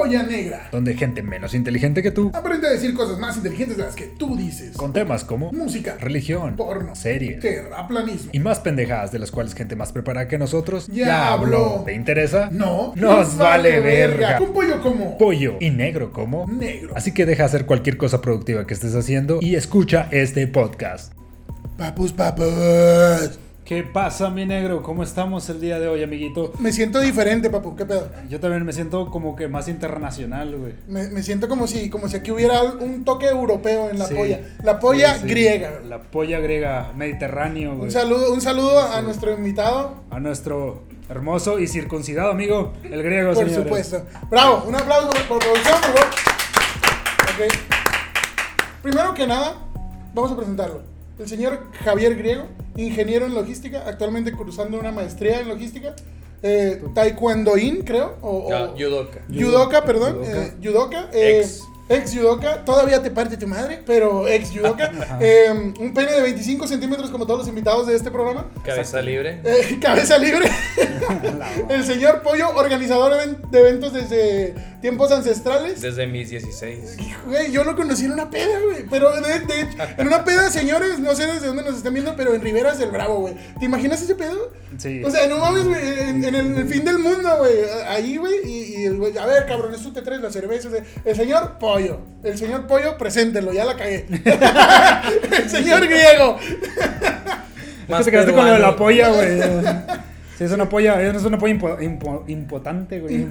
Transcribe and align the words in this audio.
Polla 0.00 0.22
Negra. 0.22 0.68
donde 0.72 0.94
gente 0.94 1.22
menos 1.22 1.54
inteligente 1.54 2.02
que 2.02 2.10
tú, 2.10 2.30
Aprende 2.34 2.68
a 2.68 2.70
decir 2.70 2.94
cosas 2.94 3.18
más 3.18 3.36
inteligentes 3.36 3.76
de 3.76 3.82
las 3.84 3.94
que 3.94 4.06
tú 4.06 4.36
dices. 4.36 4.76
con 4.76 4.92
temas 4.92 5.24
como 5.24 5.52
música, 5.52 5.96
religión, 6.00 6.56
porno, 6.56 6.94
series 6.94 7.40
terraplanismo. 7.40 8.30
y 8.32 8.38
más 8.38 8.60
pendejadas 8.60 9.12
de 9.12 9.18
las 9.18 9.30
cuales 9.30 9.54
gente 9.54 9.76
más 9.76 9.92
preparada 9.92 10.26
que 10.28 10.38
nosotros 10.38 10.86
Ya 10.88 11.32
habló. 11.32 11.82
¿Te 11.84 11.94
interesa? 11.94 12.48
No, 12.50 12.92
Nos 12.96 13.36
vale 13.36 13.80
verga. 13.80 14.38
Un 14.40 14.52
pollo 14.52 14.80
como 14.80 15.18
Pollo 15.18 15.56
y 15.60 15.70
negro 15.70 16.12
como 16.12 16.46
negro. 16.46 16.92
Así 16.96 17.12
que 17.12 17.26
deja 17.26 17.44
hacer 17.44 17.66
cualquier 17.66 17.96
cosa 17.96 18.20
productiva 18.20 18.66
que 18.66 18.74
estés 18.74 18.94
haciendo 18.94 19.38
y 19.40 19.54
escucha 19.56 20.08
este 20.10 20.46
podcast. 20.46 21.12
Papus, 21.76 22.12
papus. 22.12 23.38
¿Qué 23.70 23.84
pasa, 23.84 24.30
mi 24.30 24.46
negro? 24.46 24.82
¿Cómo 24.82 25.04
estamos 25.04 25.48
el 25.48 25.60
día 25.60 25.78
de 25.78 25.86
hoy, 25.86 26.02
amiguito? 26.02 26.52
Me 26.58 26.72
siento 26.72 26.98
diferente, 26.98 27.50
papu. 27.50 27.76
¿Qué 27.76 27.86
pedo? 27.86 28.10
Yo 28.28 28.40
también 28.40 28.64
me 28.66 28.72
siento 28.72 29.08
como 29.12 29.36
que 29.36 29.46
más 29.46 29.68
internacional, 29.68 30.56
güey. 30.56 30.72
Me, 30.88 31.06
me 31.06 31.22
siento 31.22 31.48
como 31.48 31.68
si, 31.68 31.88
como 31.88 32.08
si 32.08 32.16
aquí 32.16 32.32
hubiera 32.32 32.60
un 32.64 33.04
toque 33.04 33.26
europeo 33.28 33.88
en 33.88 34.00
la 34.00 34.06
Sí. 34.06 34.14
polla. 34.16 34.40
La 34.64 34.80
polla 34.80 35.14
Sí, 35.14 35.20
sí. 35.20 35.26
griega. 35.28 35.70
La 35.88 36.02
polla 36.02 36.40
griega, 36.40 36.90
mediterráneo, 36.96 37.74
güey. 37.76 37.84
Un 37.84 37.90
saludo, 37.92 38.32
un 38.32 38.40
saludo 38.40 38.82
a 38.92 39.00
nuestro 39.02 39.32
invitado. 39.32 40.02
A 40.10 40.18
nuestro 40.18 40.82
hermoso 41.08 41.60
y 41.60 41.68
circuncidado 41.68 42.32
amigo, 42.32 42.72
el 42.82 43.04
griego, 43.04 43.28
Por 43.34 43.44
señores. 43.44 43.62
supuesto. 43.62 44.04
Bravo, 44.28 44.64
un 44.66 44.74
aplauso 44.74 45.10
por, 45.10 45.22
por 45.28 45.38
producción, 45.38 45.74
por 45.80 45.90
favor. 45.92 46.08
Ok. 47.46 47.54
Primero 48.82 49.14
que 49.14 49.28
nada, 49.28 49.58
vamos 50.12 50.32
a 50.32 50.36
presentarlo. 50.36 50.89
El 51.20 51.28
señor 51.28 51.66
Javier 51.84 52.16
Griego, 52.16 52.44
ingeniero 52.76 53.26
en 53.26 53.34
logística, 53.34 53.84
actualmente 53.86 54.32
cursando 54.32 54.78
una 54.78 54.90
maestría 54.90 55.40
en 55.40 55.48
logística. 55.48 55.94
Eh, 56.42 56.82
taekwondoín, 56.94 57.82
creo. 57.82 58.16
O, 58.22 58.30
o- 58.48 58.52
Ah, 58.54 58.72
Yudoka. 58.74 59.20
Yudoka, 59.28 59.84
perdón. 59.84 60.14
Yudoka. 60.22 60.38
eh, 60.42 60.52
Yudoka. 60.60 61.08
eh, 61.12 61.40
Ex. 61.40 61.60
ex 61.90 62.12
Yudoka. 62.12 62.64
Todavía 62.64 63.02
te 63.02 63.10
parte 63.10 63.36
tu 63.36 63.46
madre, 63.46 63.82
pero 63.84 64.26
ex 64.26 64.50
Yudoka. 64.52 64.90
Eh, 65.20 65.50
un 65.78 65.92
pene 65.92 66.12
de 66.12 66.22
25 66.22 66.66
centímetros 66.66 67.10
como 67.10 67.26
todos 67.26 67.40
los 67.40 67.48
invitados 67.48 67.86
de 67.86 67.94
este 67.96 68.10
programa. 68.10 68.46
Cabeza 68.64 69.02
libre. 69.02 69.42
Eh, 69.44 69.78
cabeza 69.82 70.16
libre. 70.16 70.48
El 71.68 71.84
señor 71.84 72.22
Pollo, 72.22 72.48
organizador 72.56 73.12
de 73.50 73.58
eventos 73.60 73.92
desde 73.92 74.54
tiempos 74.80 75.12
ancestrales. 75.12 75.80
Desde 75.80 76.06
mis 76.06 76.30
16. 76.30 76.96
Güey, 77.26 77.52
yo 77.52 77.64
lo 77.64 77.76
conocí 77.76 78.04
en 78.06 78.12
una 78.12 78.30
peda, 78.30 78.58
güey. 78.64 78.84
Pero 78.90 79.10
de, 79.20 79.40
de 79.40 79.60
hecho, 79.60 79.76
en 79.98 80.06
una 80.06 80.24
peda, 80.24 80.50
señores, 80.50 80.98
no 80.98 81.14
sé 81.14 81.26
desde 81.26 81.46
dónde 81.48 81.62
nos 81.62 81.76
están 81.76 81.92
viendo, 81.92 82.14
pero 82.16 82.34
en 82.34 82.40
Riberas 82.40 82.78
del 82.78 82.90
Bravo, 82.90 83.20
güey. 83.20 83.34
¿Te 83.58 83.64
imaginas 83.66 84.00
ese 84.02 84.14
pedo? 84.14 84.52
Sí. 84.78 85.02
O 85.04 85.10
sea, 85.10 85.26
no 85.26 85.38
mames, 85.38 85.64
güey, 85.66 85.80
en, 86.00 86.24
en 86.24 86.34
el, 86.34 86.46
en 86.46 86.56
el 86.56 86.66
fin 86.68 86.84
del 86.84 86.98
mundo, 86.98 87.28
güey. 87.38 87.52
Ahí, 87.88 88.16
güey, 88.16 88.34
y, 88.44 88.80
y 88.80 88.84
el 88.86 88.96
güey, 88.96 89.16
a 89.18 89.26
ver, 89.26 89.46
cabrón, 89.46 89.74
eso 89.74 89.92
te 89.92 90.02
traes 90.02 90.20
la 90.22 90.30
cerveza. 90.30 90.68
o 90.68 90.70
sea, 90.70 90.82
El 91.04 91.16
señor 91.16 91.58
Pollo. 91.58 92.00
El 92.24 92.38
señor 92.38 92.66
Pollo, 92.66 92.96
preséntelo, 92.98 93.52
ya 93.52 93.64
la 93.64 93.76
cagué. 93.76 94.06
el 95.36 95.50
señor 95.50 95.86
Griego. 95.86 96.38
Es 97.88 97.96
que 97.98 98.04
te 98.04 98.10
quedaste 98.12 98.32
con 98.32 98.46
lo 98.46 98.52
de 98.52 98.58
la 98.60 98.76
polla, 98.76 99.08
güey. 99.08 99.40
Sí, 100.38 100.44
es 100.44 100.52
una 100.52 100.68
polla, 100.68 101.02
es 101.02 101.22
una 101.24 101.36
polla 101.38 101.54
impo- 101.54 101.78
impo- 101.80 102.24
impotante, 102.28 103.00
güey. 103.00 103.26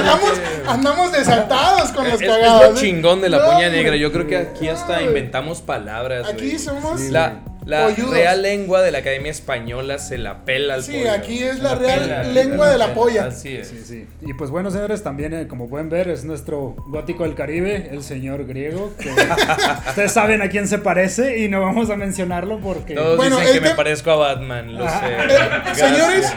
Andamos, 0.00 0.40
andamos 0.66 1.12
desaltados 1.12 1.90
con 1.92 2.04
los 2.04 2.14
Es, 2.14 2.22
es 2.22 2.28
cagados. 2.28 2.62
lo 2.72 2.76
¿eh? 2.76 2.80
chingón 2.80 3.20
de 3.20 3.28
la 3.28 3.38
No, 3.38 3.44
poña 3.46 3.68
güey. 3.68 3.70
negra. 3.70 3.96
Yo 3.96 4.12
creo 4.12 4.26
que 4.26 4.36
aquí 4.36 4.68
hasta 4.68 5.02
inventamos 5.02 5.60
palabras. 5.60 6.26
Aquí 6.28 6.58
somos. 6.58 7.00
La, 7.02 7.40
la 7.70 7.84
polludos. 7.86 8.10
real 8.14 8.42
lengua 8.42 8.82
de 8.82 8.90
la 8.90 8.98
Academia 8.98 9.30
Española 9.30 9.98
se 9.98 10.18
la 10.18 10.44
pela 10.44 10.74
al 10.74 10.82
Sí, 10.82 10.92
pollo. 10.98 11.12
aquí 11.12 11.42
es 11.42 11.60
la 11.60 11.74
real 11.76 12.00
pela, 12.00 12.22
lengua 12.24 12.68
de 12.70 12.78
la 12.78 12.92
polla. 12.94 13.26
Así 13.26 13.56
es. 13.56 13.68
Sí, 13.68 13.82
sí. 13.86 14.06
Y 14.20 14.34
pues 14.34 14.50
bueno, 14.50 14.70
señores, 14.70 15.02
también, 15.02 15.32
eh, 15.32 15.46
como 15.48 15.68
pueden 15.68 15.88
ver, 15.88 16.08
es 16.08 16.24
nuestro 16.24 16.74
gótico 16.88 17.22
del 17.24 17.34
Caribe, 17.34 17.88
el 17.92 18.02
señor 18.02 18.46
griego. 18.46 18.92
Que 18.98 19.10
ustedes 19.88 20.12
saben 20.12 20.42
a 20.42 20.48
quién 20.48 20.68
se 20.68 20.78
parece 20.78 21.38
y 21.38 21.48
no 21.48 21.60
vamos 21.62 21.88
a 21.90 21.96
mencionarlo 21.96 22.58
porque. 22.60 22.94
Todos 22.94 23.16
Bueno, 23.16 23.38
dicen 23.38 23.54
que 23.54 23.60
me 23.60 23.74
parezco 23.74 24.10
a 24.10 24.16
Batman, 24.16 24.74
lo 24.76 24.84
Ajá. 24.86 25.00
sé. 25.00 25.14
Eh, 25.14 25.74
señores, 25.74 26.32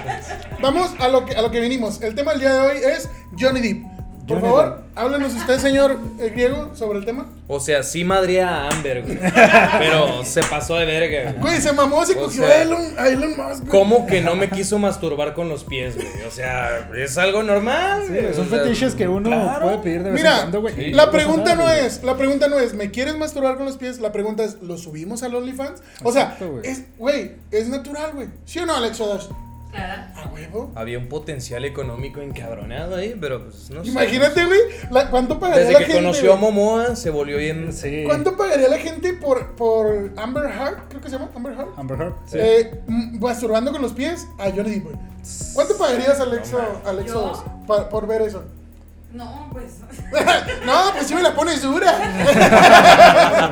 vamos 0.62 0.92
a 1.00 1.08
lo, 1.08 1.26
que, 1.26 1.36
a 1.36 1.42
lo 1.42 1.52
que 1.52 1.60
vinimos. 1.60 2.02
El 2.02 2.16
tema 2.16 2.32
del 2.32 2.42
día 2.42 2.54
de 2.54 2.60
hoy 2.60 2.78
es 2.78 3.10
Johnny 3.40 3.60
Depp. 3.60 3.93
Por 4.28 4.38
Johnny 4.40 4.50
favor, 4.54 4.70
Depp. 4.78 4.98
háblenos 4.98 5.34
usted, 5.34 5.60
señor 5.60 5.98
eh, 6.20 6.30
griego, 6.30 6.72
sobre 6.76 7.00
el 7.00 7.06
tema. 7.06 7.26
O 7.50 7.60
sea, 7.60 7.84
sí 7.84 8.06
madría 8.06 8.48
a 8.50 8.70
Amber, 8.70 9.02
güey. 9.04 9.20
Pero 9.80 10.24
se 10.24 10.42
pasó 10.44 10.76
de 10.78 10.86
verga. 10.86 11.32
güey. 11.34 11.42
Güey, 11.42 11.62
se 11.62 11.74
mamó, 11.74 12.06
se 12.06 12.14
O 12.14 12.22
cogió 12.24 12.46
sea, 12.48 12.60
a 12.60 12.62
Elon, 12.62 12.94
a 12.98 13.08
Elon 13.10 13.32
Musk. 13.36 13.60
güey. 13.66 13.70
¿Cómo 13.70 14.06
que 14.08 14.22
no 14.22 14.36
me 14.36 14.50
quiso 14.50 14.80
masturbar 14.80 15.34
con 15.34 15.50
los 15.50 15.66
pies, 15.66 15.96
güey? 15.96 16.08
O 16.26 16.32
sea, 16.32 16.90
es 16.96 17.18
algo 17.18 17.44
normal. 17.44 18.04
Sí, 18.08 18.14
güey. 18.14 18.34
son 18.34 18.48
O 18.48 18.50
sea, 18.50 18.60
fetiches 18.64 18.96
que 18.96 19.08
uno 19.10 19.28
claro. 19.30 19.62
puede 19.66 19.78
pedir 19.80 20.04
de 20.04 20.12
vez 20.12 20.20
en 20.22 20.26
Mira, 20.26 20.38
cuando, 20.38 20.62
güey. 20.62 20.74
sí. 20.76 20.92
La 20.94 21.12
pregunta 21.12 21.44
nada, 21.44 21.56
no 21.56 21.64
güey. 21.64 21.86
es, 21.86 22.04
la 22.04 22.16
pregunta 22.18 22.48
no 22.48 22.60
es, 22.60 22.74
¿me 22.74 22.92
quieres 22.92 23.18
masturbar 23.18 23.58
con 23.58 23.66
los 23.66 23.76
pies? 23.78 24.00
La 24.00 24.14
pregunta 24.14 24.44
es, 24.46 24.62
¿lo 24.62 24.78
subimos 24.78 25.22
al 25.24 25.36
OnlyFans? 25.36 25.82
O 26.04 26.14
sea, 26.14 26.22
Exacto, 26.24 26.50
güey. 26.50 26.66
es, 26.68 26.84
güey, 26.98 27.32
es 27.52 27.68
natural, 27.68 28.12
güey. 28.14 28.28
¿Sí 28.46 28.60
o 28.60 28.66
no, 28.66 28.74
Alex 28.76 29.02
Odash? 29.02 29.26
Claro. 29.74 30.04
A 30.16 30.28
huevo. 30.28 30.72
Había 30.76 31.00
un 31.00 31.10
potencial 31.10 31.66
económico 31.66 32.22
encabronado 32.22 32.96
ahí, 32.96 33.18
pero 33.20 33.44
pues 33.46 33.72
no 33.72 33.84
sé. 33.84 33.90
Imagínate, 33.90 34.46
güey, 34.46 34.60
la- 34.92 35.10
¿cuánto 35.10 35.40
pagaría 35.40 35.62
Desde 35.66 35.74
la 35.74 35.80
que 35.80 35.86
gente? 35.86 36.02
conoció 36.02 36.34
a 36.34 36.38
güey? 36.38 36.52
Momoa, 36.54 36.96
se 36.96 37.10
volvió 37.10 37.38
bien. 37.38 37.74
Sí. 37.74 38.04
¿Cuánto 38.06 38.38
pagaría 38.38 38.68
la 38.70 38.78
gente 38.78 39.14
por, 39.14 39.56
por 39.56 40.12
Amber 40.16 40.46
Heard? 40.46 40.78
Creo 40.90 41.02
que 41.02 41.10
se 41.10 41.18
llama 41.18 41.32
Amber 41.36 41.54
Heard. 41.54 41.70
Amber 41.76 42.00
Heard. 42.02 42.14
Sí. 42.28 42.38
Eh, 42.40 42.82
mm, 42.88 43.20
masturbando 43.20 43.72
con 43.72 43.82
los 43.82 43.94
pies 43.94 44.28
a 44.38 44.52
Johnny 44.52 44.76
Depp, 44.76 44.84
güey. 44.84 44.96
¿Cuánto 45.56 45.78
pagarías, 45.78 46.20
Alexo, 46.20 46.60
Alexo, 46.86 47.44
¿Yo? 47.46 47.66
pa- 47.66 47.90
por 47.90 48.06
ver 48.06 48.22
eso? 48.22 48.44
No, 49.12 49.48
pues. 49.52 49.78
no, 50.66 50.92
pues 50.94 51.08
sí 51.08 51.16
me 51.16 51.22
la 51.24 51.34
pones 51.36 51.62
dura. 51.62 51.94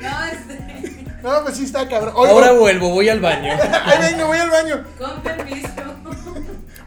No, 0.00 0.24
este. 0.24 0.77
No, 1.22 1.42
pues 1.42 1.56
sí 1.56 1.64
está 1.64 1.88
cabrón. 1.88 2.14
Ahora 2.16 2.52
vuelvo, 2.52 2.90
voy 2.90 3.08
al 3.08 3.20
baño. 3.20 3.52
Ay, 3.84 4.10
venga, 4.12 4.24
voy 4.24 4.38
al 4.38 4.50
baño. 4.50 4.84
Con 4.98 5.20
permiso. 5.22 5.68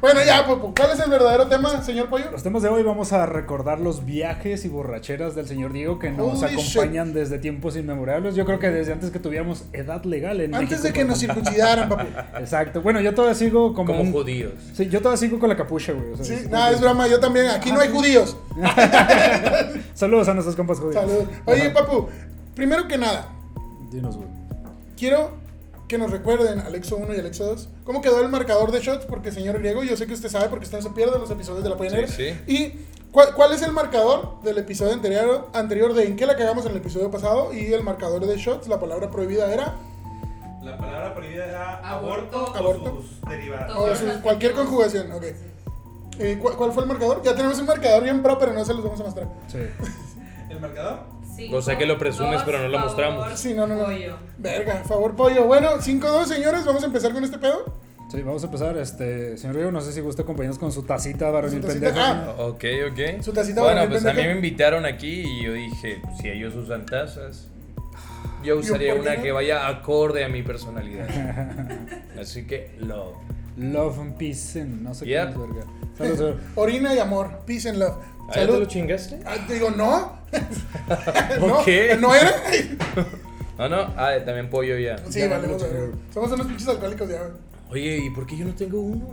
Bueno, 0.01 0.19
ya, 0.25 0.47
Popo, 0.47 0.73
¿cuál 0.75 0.89
es 0.93 0.99
el 0.99 1.11
verdadero 1.11 1.45
tema, 1.45 1.83
señor 1.83 2.09
Pollo? 2.09 2.31
Los 2.31 2.41
temas 2.41 2.63
de 2.63 2.69
hoy 2.69 2.81
vamos 2.81 3.13
a 3.13 3.27
recordar 3.27 3.79
los 3.79 4.03
viajes 4.03 4.65
y 4.65 4.67
borracheras 4.67 5.35
del 5.35 5.47
señor 5.47 5.73
Diego 5.73 5.99
que 5.99 6.09
nos 6.09 6.41
Holy 6.41 6.53
acompañan 6.55 7.13
desde 7.13 7.37
tiempos 7.37 7.75
inmemorables. 7.77 8.33
Yo 8.33 8.43
creo 8.45 8.57
que 8.57 8.71
desde 8.71 8.93
antes 8.93 9.11
que 9.11 9.19
tuviéramos 9.19 9.65
edad 9.73 10.03
legal 10.05 10.41
en 10.41 10.55
Antes 10.55 10.69
México, 10.81 10.87
de 10.87 10.93
que 10.93 11.05
nos 11.05 11.19
circuncidaran, 11.19 11.87
papi. 11.87 12.07
Exacto. 12.39 12.81
Bueno, 12.81 12.99
yo 12.99 13.13
todavía 13.13 13.35
sigo 13.35 13.75
como, 13.75 13.85
Como 13.91 14.01
un- 14.01 14.11
judíos. 14.11 14.53
Sí, 14.73 14.89
yo 14.89 15.01
todavía 15.01 15.17
sigo 15.19 15.37
con 15.37 15.49
la 15.49 15.55
capucha, 15.55 15.91
güey. 15.93 16.13
o 16.13 16.15
sea, 16.15 16.25
Sí, 16.25 16.33
es- 16.33 16.49
nada, 16.49 16.71
es 16.71 16.81
broma, 16.81 17.07
yo 17.07 17.19
también. 17.19 17.45
Aquí 17.49 17.71
no 17.71 17.79
hay 17.79 17.89
judíos. 17.89 18.35
Saludos 19.93 20.27
a 20.27 20.33
nuestros 20.33 20.55
compas 20.55 20.79
judíos. 20.79 20.95
Saludos. 20.95 21.25
Oye, 21.45 21.63
Ajá. 21.67 21.73
papu, 21.73 22.07
primero 22.55 22.87
que 22.87 22.97
nada, 22.97 23.27
Dinos, 23.91 24.15
güey. 24.17 24.27
quiero 24.97 25.31
que 25.87 25.97
nos 25.97 26.09
recuerden, 26.09 26.59
Alexo 26.61 26.95
1 26.95 27.13
y 27.13 27.19
Alexo 27.19 27.45
2, 27.45 27.67
cómo 27.83 28.01
quedó 28.01 28.21
el 28.21 28.29
marcador 28.29 28.71
de 28.71 28.79
shots, 28.79 29.05
porque 29.05 29.31
señor 29.31 29.59
Griego, 29.59 29.83
yo 29.83 29.97
sé 29.97 30.07
que 30.07 30.13
usted 30.13 30.29
sabe 30.29 30.47
porque 30.47 30.63
usted 30.65 30.77
no 30.77 30.83
se 30.83 30.89
pierde 30.91 31.19
los 31.19 31.29
episodios 31.29 31.63
de 31.63 31.69
La 31.69 31.75
Polla 31.75 32.07
Sí. 32.07 32.33
Y 32.47 32.73
¿cuál, 33.11 33.33
cuál 33.35 33.51
es 33.51 33.61
el 33.61 33.73
marcador 33.73 34.41
del 34.41 34.57
episodio 34.59 34.93
anterior, 34.93 35.49
anterior 35.53 35.93
de 35.93 36.05
en 36.05 36.15
qué 36.15 36.25
la 36.25 36.37
cagamos 36.37 36.65
en 36.65 36.71
el 36.71 36.77
episodio 36.77 37.11
pasado 37.11 37.53
y 37.53 37.73
el 37.73 37.83
marcador 37.83 38.25
de 38.25 38.37
shots, 38.37 38.69
la 38.69 38.79
palabra 38.79 39.11
prohibida 39.11 39.53
era 39.53 39.75
La 40.63 40.77
palabra 40.77 41.13
prohibida 41.13 41.45
era 41.47 41.75
Aborto. 41.79 42.55
aborto, 42.55 42.93
o 42.99 43.01
sus 43.01 43.21
derivados. 43.29 43.75
o 43.75 43.93
su- 43.95 44.21
cualquier 44.21 44.53
conjugación, 44.53 45.11
ok. 45.11 45.23
Eh, 46.19 46.37
¿cuál, 46.41 46.55
cuál 46.55 46.71
fue 46.71 46.83
el 46.83 46.87
marcador? 46.89 47.21
Ya 47.23 47.35
tenemos 47.35 47.59
un 47.59 47.65
marcador 47.65 48.03
bien 48.03 48.21
pro, 48.23 48.37
pero 48.39 48.53
no 48.53 48.63
se 48.63 48.73
los 48.73 48.83
vamos 48.83 48.99
a 49.01 49.03
mostrar. 49.03 49.27
Sí. 49.49 49.57
¿El 50.49 50.59
marcador? 50.61 50.99
Cinco, 51.43 51.57
O 51.57 51.61
sea 51.61 51.77
que 51.77 51.85
lo 51.85 51.97
presumes, 51.97 52.35
dos, 52.35 52.43
pero 52.45 52.59
no 52.59 52.67
lo 52.67 52.77
favor, 52.79 52.85
mostramos. 52.87 53.39
Sí, 53.39 53.53
no, 53.53 53.67
no, 53.67 53.75
no. 53.75 53.85
pollo. 53.85 54.17
Verga, 54.37 54.83
favor 54.85 55.15
pollo. 55.15 55.45
Bueno, 55.45 55.69
5-2, 55.79 56.25
señores, 56.25 56.65
vamos 56.65 56.83
a 56.83 56.85
empezar 56.87 57.13
con 57.13 57.23
este 57.23 57.37
pedo. 57.37 57.79
Sí, 58.11 58.21
vamos 58.23 58.43
a 58.43 58.47
empezar. 58.47 58.77
Este, 58.77 59.37
señor 59.37 59.55
Diego, 59.55 59.71
no 59.71 59.79
sé 59.79 59.93
si 59.93 60.01
gusta 60.01 60.23
acompañarnos 60.23 60.59
con 60.59 60.71
su 60.73 60.83
tacita 60.83 61.31
tacita- 61.31 61.67
pendejo. 61.67 61.97
ah. 61.99 62.35
Ok, 62.39 62.65
ok. 62.91 63.21
Su 63.23 63.31
tacita 63.31 63.61
bueno, 63.61 63.87
pues 63.89 64.05
a 64.05 64.11
mí 64.13 64.21
me 64.23 64.31
invitaron 64.33 64.85
aquí 64.85 65.21
y 65.25 65.43
yo 65.45 65.53
dije, 65.53 66.01
si 66.19 66.27
ellos 66.29 66.53
usan 66.55 66.85
tazas, 66.85 67.47
yo 68.43 68.55
¿por 68.55 68.63
usaría 68.65 68.95
una 68.95 69.15
no? 69.15 69.21
que 69.23 69.31
vaya 69.31 69.65
acorde 69.67 70.25
a 70.25 70.27
mi 70.29 70.43
personalidad. 70.43 71.07
Así 72.19 72.45
que, 72.45 72.71
love. 72.79 73.15
Love 73.57 73.99
and 73.99 74.17
peace 74.17 74.59
and 74.61 74.81
no 74.81 74.93
sé 74.93 75.05
Yep. 75.05 75.27
qué 75.27 75.31
es, 75.31 75.37
verga. 75.39 75.65
Saludos. 75.97 76.35
Orina 76.55 76.93
y 76.95 76.99
amor, 76.99 77.41
peace 77.45 77.69
and 77.69 77.79
love. 77.79 77.95
¿Ah, 78.31 78.39
ya 78.39 78.45
te 78.47 78.59
lo 78.59 78.65
chingaste? 78.65 79.19
Ah, 79.25 79.35
te 79.47 79.53
digo, 79.55 79.69
no. 79.71 80.17
no, 81.39 81.59
Ok. 81.59 81.67
¿No 81.99 82.15
era? 82.15 82.33
No, 83.57 83.69
no, 83.69 83.77
ah, 83.95 84.13
también 84.25 84.49
pollo 84.49 84.75
ya. 84.75 84.97
Sí, 85.07 85.19
Ya, 85.19 85.27
vale, 85.27 85.43
lo 85.43 85.53
vamos 85.53 85.61
a 85.63 85.65
ver. 85.67 85.75
chingaron. 85.75 85.99
Somos 86.11 86.31
unos 86.31 86.47
pinches 86.47 86.67
alcohólicos 86.67 87.07
ya, 87.09 87.19
güey. 87.19 87.31
Oye, 87.69 87.97
¿y 88.05 88.09
por 88.09 88.25
qué 88.25 88.35
yo 88.35 88.45
no 88.45 88.55
tengo 88.55 88.79
uno? 88.81 89.07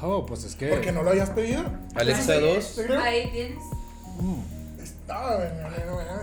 Oh, 0.00 0.24
pues 0.24 0.44
es 0.44 0.54
que. 0.54 0.68
Porque 0.68 0.92
no 0.92 1.02
lo 1.02 1.10
habías 1.10 1.30
pedido. 1.30 1.64
Alexa 1.96 2.34
Así 2.34 2.40
2. 2.42 2.56
es. 2.58 2.74
¿Te 2.76 2.86
creo? 2.86 3.00
Ahí 3.00 3.28
tienes. 3.32 3.58
No, 4.20 5.36
güey, 5.36 5.48
no, 5.60 5.68
no, 5.68 5.86
no, 5.86 6.22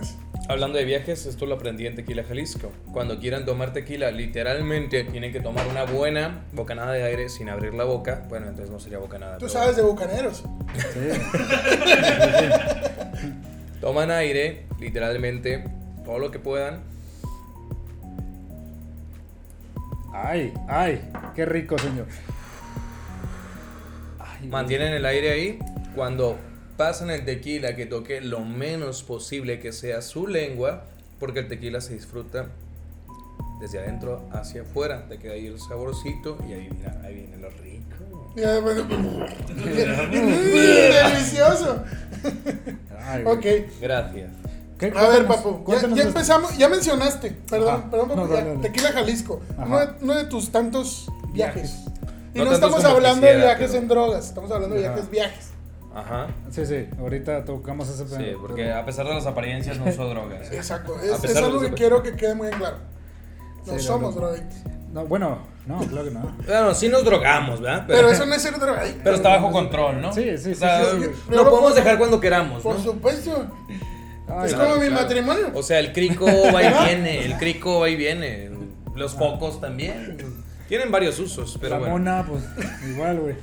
Hablando 0.50 0.78
de 0.78 0.84
viajes, 0.84 1.26
esto 1.26 1.46
lo 1.46 1.54
aprendí 1.54 1.86
en 1.86 1.94
Tequila 1.94 2.24
Jalisco. 2.24 2.72
Cuando 2.92 3.20
quieran 3.20 3.44
tomar 3.44 3.72
tequila, 3.72 4.10
literalmente 4.10 5.04
tienen 5.04 5.32
que 5.32 5.38
tomar 5.38 5.64
una 5.68 5.84
buena 5.84 6.42
bocanada 6.52 6.90
de 6.90 7.04
aire 7.04 7.28
sin 7.28 7.48
abrir 7.48 7.72
la 7.72 7.84
boca. 7.84 8.26
Bueno, 8.28 8.48
entonces 8.48 8.68
no 8.68 8.80
sería 8.80 8.98
bocanada. 8.98 9.34
Tú 9.34 9.46
pero 9.46 9.52
sabes 9.52 9.76
de 9.76 9.82
bucaneros. 9.82 10.42
Sí. 10.74 11.08
Toman 13.80 14.10
aire, 14.10 14.66
literalmente, 14.80 15.62
todo 16.04 16.18
lo 16.18 16.32
que 16.32 16.40
puedan. 16.40 16.82
Ay, 20.12 20.52
ay, 20.66 21.00
qué 21.36 21.46
rico, 21.46 21.78
señor. 21.78 22.08
Ay. 24.18 24.48
Mantienen 24.48 24.94
el 24.94 25.06
aire 25.06 25.30
ahí. 25.30 25.58
Cuando 25.94 26.40
pasan 26.80 27.10
el 27.10 27.26
tequila, 27.26 27.76
que 27.76 27.84
toque 27.84 28.22
lo 28.22 28.40
menos 28.40 29.02
posible 29.02 29.60
que 29.60 29.70
sea 29.70 30.00
su 30.00 30.26
lengua, 30.26 30.84
porque 31.18 31.40
el 31.40 31.48
tequila 31.48 31.82
se 31.82 31.92
disfruta 31.92 32.46
desde 33.60 33.80
adentro 33.80 34.26
hacia 34.32 34.62
afuera. 34.62 35.04
Te 35.06 35.18
queda 35.18 35.34
ahí 35.34 35.46
el 35.46 35.60
saborcito 35.60 36.38
y 36.48 36.54
ahí, 36.54 36.70
mira, 36.74 36.98
ahí 37.04 37.16
viene 37.16 37.36
lo 37.36 37.50
rico. 37.50 38.32
Delicioso. 41.12 41.82
Ay. 42.98 43.24
Ok. 43.26 43.44
Gracias. 43.78 44.30
¿Qué? 44.78 44.90
A 44.96 45.08
ver, 45.10 45.26
papu, 45.26 45.62
ya, 45.94 46.02
empezamos, 46.02 46.56
ya 46.56 46.70
mencionaste, 46.70 47.32
perdón, 47.50 47.74
Ajá. 47.74 47.90
perdón, 47.90 48.08
papu, 48.08 48.20
No. 48.26 48.60
Tequila 48.62 48.92
Jalisco, 48.92 49.42
uno 49.58 49.80
de, 49.80 49.88
uno 50.00 50.14
de 50.14 50.24
tus 50.24 50.50
tantos 50.50 51.12
viajes. 51.34 51.74
Y 52.32 52.38
No 52.38 52.50
estamos 52.50 52.82
hablando 52.84 53.26
de 53.26 53.36
viajes 53.36 53.66
pero- 53.72 53.82
en 53.82 53.88
drogas, 53.88 54.28
estamos 54.28 54.50
hablando 54.50 54.76
de 54.76 54.80
viajes, 54.80 55.10
viajes. 55.10 55.49
Ajá. 55.94 56.28
Sí, 56.50 56.64
sí, 56.66 56.86
ahorita 56.98 57.44
tocamos 57.44 57.88
ese 57.88 58.06
Sí, 58.06 58.16
tema, 58.16 58.40
porque 58.40 58.62
pero- 58.64 58.76
a 58.78 58.84
pesar 58.84 59.06
de 59.06 59.14
las 59.14 59.26
apariencias 59.26 59.78
no 59.78 59.86
uso 59.86 60.08
drogas. 60.08 60.48
Exacto, 60.52 60.96
es, 61.00 61.24
es 61.24 61.36
algo 61.36 61.60
que 61.60 61.72
quiero 61.72 62.02
que 62.02 62.14
quede 62.14 62.34
muy 62.34 62.48
en 62.48 62.54
claro. 62.54 62.76
No 63.66 63.72
Sí, 63.78 63.80
somos 63.80 64.14
no, 64.14 64.20
no. 64.20 64.26
drogadictos. 64.28 64.72
No, 64.92 65.06
bueno, 65.06 65.38
no, 65.66 65.78
claro 65.80 66.04
que 66.08 66.10
no. 66.14 66.36
Bueno, 66.46 66.74
sí 66.74 66.88
nos 66.88 67.04
drogamos, 67.04 67.60
¿verdad? 67.60 67.84
Pero 67.86 68.08
eso 68.10 68.24
no 68.26 68.34
es 68.34 68.42
ser 68.42 68.58
drogadicto. 68.58 69.00
pero 69.04 69.16
está 69.16 69.28
bajo 69.30 69.50
control, 69.52 70.00
¿no? 70.00 70.12
Sí, 70.12 70.36
sí, 70.36 70.38
sí, 70.38 70.50
O 70.52 70.54
sea, 70.56 70.84
sí, 70.84 71.02
sí. 71.02 71.10
Lo 71.30 71.48
podemos 71.48 71.74
dejar 71.74 71.98
cuando 71.98 72.20
queramos, 72.20 72.62
Por 72.62 72.76
¿no? 72.76 72.82
supuesto. 72.82 73.46
Ay, 74.28 74.46
es 74.46 74.54
claro, 74.54 74.70
como 74.70 74.82
mi 74.82 74.88
claro. 74.88 75.02
matrimonio. 75.02 75.50
O 75.54 75.62
sea, 75.62 75.78
el 75.80 75.92
crico 75.92 76.26
va 76.26 76.62
y 76.62 76.72
viene, 76.86 77.24
el 77.24 77.36
crico 77.36 77.80
va 77.80 77.88
y 77.88 77.96
viene. 77.96 78.50
Los 78.94 79.14
focos 79.14 79.60
también. 79.60 80.16
Tienen 80.68 80.90
varios 80.92 81.18
usos, 81.18 81.56
pero 81.60 81.74
la 81.74 81.78
bueno. 81.78 81.94
mona, 81.94 82.24
pues, 82.26 82.44
igual, 82.88 83.18
güey. 83.20 83.34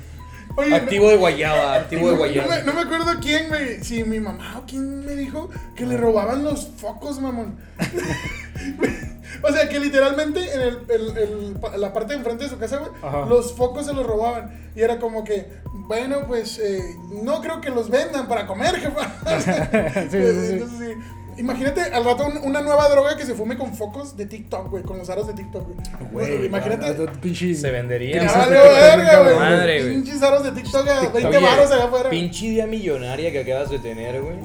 Oye, 0.58 0.74
Activo 0.74 1.08
de 1.08 1.16
guayaba, 1.16 1.74
activo 1.74 2.00
de 2.00 2.06
no, 2.06 2.10
no 2.10 2.12
me, 2.12 2.18
guayaba. 2.18 2.62
no 2.64 2.72
me 2.74 2.80
acuerdo 2.80 3.12
quién 3.22 3.50
me. 3.50 3.82
Si 3.84 4.02
mi 4.04 4.18
mamá 4.20 4.58
o 4.58 4.66
quién 4.66 5.04
me 5.06 5.14
dijo 5.14 5.48
que 5.76 5.86
le 5.86 5.96
robaban 5.96 6.42
los 6.44 6.66
focos, 6.76 7.20
mamón. 7.20 7.56
o 9.42 9.52
sea, 9.52 9.68
que 9.68 9.78
literalmente 9.78 10.40
en 10.52 10.60
el, 10.60 10.78
el- 10.88 11.18
el- 11.18 11.80
la 11.80 11.92
parte 11.92 12.12
de 12.12 12.18
enfrente 12.18 12.44
de 12.44 12.50
su 12.50 12.58
casa, 12.58 12.78
güey, 12.78 12.90
los 13.28 13.52
focos 13.54 13.86
se 13.86 13.92
los 13.94 14.06
robaban. 14.06 14.70
Y 14.74 14.82
era 14.82 14.98
como 14.98 15.24
que, 15.24 15.46
bueno, 15.72 16.26
pues 16.26 16.58
eh, 16.58 16.80
no 17.22 17.40
creo 17.40 17.60
que 17.60 17.70
los 17.70 17.88
vendan 17.90 18.26
para 18.28 18.46
comer, 18.46 18.76
jefa. 18.76 19.12
Sí, 20.10 20.18
sí, 20.18 20.46
sí. 20.48 20.52
Entonces, 20.54 20.78
sí. 20.78 20.94
Imagínate 21.38 21.80
al 21.82 22.04
rato 22.04 22.26
un- 22.26 22.38
una 22.38 22.60
nueva 22.60 22.88
droga 22.88 23.16
que 23.16 23.24
se 23.24 23.34
fume 23.34 23.56
con 23.56 23.72
focos 23.74 24.16
de 24.16 24.26
TikTok, 24.26 24.68
güey, 24.70 24.82
con 24.82 24.98
los 24.98 25.08
aros 25.08 25.26
de 25.28 25.34
TikTok, 25.34 25.64
güey. 25.66 26.10
Güey, 26.30 26.46
imagínate. 26.46 26.86
ah, 26.86 26.94
ah, 27.08 27.12
pinche. 27.20 27.54
Se 27.54 27.70
vendería. 27.70 28.24
Ya 28.24 28.32
vale, 28.32 28.56
verga, 28.56 29.22
güey. 29.22 29.36
madre, 29.36 29.82
güey. 29.82 29.94
Pinches 29.94 30.22
aros 30.22 30.42
de 30.44 30.52
TikTok 30.52 30.88
a 30.88 31.00
20 31.08 31.26
Oye, 31.26 31.38
baros 31.38 31.70
allá 31.70 31.84
afuera. 31.84 32.10
Pinche 32.10 32.46
idea 32.46 32.66
millonaria 32.66 33.30
que 33.32 33.40
acabas 33.40 33.70
de 33.70 33.78
tener, 33.78 34.20
güey. 34.20 34.36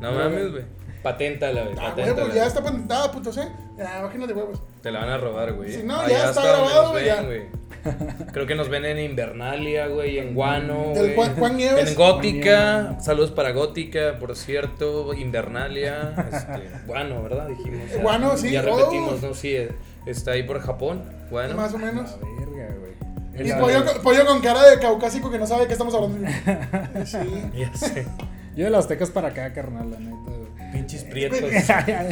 No 0.00 0.12
mames, 0.12 0.50
güey. 0.52 0.64
Paténtala, 1.06 1.62
güey. 1.62 1.76
Ah, 1.80 1.94
ya 2.34 2.46
está 2.46 2.60
patentada, 2.64 3.12
putos, 3.12 3.36
¿eh? 3.36 3.48
Ya, 3.78 4.02
bájenos 4.02 4.26
de 4.26 4.34
huevos. 4.34 4.60
Te 4.82 4.90
la 4.90 4.98
van 5.00 5.10
a 5.10 5.18
robar, 5.18 5.52
güey. 5.52 5.72
Si 5.72 5.82
no, 5.84 6.00
Allá 6.00 6.08
ya 6.08 6.16
está 6.16 6.28
hasta 6.40 6.56
donde 6.56 6.64
grabado, 6.72 6.92
nos 6.94 7.04
ya. 7.04 7.14
ven, 7.22 7.26
güey. 7.26 8.26
Creo 8.32 8.46
que 8.48 8.54
nos 8.56 8.68
ven 8.68 8.84
en 8.86 8.98
Invernalia, 8.98 9.86
güey, 9.86 10.18
en 10.18 10.34
Guano, 10.34 10.88
Del 10.94 10.96
güey. 10.96 11.14
Juan- 11.14 11.36
Juan 11.36 11.56
Nieves. 11.56 11.88
En 11.90 11.94
Gótica. 11.94 12.96
Saludos 13.00 13.30
para 13.30 13.52
Gótica, 13.52 14.16
por 14.18 14.34
cierto. 14.34 15.14
Invernalia. 15.14 16.12
Este, 16.32 16.68
Guano, 16.88 17.22
¿verdad? 17.22 17.46
Dijimos. 17.46 17.88
ya. 17.94 18.02
Guano, 18.02 18.36
sí, 18.36 18.50
Ya 18.50 18.64
oh. 18.66 18.76
repetimos, 18.76 19.22
¿no? 19.22 19.32
Sí, 19.32 19.54
eh, 19.54 19.70
está 20.06 20.32
ahí 20.32 20.42
por 20.42 20.58
Japón. 20.60 21.04
Guano. 21.30 21.54
Más 21.54 21.72
o 21.72 21.78
La 21.78 21.86
menos. 21.86 22.16
verga, 22.20 22.74
güey. 22.80 23.46
Y 23.46 23.48
La- 23.48 23.60
pollo, 23.60 23.84
con- 23.84 24.02
pollo 24.02 24.26
con 24.26 24.40
cara 24.40 24.68
de 24.68 24.80
caucásico 24.80 25.30
que 25.30 25.38
no 25.38 25.46
sabe 25.46 25.60
de 25.62 25.66
qué 25.68 25.72
estamos 25.74 25.94
hablando. 25.94 26.18
Sí. 27.04 27.18
Ya 27.54 27.72
sé. 27.76 28.08
Yo 28.56 28.64
de 28.64 28.70
las 28.70 28.88
tecas 28.88 29.10
para 29.10 29.28
acá, 29.28 29.52
carnal, 29.52 29.90
la 29.92 29.98
neta. 30.00 30.32
Güey. 30.70 30.72
Pinches 30.72 31.04
prietos. 31.04 31.38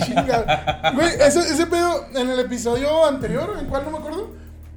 Chinga. 0.04 0.92
Güey, 0.94 1.08
ese, 1.20 1.40
ese 1.40 1.66
pedo 1.66 2.06
en 2.14 2.30
el 2.30 2.40
episodio 2.40 3.06
anterior, 3.06 3.56
en 3.60 3.66
cual 3.66 3.84
no 3.84 3.90
me 3.90 3.98
acuerdo, 3.98 4.30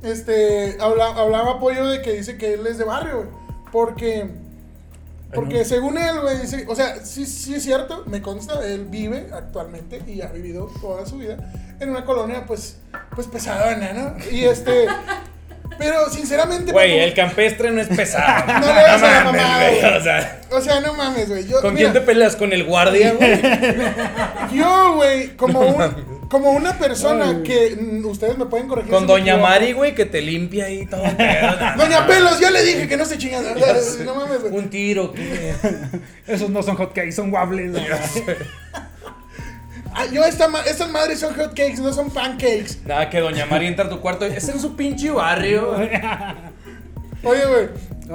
este, 0.03 0.77
habla- 0.79 1.15
hablaba 1.15 1.59
Pollo 1.59 1.87
de 1.87 2.01
que 2.01 2.13
dice 2.13 2.37
que 2.37 2.53
él 2.53 2.65
es 2.67 2.77
de 2.77 2.83
barrio, 2.83 3.17
güey. 3.17 3.29
Porque, 3.71 4.29
porque 5.33 5.65
según 5.65 5.97
él, 5.97 6.19
güey, 6.21 6.39
dice, 6.39 6.65
o 6.69 6.75
sea, 6.75 7.03
sí, 7.05 7.25
sí 7.25 7.55
es 7.55 7.63
cierto, 7.63 8.03
me 8.07 8.21
consta, 8.21 8.65
él 8.65 8.85
vive 8.85 9.27
actualmente 9.33 10.01
y 10.07 10.21
ha 10.21 10.27
vivido 10.27 10.71
toda 10.81 11.05
su 11.05 11.17
vida 11.17 11.37
en 11.79 11.89
una 11.89 12.05
colonia, 12.05 12.45
pues, 12.47 12.77
pues 13.13 13.27
pesadona, 13.27 13.91
¿no? 13.93 14.15
Y 14.31 14.45
este, 14.45 14.87
pero 15.77 16.09
sinceramente... 16.09 16.71
Güey, 16.71 16.99
el 16.99 17.13
campestre 17.13 17.71
no 17.71 17.81
es 17.81 17.87
pesado. 17.87 18.45
No 18.59 18.65
le 18.73 18.79
hagas 18.79 19.03
a 19.03 19.07
la 19.07 19.23
mames, 19.25 19.41
mamada, 19.41 19.69
güey, 19.69 19.79
güey. 19.81 19.97
O 19.97 20.03
sea, 20.03 20.39
O 20.51 20.61
sea, 20.61 20.79
no 20.81 20.93
mames, 20.93 21.29
güey. 21.29 21.45
¿con 21.45 21.73
mira, 21.73 21.91
quién 21.91 21.93
te 21.93 22.01
peleas? 22.01 22.35
¿Con 22.35 22.53
el 22.53 22.63
guardia, 22.63 23.13
güey? 23.13 23.41
Yo, 24.53 24.93
güey, 24.95 25.35
como, 25.35 25.61
No 25.63 25.67
un- 25.85 26.17
como 26.29 26.51
una 26.51 26.77
persona 26.77 27.29
Ay. 27.29 27.43
que 27.43 27.77
mm, 27.79 28.05
ustedes 28.05 28.37
me 28.37 28.45
pueden 28.45 28.67
corregir. 28.67 28.91
Con 28.91 29.01
si 29.03 29.07
Doña. 29.07 29.37
Mari, 29.37 29.71
güey, 29.73 29.95
que 29.95 30.05
te 30.05 30.21
limpia 30.21 30.65
ahí 30.65 30.85
todo. 30.85 31.01
Doña 31.03 32.05
Pelos, 32.05 32.39
yo 32.39 32.49
le 32.49 32.63
dije 32.63 32.87
que 32.87 32.97
no 32.97 33.05
se 33.05 33.17
chingan. 33.17 33.43
No 34.03 34.15
mames, 34.15 34.41
güey. 34.41 34.53
Un 34.53 34.69
tiro, 34.69 35.13
¿qué? 35.13 35.53
Esos 36.27 36.49
no 36.49 36.61
son 36.63 36.75
hotcakes, 36.75 37.13
son 37.13 37.31
waffles. 37.33 37.71
Ah, 39.99 40.05
yo, 40.11 40.23
esta 40.23 40.47
ma- 40.47 40.61
estas 40.61 40.89
madres 40.91 41.19
son 41.19 41.33
hotcakes, 41.33 41.79
no 41.79 41.91
son 41.91 42.11
pancakes. 42.11 42.85
Nada, 42.85 43.09
que 43.09 43.19
Doña 43.19 43.45
Mari 43.47 43.65
entra 43.65 43.85
a 43.85 43.89
tu 43.89 43.99
cuarto. 43.99 44.25
Es 44.25 44.47
en 44.47 44.59
su 44.59 44.75
pinche 44.75 45.09
barrio. 45.09 45.71
Oye, 47.23 47.45
güey, 47.47 47.67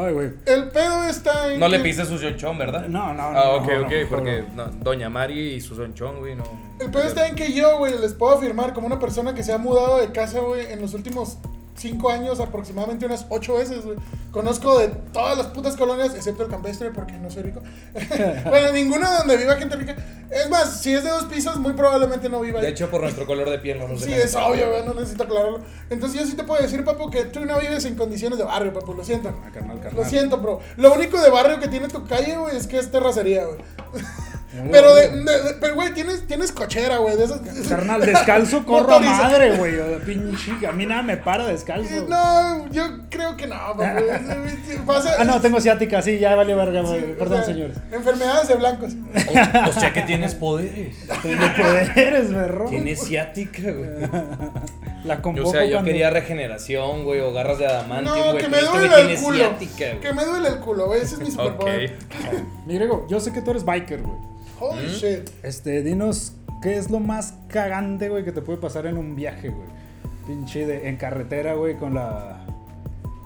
Ay, 0.06 0.12
güey. 0.12 0.31
el 0.46 0.69
pedo 0.70 1.05
está 1.08 1.52
en. 1.52 1.58
No 1.58 1.67
le 1.69 1.81
pises 1.81 2.06
su 2.08 2.19
sonchón, 2.19 2.56
¿verdad? 2.56 2.87
No, 2.87 3.12
no, 3.12 3.32
no. 3.32 3.38
Ah, 3.38 3.50
ok, 3.56 3.67
no, 3.67 3.81
ok, 3.87 3.93
no, 4.02 4.08
porque 4.08 4.44
no. 4.55 4.67
no, 4.69 4.73
Doña 4.84 5.11
Mari 5.11 5.55
y 5.55 5.61
su 5.61 5.75
sonchón, 5.75 6.20
güey, 6.20 6.37
no. 6.37 6.44
El 6.81 6.90
pedo 6.90 7.02
está 7.02 7.26
en 7.26 7.34
que 7.34 7.52
yo, 7.52 7.79
güey, 7.79 7.99
les 7.99 8.14
puedo 8.14 8.37
afirmar, 8.38 8.73
como 8.75 8.87
una 8.87 9.00
persona 9.00 9.34
que 9.34 9.43
se 9.43 9.52
ha 9.52 9.58
mudado 9.58 9.99
de 9.99 10.12
casa, 10.12 10.38
güey, 10.38 10.73
en 10.73 10.81
los 10.81 10.94
últimos 10.94 11.38
cinco 11.82 12.11
años, 12.11 12.41
aproximadamente 12.41 13.05
unas 13.05 13.27
ocho 13.29 13.55
veces, 13.55 13.84
güey. 13.84 13.98
Conozco 14.31 14.79
de 14.79 14.89
todas 14.89 15.36
las 15.36 15.48
putas 15.48 15.77
colonias, 15.77 16.15
excepto 16.15 16.44
el 16.44 16.48
campestre, 16.48 16.91
porque 16.91 17.15
no 17.15 17.31
soy 17.31 17.43
rico. 17.43 17.60
bueno, 18.48 18.72
ninguna 18.72 19.19
donde 19.19 19.36
viva 19.36 19.56
gente 19.56 19.77
rica. 19.77 19.96
Es 20.31 20.48
más, 20.48 20.81
si 20.81 20.94
es 20.94 21.05
de 21.05 21.10
dos 21.10 21.24
pisos, 21.24 21.58
muy 21.58 21.74
probablemente 21.74 22.31
no 22.31 22.41
viva. 22.41 22.60
De 22.60 22.69
hecho, 22.69 22.89
por 22.89 23.03
nuestro 23.03 23.27
color 23.27 23.51
de 23.51 23.58
piel 23.58 23.79
no 23.79 23.89
nos 23.89 24.01
Sí, 24.01 24.12
es 24.12 24.34
obvio, 24.34 24.70
güey, 24.70 24.86
no 24.86 24.94
necesito 24.94 25.24
aclararlo. 25.24 25.60
Entonces 25.91 26.20
yo 26.20 26.27
sí 26.27 26.34
te 26.34 26.44
puedo 26.44 26.62
decir, 26.62 26.84
papu, 26.84 27.10
que 27.10 27.24
tú 27.24 27.44
no 27.44 27.58
vives 27.60 27.84
en 27.84 27.96
condiciones 27.96 28.39
de 28.39 28.44
barrio, 28.44 28.72
papu, 28.72 28.94
lo 28.94 29.05
siento. 29.05 29.29
Ah, 29.29 29.51
carnal, 29.53 29.81
carnal. 29.81 30.03
Lo 30.03 30.08
siento, 30.08 30.39
bro. 30.39 30.60
Lo 30.77 30.94
único 30.94 31.20
de 31.20 31.29
barrio 31.29 31.60
que 31.60 31.69
tiene 31.69 31.89
tu 31.89 32.06
calle, 32.06 32.36
güey, 32.36 32.56
es 32.56 32.67
que 32.67 32.79
es 32.79 32.91
terracería, 32.91 33.44
güey. 33.44 33.58
Pero, 34.70 34.94
de, 34.94 35.08
de- 35.08 35.22
de- 35.22 35.54
pero, 35.60 35.74
güey, 35.74 35.94
tienes, 35.94 36.26
tienes 36.26 36.52
cochera, 36.52 36.98
güey, 36.98 37.16
de 37.16 37.24
esas... 37.24 37.40
Carnal, 37.68 38.02
descalzo 38.02 38.66
corro 38.66 38.94
a 38.96 39.00
madre, 39.00 39.56
güey. 39.56 39.74
Pinche, 40.04 40.66
a 40.66 40.72
mí 40.72 40.84
nada 40.84 41.02
me 41.02 41.16
para 41.16 41.46
descalzo. 41.46 42.06
No, 42.08 42.68
yo 42.70 42.84
creo 43.08 43.34
que 43.36 43.46
no. 43.46 43.56
Pasa... 44.86 45.14
Ah, 45.18 45.24
no, 45.24 45.40
tengo 45.40 45.60
ciática, 45.60 46.02
sí, 46.02 46.18
ya 46.18 46.34
valió 46.34 46.56
verga, 46.56 46.82
güey. 46.82 47.00
Sí, 47.00 47.06
o 47.14 47.18
Perdón, 47.18 47.44
sea, 47.44 47.54
señores. 47.54 47.76
Enfermedades 47.90 48.48
de 48.48 48.54
blancos. 48.56 48.92
O, 48.94 49.68
o 49.70 49.72
sea 49.72 49.92
que 49.92 50.02
tienes 50.02 50.34
poderes. 50.34 50.96
Tengo 51.22 51.44
poderes, 51.56 52.32
berro. 52.32 52.66
Tienes 52.68 53.02
ciática, 53.04 53.62
güey. 53.62 53.90
La 55.04 55.20
convoco 55.20 55.48
O 55.48 55.52
sea, 55.52 55.64
yo 55.64 55.72
cuando- 55.76 55.86
quería 55.90 56.10
regeneración, 56.10 57.04
güey, 57.04 57.20
o 57.20 57.32
garras 57.32 57.58
de 57.58 57.66
adamantium, 57.66 58.16
No, 58.16 58.32
güey. 58.32 58.42
que 58.44 58.48
me 58.48 58.58
este 58.58 58.70
duele 58.70 58.88
güey 58.88 59.12
el 59.12 59.18
culo. 59.18 59.36
ciática, 59.38 59.86
güey. 59.88 60.00
Que 60.00 60.12
me 60.12 60.24
duele 60.24 60.48
el 60.48 60.56
culo, 60.58 60.86
güey. 60.86 61.00
Ese 61.00 61.14
es 61.14 61.20
mi 61.20 61.30
superpoder. 61.30 61.96
Ok. 62.06 62.66
Mi 62.66 62.74
Grego, 62.74 63.06
yo 63.08 63.18
sé 63.18 63.32
que 63.32 63.40
tú 63.40 63.50
eres 63.52 63.64
biker, 63.64 64.02
güey. 64.02 64.16
Holy 64.62 64.86
¿Mm? 64.86 64.90
shit. 64.90 65.31
Este, 65.42 65.82
dinos, 65.82 66.34
¿qué 66.62 66.76
es 66.76 66.88
lo 66.90 67.00
más 67.00 67.34
cagante, 67.48 68.08
güey, 68.08 68.24
que 68.24 68.31
te 68.31 68.42
puede 68.42 68.58
pasar 68.58 68.86
en 68.86 68.96
un 68.96 69.16
viaje, 69.16 69.48
güey? 69.48 69.66
Pinche 70.26 70.66
de, 70.66 70.88
en 70.88 70.96
carretera, 70.96 71.54
güey, 71.54 71.76
con 71.76 71.94
la. 71.94 72.46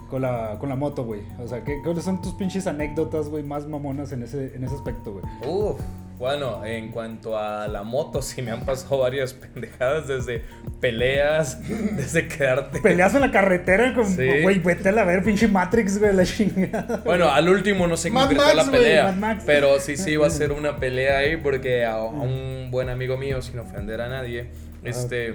Con 0.09 0.21
la, 0.21 0.57
con 0.57 0.69
la 0.69 0.75
moto, 0.75 1.03
güey. 1.03 1.21
O 1.37 1.47
sea, 1.47 1.63
¿qué, 1.63 1.81
¿cuáles 1.83 2.05
son 2.05 2.21
tus 2.21 2.33
pinches 2.33 2.65
anécdotas, 2.65 3.29
güey, 3.29 3.43
más 3.43 3.67
mamonas 3.67 4.11
en 4.13 4.23
ese, 4.23 4.55
en 4.55 4.63
ese 4.63 4.73
aspecto, 4.73 5.13
güey? 5.13 5.25
Uf. 5.45 5.79
Bueno, 6.17 6.65
en 6.65 6.89
cuanto 6.89 7.37
a 7.37 7.67
la 7.67 7.83
moto, 7.83 8.21
sí 8.23 8.41
me 8.41 8.51
han 8.51 8.65
pasado 8.65 8.99
varias 8.99 9.33
pendejadas, 9.33 10.07
desde 10.07 10.43
peleas, 10.81 11.59
desde 11.95 12.27
quedarte... 12.27 12.79
Peleas 12.81 13.13
en 13.15 13.21
la 13.21 13.31
carretera 13.31 13.93
con. 13.93 14.05
Sí. 14.05 14.41
Güey, 14.41 14.59
vete 14.59 14.89
a 14.89 14.91
la 14.91 15.03
ver, 15.03 15.23
pinche 15.23 15.47
Matrix, 15.47 15.99
güey, 15.99 16.13
la 16.13 16.25
chingada. 16.25 17.01
Bueno, 17.05 17.29
al 17.29 17.47
último 17.49 17.87
no 17.87 17.97
se 17.97 18.09
Mad 18.09 18.27
concretó 18.27 18.43
Max, 18.43 18.55
la 18.55 18.71
pelea, 18.71 19.03
Mad 19.05 19.15
Max. 19.15 19.43
pero 19.45 19.79
sí, 19.79 19.97
sí 19.97 20.11
iba 20.11 20.25
a 20.27 20.31
ser 20.31 20.51
una 20.53 20.77
pelea 20.77 21.19
ahí 21.19 21.37
porque 21.37 21.85
a, 21.85 21.93
a 21.93 22.03
un 22.03 22.69
buen 22.71 22.89
amigo 22.89 23.17
mío, 23.17 23.41
sin 23.41 23.59
ofender 23.59 24.01
a 24.01 24.09
nadie, 24.09 24.49
este, 24.83 25.33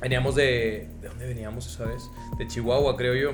veníamos 0.00 0.34
de... 0.34 0.88
¿De 1.00 1.08
dónde 1.08 1.26
veníamos 1.26 1.66
esa 1.66 1.84
vez? 1.84 2.02
De 2.38 2.46
Chihuahua, 2.46 2.96
creo 2.96 3.14
yo. 3.14 3.32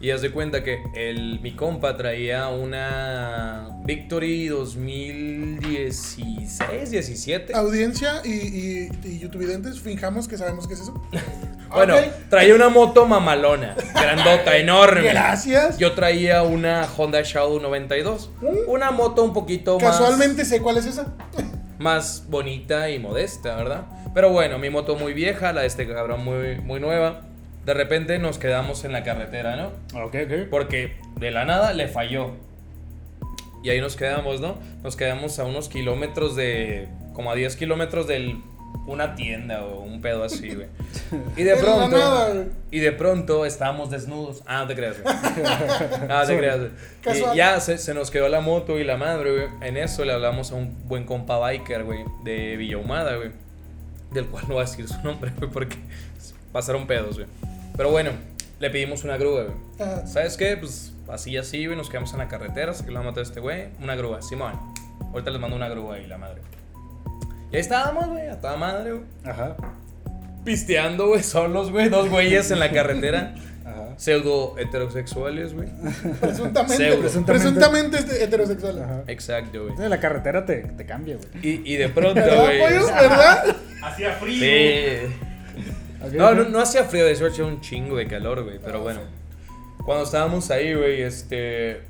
Y 0.00 0.10
haz 0.10 0.20
de 0.22 0.30
cuenta 0.32 0.62
que 0.64 0.82
el, 0.94 1.38
mi 1.40 1.54
compa 1.56 1.96
traía 1.96 2.48
una 2.48 3.68
Victory 3.84 4.48
2016, 4.48 6.90
17. 6.90 7.54
Audiencia 7.54 8.20
y, 8.24 8.32
y, 8.32 8.90
y 9.04 9.18
youtubidentes, 9.20 9.80
finjamos 9.80 10.26
que 10.28 10.36
sabemos 10.36 10.66
qué 10.66 10.74
es 10.74 10.80
eso. 10.80 11.00
Bueno, 11.74 11.96
Ok. 11.96 12.02
traía 12.30 12.54
una 12.54 12.68
moto 12.68 13.04
mamalona, 13.04 13.74
grandota, 13.94 14.56
enorme. 14.58 15.08
Gracias. 15.08 15.76
Yo 15.76 15.90
traía 15.94 16.44
una 16.44 16.86
Honda 16.96 17.20
Shadow 17.24 17.58
92. 17.58 18.30
Una 18.68 18.92
moto 18.92 19.24
un 19.24 19.32
poquito 19.32 19.80
más, 19.80 19.98
Casualmente 19.98 20.44
sé 20.44 20.60
cuál 20.60 20.76
es 20.76 20.86
esa. 20.86 21.12
más 21.80 22.26
bonita 22.28 22.90
y 22.90 23.00
modesta, 23.00 23.56
¿verdad? 23.56 23.86
Pero 24.14 24.30
bueno, 24.30 24.56
mi 24.60 24.70
moto 24.70 24.94
muy 24.94 25.14
vieja, 25.14 25.52
la 25.52 25.62
de 25.62 25.66
este 25.66 25.88
cabrón 25.88 26.22
muy, 26.24 26.60
muy 26.60 26.78
nueva. 26.78 27.22
De 27.64 27.74
repente 27.74 28.18
nos 28.18 28.38
quedamos 28.38 28.84
en 28.84 28.92
la 28.92 29.02
carretera, 29.02 29.56
¿no? 29.56 29.68
Ok, 30.02 30.16
ok. 30.26 30.48
Porque 30.50 30.96
de 31.16 31.30
la 31.30 31.44
nada 31.44 31.72
le 31.72 31.88
falló. 31.88 32.32
Y 33.62 33.70
ahí 33.70 33.80
nos 33.80 33.96
quedamos, 33.96 34.40
¿no? 34.40 34.58
Nos 34.82 34.96
quedamos 34.96 35.38
a 35.38 35.44
unos 35.44 35.68
kilómetros 35.68 36.36
de. 36.36 36.88
como 37.14 37.30
a 37.30 37.34
10 37.34 37.56
kilómetros 37.56 38.06
de 38.06 38.36
una 38.86 39.14
tienda 39.14 39.64
o 39.64 39.80
un 39.80 40.02
pedo 40.02 40.24
así, 40.24 40.54
güey. 40.54 40.66
Y 41.36 41.44
de 41.44 41.56
pronto. 41.56 42.50
y 42.70 42.80
de 42.80 42.92
pronto 42.92 43.46
estábamos 43.46 43.90
desnudos. 43.90 44.42
Ah, 44.46 44.60
no 44.60 44.66
te 44.66 44.74
creas, 44.74 45.00
güey. 45.02 45.14
Ah, 46.08 46.20
no 46.20 46.26
te 46.26 46.36
creas, 46.36 46.58
güey. 46.58 47.32
Y 47.32 47.36
ya 47.36 47.58
se, 47.60 47.78
se 47.78 47.94
nos 47.94 48.10
quedó 48.10 48.28
la 48.28 48.40
moto 48.40 48.78
y 48.78 48.84
la 48.84 48.98
madre, 48.98 49.32
güey. 49.32 49.68
En 49.68 49.78
eso 49.78 50.04
le 50.04 50.12
hablamos 50.12 50.52
a 50.52 50.56
un 50.56 50.86
buen 50.86 51.04
compa 51.04 51.38
biker, 51.38 51.84
güey, 51.84 52.04
de 52.24 52.56
Villahumada, 52.56 53.16
güey. 53.16 53.30
Del 54.12 54.26
cual 54.26 54.44
no 54.48 54.54
voy 54.54 54.64
a 54.64 54.66
decir 54.66 54.86
su 54.86 55.00
nombre, 55.02 55.32
güey, 55.38 55.50
porque 55.50 55.76
pasaron 56.52 56.86
pedos, 56.86 57.16
güey. 57.16 57.26
Pero 57.76 57.90
bueno, 57.90 58.10
le 58.60 58.70
pedimos 58.70 59.04
una 59.04 59.16
grúa, 59.16 59.44
güey. 59.44 59.56
Ajá. 59.80 60.06
¿Sabes 60.06 60.36
qué? 60.36 60.56
Pues 60.56 60.92
así, 61.08 61.36
así, 61.36 61.66
güey, 61.66 61.76
nos 61.76 61.88
quedamos 61.90 62.12
en 62.12 62.18
la 62.18 62.28
carretera, 62.28 62.72
se 62.74 62.84
que 62.84 62.90
moto 62.92 63.20
de 63.20 63.22
este 63.22 63.40
güey, 63.40 63.68
una 63.82 63.94
grúa, 63.96 64.22
Simón. 64.22 64.52
Ahorita 65.12 65.30
les 65.30 65.40
mando 65.40 65.56
una 65.56 65.68
grúa 65.68 65.98
y 65.98 66.06
la 66.06 66.18
madre. 66.18 66.40
Y 67.50 67.56
ahí 67.56 67.60
estábamos, 67.60 68.08
güey, 68.08 68.28
a 68.28 68.40
toda 68.40 68.56
madre, 68.56 68.92
güey. 68.92 69.04
Ajá. 69.24 69.56
Pisteando, 70.44 71.08
güey, 71.08 71.22
solos, 71.22 71.70
güey, 71.70 71.88
dos 71.88 72.08
güeyes 72.08 72.50
en 72.50 72.58
la 72.60 72.70
carretera. 72.72 73.34
Ajá. 73.64 73.94
Pseudo 73.96 74.56
heterosexuales, 74.58 75.54
güey. 75.54 75.68
Presuntamente. 76.20 76.76
Pseudo. 76.76 77.24
Presuntamente 77.24 77.98
este- 77.98 78.22
heterosexual. 78.24 78.82
Ajá. 78.82 79.02
Exacto, 79.06 79.64
güey. 79.64 79.76
Sí, 79.76 79.82
la 79.88 80.00
carretera 80.00 80.44
te, 80.44 80.56
te 80.62 80.84
cambia, 80.84 81.16
güey. 81.16 81.28
Y, 81.64 81.72
y 81.74 81.76
de 81.76 81.88
pronto, 81.88 82.14
¿Verdad, 82.14 82.44
güey. 82.44 82.58
¿Verdad? 82.60 83.56
Hacía 83.82 84.12
frío. 84.14 84.38
Sí. 84.40 85.14
No, 86.12 86.34
no, 86.34 86.44
no 86.44 86.60
hacía 86.60 86.84
frío, 86.84 87.04
de 87.04 87.12
hecho 87.12 87.26
hacía 87.26 87.44
un 87.44 87.60
chingo 87.60 87.96
de 87.96 88.06
calor, 88.06 88.44
güey. 88.44 88.58
Pero 88.62 88.80
bueno. 88.80 89.00
Cuando 89.84 90.04
estábamos 90.04 90.50
ahí, 90.50 90.74
güey, 90.74 91.02
este. 91.02 91.82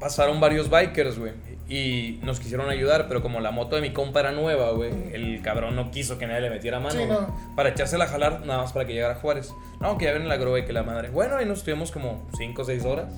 Pasaron 0.00 0.40
varios 0.40 0.68
bikers, 0.68 1.18
güey. 1.18 1.32
Y 1.68 2.18
nos 2.22 2.40
quisieron 2.40 2.68
ayudar, 2.68 3.06
pero 3.08 3.22
como 3.22 3.40
la 3.40 3.50
moto 3.50 3.76
de 3.76 3.82
mi 3.82 3.92
compa 3.92 4.20
era 4.20 4.32
nueva, 4.32 4.72
güey, 4.72 4.92
el 5.14 5.40
cabrón 5.40 5.74
no 5.74 5.90
quiso 5.90 6.18
que 6.18 6.26
nadie 6.26 6.42
le 6.42 6.50
metiera 6.50 6.80
mano. 6.80 7.00
Sí, 7.00 7.06
no. 7.06 7.34
Para 7.56 7.70
echársela 7.70 8.04
a 8.04 8.08
jalar, 8.08 8.44
nada 8.44 8.60
más 8.62 8.72
para 8.72 8.86
que 8.86 8.92
llegara 8.92 9.14
Juárez. 9.14 9.54
No, 9.80 9.96
que 9.96 10.04
ya 10.04 10.12
ven 10.12 10.28
la 10.28 10.36
grúa 10.36 10.58
y 10.58 10.64
que 10.64 10.72
la 10.72 10.82
madre. 10.82 11.08
Bueno, 11.08 11.36
ahí 11.36 11.46
nos 11.46 11.60
estuvimos 11.60 11.90
como 11.90 12.28
5 12.36 12.60
o 12.60 12.64
6 12.64 12.84
horas. 12.84 13.14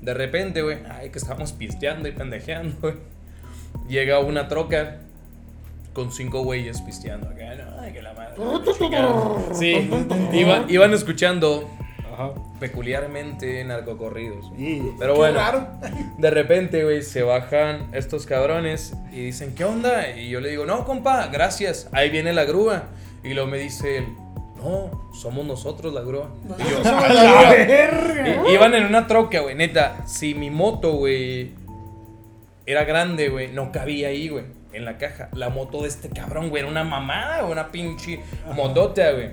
De 0.00 0.14
repente, 0.14 0.62
güey, 0.62 0.78
ay, 0.88 1.10
que 1.10 1.18
estábamos 1.18 1.52
pisteando 1.52 2.08
y 2.08 2.12
pendejeando, 2.12 2.76
güey. 2.80 2.94
Llega 3.88 4.20
una 4.20 4.48
troca 4.48 5.00
con 5.98 6.12
cinco 6.12 6.42
güeyes 6.44 6.80
pisteando. 6.80 7.28
Acá, 7.28 7.56
no, 7.56 7.80
ay, 7.80 7.92
que 7.92 8.00
la 8.02 8.12
madre. 8.12 8.34
Sí, 9.52 9.90
iba- 10.32 10.64
iban 10.68 10.94
escuchando 10.94 11.68
Ajá. 12.14 12.30
peculiarmente 12.60 13.64
narcocorridos. 13.64 14.52
Y. 14.56 14.80
Pero 14.96 15.16
bueno, 15.16 15.38
raro. 15.40 15.66
de 16.18 16.30
repente, 16.30 16.84
güey, 16.84 17.02
se 17.02 17.22
bajan 17.22 17.88
estos 17.92 18.26
cabrones 18.26 18.94
y 19.12 19.22
dicen, 19.24 19.56
¿qué 19.56 19.64
onda? 19.64 20.08
Y 20.16 20.28
yo 20.30 20.40
le 20.40 20.50
digo, 20.50 20.66
no, 20.66 20.84
compa, 20.84 21.26
gracias, 21.32 21.88
ahí 21.90 22.10
viene 22.10 22.32
la 22.32 22.44
grúa. 22.44 22.84
Y 23.24 23.34
luego 23.34 23.48
me 23.50 23.58
dice 23.58 23.96
él, 23.98 24.06
no, 24.62 25.08
somos 25.20 25.44
nosotros 25.44 25.92
la 25.92 26.02
grúa. 26.02 26.30
Y 26.58 26.62
yo, 26.62 26.76
Somos 26.84 27.02
¡A 27.02 27.08
la 27.08 27.24
la 27.24 27.30
grúa. 27.32 27.50
verga! 27.66 28.48
I- 28.48 28.54
Iban 28.54 28.74
en 28.76 28.84
una 28.84 29.08
troca, 29.08 29.40
güey, 29.40 29.56
neta. 29.56 30.06
Si 30.06 30.36
mi 30.36 30.50
moto, 30.50 30.92
güey, 30.92 31.50
era 32.66 32.84
grande, 32.84 33.30
güey, 33.30 33.48
no 33.52 33.72
cabía 33.72 34.08
ahí, 34.08 34.28
güey, 34.28 34.44
en 34.72 34.84
la 34.84 34.98
caja. 34.98 35.28
La 35.34 35.48
moto 35.48 35.82
de 35.82 35.88
este 35.88 36.08
cabrón, 36.10 36.50
güey, 36.50 36.62
era 36.62 36.70
una 36.70 36.84
mamada, 36.84 37.40
güey, 37.40 37.52
una 37.52 37.70
pinche 37.70 38.20
motota, 38.54 39.12
güey. 39.12 39.30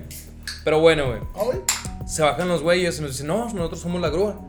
Pero 0.64 0.80
bueno, 0.80 1.06
güey, 1.06 1.20
Ay, 1.34 1.60
se 2.06 2.22
bajan 2.22 2.48
los 2.48 2.62
güeyes 2.62 2.98
y 2.98 3.02
nos 3.02 3.12
dicen, 3.12 3.26
no, 3.26 3.48
nosotros 3.52 3.80
somos 3.80 4.00
la 4.00 4.08
grúa. 4.10 4.40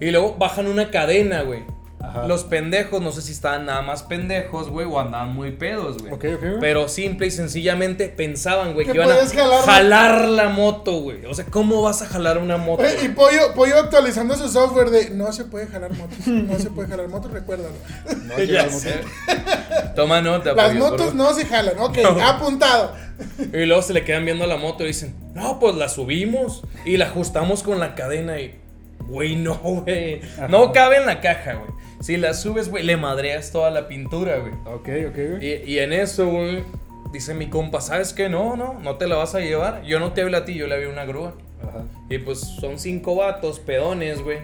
Y 0.00 0.10
luego 0.10 0.36
bajan 0.38 0.66
una 0.66 0.90
cadena, 0.90 1.42
güey. 1.42 1.64
Ajá. 2.08 2.26
Los 2.26 2.44
pendejos, 2.44 3.00
no 3.02 3.10
sé 3.12 3.22
si 3.22 3.32
estaban 3.32 3.66
nada 3.66 3.82
más 3.82 4.02
pendejos, 4.02 4.68
güey, 4.70 4.86
o 4.86 4.98
andaban 5.00 5.34
muy 5.34 5.52
pedos, 5.52 5.98
güey. 5.98 6.12
Ok, 6.12 6.24
ok. 6.36 6.44
Pero 6.60 6.88
simple 6.88 7.26
y 7.26 7.30
sencillamente 7.30 8.08
pensaban, 8.08 8.74
güey, 8.74 8.86
Que 8.86 8.92
iban 8.94 9.10
a 9.10 9.14
jalar- 9.16 9.64
jalar 9.64 10.28
la 10.28 10.48
moto, 10.48 11.00
güey. 11.00 11.24
O 11.26 11.34
sea, 11.34 11.44
¿cómo 11.46 11.82
vas 11.82 12.02
a 12.02 12.06
jalar 12.06 12.38
una 12.38 12.56
moto? 12.56 12.82
Oye, 12.82 13.04
y? 13.04 13.08
Pollo, 13.08 13.54
Pollo 13.54 13.78
actualizando 13.78 14.34
su 14.36 14.48
software 14.48 14.90
de 14.90 15.10
no 15.10 15.32
se 15.32 15.44
puede 15.44 15.66
jalar 15.66 15.92
motos. 15.92 16.26
No 16.26 16.58
se 16.58 16.70
puede 16.70 16.88
jalar 16.88 17.08
motos, 17.08 17.30
recuérdalo. 17.32 17.74
No, 18.24 18.38
Ya 18.38 18.64
ya 18.64 18.70
sé. 18.70 19.00
Toma 19.94 20.20
nota, 20.20 20.52
Las 20.52 20.68
pollo, 20.68 20.80
motos 20.80 21.06
por- 21.08 21.14
no 21.14 21.34
se 21.34 21.44
jalan. 21.46 21.78
Ok, 21.78 21.98
No. 22.02 22.10
apuntado. 22.26 22.92
Y 23.52 23.64
luego 23.64 23.82
se 23.82 23.92
le 23.94 24.04
quedan 24.04 24.24
viendo 24.24 24.46
la 24.46 24.56
moto 24.56 24.84
y 24.84 24.88
dicen, 24.88 25.14
no, 25.34 25.58
pues 25.58 25.74
la 25.76 25.88
subimos 25.88 26.62
y 26.84 26.96
la 26.98 27.06
ajustamos 27.06 27.62
con 27.62 27.78
la 27.80 27.94
cadena 27.94 28.38
y, 28.40 28.54
güey, 29.08 29.36
no, 29.36 29.54
güey. 29.54 30.20
No 30.48 30.72
cabe 30.72 30.96
en 30.98 31.06
la 31.06 31.20
caja, 31.20 31.54
güey. 31.54 31.70
Si 32.06 32.16
la 32.16 32.34
subes, 32.34 32.68
güey, 32.68 32.84
le 32.84 32.96
madreas 32.96 33.50
toda 33.50 33.68
la 33.72 33.88
pintura, 33.88 34.36
güey. 34.36 34.52
Ok, 34.64 35.08
ok, 35.08 35.16
güey. 35.30 35.44
Y, 35.44 35.72
y 35.72 35.78
en 35.80 35.92
eso, 35.92 36.28
güey, 36.28 36.62
dice 37.12 37.34
mi 37.34 37.48
compa, 37.50 37.80
¿sabes 37.80 38.12
qué? 38.12 38.28
No, 38.28 38.54
no, 38.54 38.74
no 38.74 38.94
te 38.94 39.08
la 39.08 39.16
vas 39.16 39.34
a 39.34 39.40
llevar. 39.40 39.82
Yo 39.82 39.98
no 39.98 40.12
te 40.12 40.22
hablo 40.22 40.36
a 40.36 40.44
ti, 40.44 40.54
yo 40.54 40.68
le 40.68 40.76
había 40.76 40.88
una 40.88 41.04
grúa. 41.04 41.34
Ajá. 41.60 41.82
Y 42.08 42.18
pues 42.18 42.38
son 42.38 42.78
cinco 42.78 43.16
vatos, 43.16 43.58
pedones, 43.58 44.22
güey. 44.22 44.38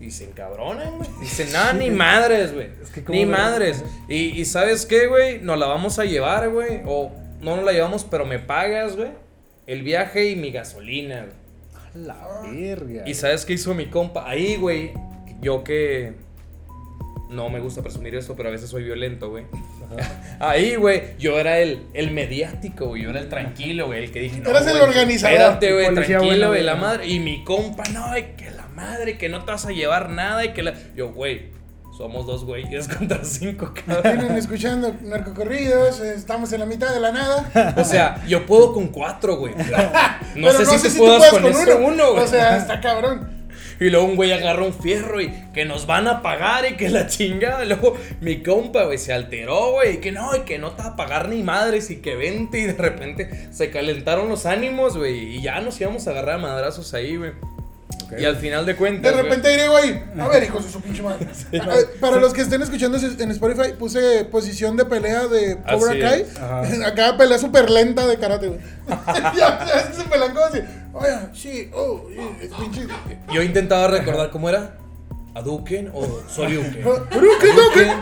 Y 0.00 0.12
se 0.12 0.26
encabronan, 0.26 0.96
güey. 0.98 1.10
Dicen, 1.20 1.50
nada, 1.52 1.72
ni 1.72 1.90
madres, 2.06 2.54
güey. 2.54 2.68
Es 2.80 2.90
que 2.90 3.02
Ni 3.08 3.26
madres. 3.26 3.82
Y, 4.06 4.40
y 4.40 4.44
¿sabes 4.44 4.86
qué, 4.86 5.08
güey? 5.08 5.40
Nos 5.40 5.58
la 5.58 5.66
vamos 5.66 5.98
a 5.98 6.04
llevar, 6.04 6.50
güey. 6.50 6.82
O 6.86 7.10
no 7.40 7.56
nos 7.56 7.64
la 7.64 7.72
llevamos, 7.72 8.04
pero 8.04 8.24
me 8.26 8.38
pagas, 8.38 8.94
güey. 8.94 9.10
El 9.66 9.82
viaje 9.82 10.30
y 10.30 10.36
mi 10.36 10.52
gasolina, 10.52 11.24
güey. 11.24 11.34
A 11.74 11.98
la 11.98 12.42
verga. 12.48 13.08
Y 13.08 13.14
¿sabes 13.14 13.44
qué 13.44 13.54
hizo 13.54 13.74
mi 13.74 13.86
compa? 13.86 14.30
Ahí, 14.30 14.54
güey. 14.54 14.92
Yo 15.42 15.64
que... 15.64 16.14
No 17.28 17.48
me 17.48 17.60
gusta 17.60 17.82
presumir 17.82 18.14
eso, 18.14 18.36
pero 18.36 18.50
a 18.50 18.52
veces 18.52 18.68
soy 18.68 18.84
violento, 18.84 19.30
güey. 19.30 19.44
Ahí, 20.38 20.76
güey, 20.76 21.16
yo 21.18 21.38
era 21.38 21.60
el, 21.60 21.86
el 21.94 22.10
mediático, 22.10 22.88
güey. 22.88 23.02
Yo 23.02 23.10
era 23.10 23.20
el 23.20 23.28
tranquilo, 23.28 23.86
güey. 23.86 24.04
El 24.04 24.12
que 24.12 24.20
dije, 24.20 24.40
no. 24.40 24.50
Eras 24.50 24.66
el 24.66 24.80
organizador. 24.80 25.34
Espérate, 25.34 25.72
güey, 25.72 25.94
tranquilo, 25.94 26.48
güey, 26.48 26.62
la 26.62 26.76
madre. 26.76 27.06
Y 27.06 27.20
mi 27.20 27.42
compa, 27.42 27.84
no, 27.92 28.16
y 28.16 28.22
que 28.36 28.50
la 28.50 28.68
madre, 28.68 29.16
que 29.16 29.28
no 29.30 29.44
te 29.44 29.52
vas 29.52 29.64
a 29.64 29.70
llevar 29.70 30.10
nada. 30.10 30.44
Y 30.44 30.52
que 30.52 30.62
la. 30.62 30.74
Yo, 30.94 31.12
güey, 31.12 31.50
somos 31.96 32.26
dos 32.26 32.44
güeyes 32.44 32.88
contra 32.98 33.24
cinco, 33.24 33.72
cabrón. 33.74 34.18
Vienen 34.18 34.36
escuchando 34.36 34.94
narcocorridos, 35.02 36.00
eh, 36.00 36.14
estamos 36.16 36.52
en 36.52 36.60
la 36.60 36.66
mitad 36.66 36.92
de 36.92 37.00
la 37.00 37.12
nada. 37.12 37.74
O 37.76 37.84
sea, 37.84 38.22
yo 38.26 38.46
puedo 38.46 38.72
con 38.72 38.88
cuatro, 38.88 39.36
güey. 39.36 39.54
No 40.36 40.52
sé 40.52 40.66
si 40.66 40.88
te 40.88 40.98
puedas 40.98 41.30
con, 41.30 41.44
ese 41.46 41.74
uno, 41.74 42.12
güey. 42.12 42.24
O 42.24 42.26
sea, 42.26 42.56
está 42.56 42.80
cabrón. 42.80 43.41
Y 43.82 43.90
luego 43.90 44.06
un 44.06 44.16
güey 44.16 44.32
agarra 44.32 44.62
un 44.62 44.74
fierro 44.74 45.20
y 45.20 45.32
que 45.52 45.64
nos 45.64 45.86
van 45.86 46.06
a 46.06 46.22
pagar 46.22 46.70
y 46.70 46.76
que 46.76 46.88
la 46.88 47.06
chingada. 47.06 47.64
Luego 47.72 47.96
mi 48.20 48.42
compa, 48.42 48.84
güey, 48.84 48.98
se 48.98 49.12
alteró, 49.12 49.72
güey. 49.72 49.94
Y 49.94 49.96
que 49.98 50.12
no, 50.12 50.36
y 50.36 50.40
que 50.40 50.58
no 50.58 50.72
te 50.72 50.82
va 50.82 50.90
a 50.90 50.96
pagar 50.96 51.28
ni 51.28 51.42
madres 51.42 51.90
y 51.90 51.96
que 51.96 52.14
vente. 52.14 52.60
Y 52.60 52.64
de 52.64 52.74
repente 52.74 53.48
se 53.50 53.70
calentaron 53.70 54.28
los 54.28 54.46
ánimos, 54.46 54.96
güey. 54.96 55.36
Y 55.36 55.42
ya 55.42 55.60
nos 55.60 55.80
íbamos 55.80 56.06
a 56.06 56.10
agarrar 56.10 56.36
a 56.36 56.38
madrazos 56.38 56.94
ahí, 56.94 57.16
güey. 57.16 57.32
Y 58.18 58.24
al 58.24 58.36
final 58.36 58.66
de 58.66 58.72
De 58.72 58.78
cuentas. 58.78 59.12
güey, 59.12 59.24
repente 59.24 59.52
iré 59.52 59.62
ahí. 59.62 60.04
A 60.18 60.28
ver, 60.28 60.42
hijos 60.44 60.64
de 60.64 60.70
su 60.70 60.80
pinche 60.80 61.02
madre. 61.02 61.26
Ver, 61.50 61.62
Para 62.00 62.16
los 62.18 62.32
que 62.32 62.42
estén 62.42 62.62
escuchando 62.62 62.98
en 62.98 63.30
Spotify, 63.30 63.72
puse 63.78 64.24
posición 64.26 64.76
de 64.76 64.84
pelea 64.84 65.26
de 65.26 65.58
Cobra 65.58 65.98
Kai. 65.98 66.22
es. 66.22 66.82
Acá 66.86 67.16
pelea 67.16 67.38
súper 67.38 67.70
lenta 67.70 68.06
de 68.06 68.18
karate, 68.18 68.48
güey. 68.48 68.60
ya, 69.36 69.86
es 69.90 69.96
se 69.96 70.04
pelean 70.04 70.32
como 70.32 70.44
así. 70.44 70.60
Oye, 70.92 71.08
sí, 71.34 71.70
oh, 71.74 72.02
y 72.10 72.48
pinche. 72.48 72.86
Yo 73.32 73.42
intentaba 73.42 73.88
recordar 73.88 74.30
cómo 74.30 74.48
era. 74.48 74.76
¿Aduken 75.34 75.90
o 75.94 76.20
Soryuken? 76.28 76.84
¿Pero 77.08 77.26
qué 77.40 77.92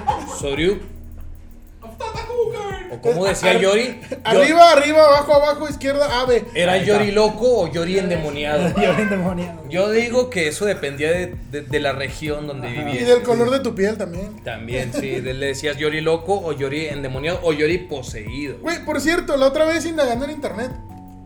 O 2.92 3.00
como 3.00 3.24
decía 3.26 3.50
Ar- 3.52 3.60
Yori, 3.60 4.00
yo- 4.10 4.16
Arriba, 4.24 4.72
arriba, 4.72 5.04
abajo, 5.06 5.34
abajo, 5.34 5.68
izquierda, 5.68 6.20
A, 6.20 6.24
B. 6.26 6.44
¿Era 6.54 6.76
Yori 6.82 7.12
loco 7.12 7.60
o 7.60 7.72
Yori 7.72 7.98
endemoniado? 7.98 8.68
Yo 8.82 8.94
bien 8.96 9.08
demoniado. 9.08 9.62
Yo 9.68 9.90
digo 9.90 10.28
que 10.28 10.48
eso 10.48 10.64
dependía 10.64 11.10
de, 11.12 11.34
de- 11.52 11.62
de 11.62 11.80
la 11.80 11.92
región 11.92 12.46
donde 12.48 12.66
Ajá. 12.68 12.82
vivías. 12.84 13.02
Y 13.02 13.04
del 13.04 13.22
color 13.22 13.50
de 13.50 13.60
tu 13.60 13.74
piel 13.76 13.96
también. 13.96 14.42
También, 14.42 14.92
sí. 14.98 15.20
de- 15.20 15.34
Le 15.34 15.46
decías 15.46 15.76
Yori 15.76 16.00
loco 16.00 16.34
o 16.44 16.52
Yori 16.52 16.86
endemoniado 16.86 17.38
o 17.44 17.52
Yori 17.52 17.78
poseído. 17.78 18.58
Güey, 18.60 18.84
por 18.84 19.00
cierto, 19.00 19.36
la 19.36 19.46
otra 19.46 19.64
vez 19.66 19.86
indagando 19.86 20.24
en 20.24 20.32
internet, 20.32 20.72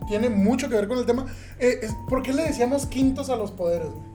tiene 0.07 0.29
mucho 0.29 0.69
que 0.69 0.75
ver 0.75 0.87
con 0.87 0.99
el 0.99 1.05
tema. 1.07 1.25
eh, 1.59 1.79
es- 1.81 1.95
¿Por 2.07 2.21
qué 2.21 2.31
le 2.33 2.43
decíamos 2.43 2.85
quintos 2.85 3.29
a 3.31 3.35
los 3.35 3.51
poderes, 3.51 3.87
güey? 3.89 4.05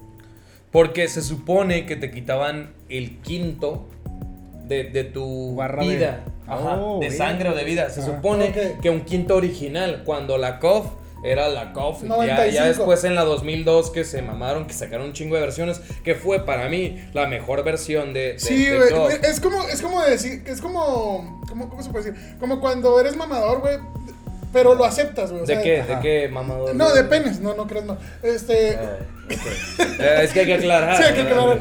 Porque 0.70 1.08
se 1.08 1.20
supone 1.20 1.84
que 1.84 1.96
te 1.96 2.12
quitaban 2.12 2.74
el 2.88 3.18
quinto 3.22 3.88
de, 4.68 4.84
de 4.84 5.02
tu 5.02 5.56
Barra 5.56 5.82
de- 5.82 5.88
vida. 5.96 6.24
Ajá, 6.46 6.76
Oh, 6.80 6.98
de 7.00 7.06
bien. 7.08 7.18
sangre 7.18 7.48
o 7.50 7.54
de 7.54 7.64
vida. 7.64 7.90
Se 7.90 8.00
Ajá. 8.00 8.10
supone 8.16 8.52
que 8.82 8.90
un 8.90 9.02
quinto 9.02 9.36
original, 9.36 10.02
cuando 10.04 10.36
la 10.38 10.58
COF 10.58 10.86
era 11.22 11.48
la 11.48 11.72
COF. 11.74 12.02
Ya, 12.02 12.08
95. 12.08 12.50
ya 12.54 12.64
después 12.66 13.04
en 13.04 13.14
la 13.14 13.24
2002 13.24 13.90
que 13.90 14.04
se 14.04 14.22
mamaron, 14.22 14.66
que 14.66 14.72
sacaron 14.72 15.06
un 15.08 15.12
chingo 15.12 15.34
de 15.36 15.42
versiones, 15.42 15.80
que 16.02 16.14
fue 16.14 16.44
para 16.46 16.68
mí 16.68 16.98
la 17.12 17.26
mejor 17.26 17.62
versión 17.62 18.12
de, 18.14 18.32
de, 18.32 18.38
Sí, 18.38 18.64
de 18.64 18.78
Es 19.22 19.38
como, 19.40 19.62
es 19.68 19.82
como 19.82 20.00
decir, 20.02 20.42
es 20.46 20.60
como, 20.62 21.42
¿cómo, 21.48 21.68
¿cómo 21.68 21.82
se 21.82 21.90
puede 21.90 22.06
decir? 22.12 22.36
Como 22.38 22.58
cuando 22.60 22.98
eres 22.98 23.16
mamador, 23.16 23.60
güey, 23.60 23.76
pero 24.52 24.74
lo 24.74 24.84
aceptas, 24.84 25.30
güey. 25.30 25.42
o 25.42 25.46
¿De 25.46 25.54
sea, 25.54 25.62
qué? 25.62 25.80
ajá. 25.80 25.96
¿De 25.96 26.00
qué, 26.00 26.28
mamador? 26.28 26.74
No, 26.74 26.92
de 26.92 27.04
penes, 27.04 27.40
no, 27.40 27.54
no 27.54 27.66
crees, 27.66 27.84
no. 27.84 27.96
Este. 28.22 28.76
Ah. 28.76 28.98
Eh, 29.30 30.20
es 30.24 30.32
que 30.32 30.40
hay 30.40 30.46
que 30.46 30.54
aclarar. 30.54 30.96
Sí, 30.96 31.02
hay 31.04 31.14
que 31.14 31.20
aclarar. 31.20 31.58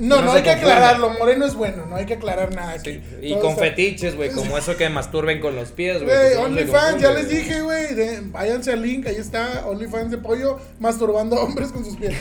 No, 0.00 0.22
no, 0.22 0.32
hay 0.32 0.42
que 0.42 0.50
aclararlo. 0.50 1.10
Moreno 1.18 1.44
es 1.44 1.54
bueno, 1.54 1.84
no 1.84 1.96
hay 1.96 2.06
que 2.06 2.14
aclarar 2.14 2.54
nada 2.54 2.70
aquí. 2.72 2.92
Sí, 2.92 3.02
Y 3.20 3.30
Todo 3.32 3.40
con 3.42 3.50
está- 3.50 3.62
fetiches, 3.64 4.16
güey, 4.16 4.30
como 4.30 4.56
eso 4.56 4.74
que 4.78 4.88
masturben 4.88 5.38
con 5.40 5.54
los 5.54 5.70
pies, 5.72 6.02
güey. 6.02 6.16
Se 6.30 6.36
OnlyFans, 6.38 7.02
ya 7.02 7.10
les 7.12 7.28
dije, 7.28 7.60
güey. 7.60 7.88
Váyanse 8.30 8.72
al 8.72 8.80
link, 8.80 9.06
ahí 9.06 9.16
está. 9.16 9.66
OnlyFans 9.66 10.10
de 10.10 10.16
pollo 10.18 10.58
masturbando 10.78 11.36
a 11.36 11.44
hombres 11.44 11.72
con 11.72 11.84
sus 11.84 11.96
pies. 11.98 12.14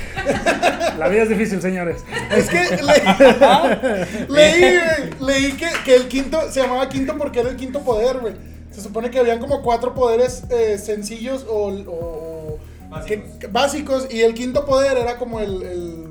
La 0.98 1.08
vida 1.08 1.24
es 1.24 1.30
difícil, 1.30 1.62
señores. 1.62 2.04
Es 2.36 2.50
que 2.50 2.58
le- 2.84 4.28
leí, 4.28 4.60
güey, 4.60 5.10
leí 5.22 5.52
que, 5.54 5.68
que 5.86 5.96
el 5.96 6.08
quinto 6.10 6.52
se 6.52 6.62
llamaba 6.62 6.90
quinto 6.90 7.18
porque 7.18 7.40
era 7.40 7.50
el 7.52 7.56
quinto 7.56 7.80
poder, 7.84 8.18
güey. 8.18 8.34
Se 8.72 8.82
supone 8.82 9.10
que 9.10 9.20
habían 9.20 9.40
como 9.40 9.62
cuatro 9.62 9.94
poderes 9.94 10.44
eh, 10.50 10.78
sencillos 10.78 11.46
o, 11.50 12.58
Básicos. 12.90 13.38
que- 13.40 13.48
básicos 13.48 14.08
y 14.12 14.22
el 14.22 14.34
quinto 14.34 14.66
poder 14.66 14.98
era 14.98 15.18
como 15.18 15.40
el, 15.40 15.62
el 15.64 16.06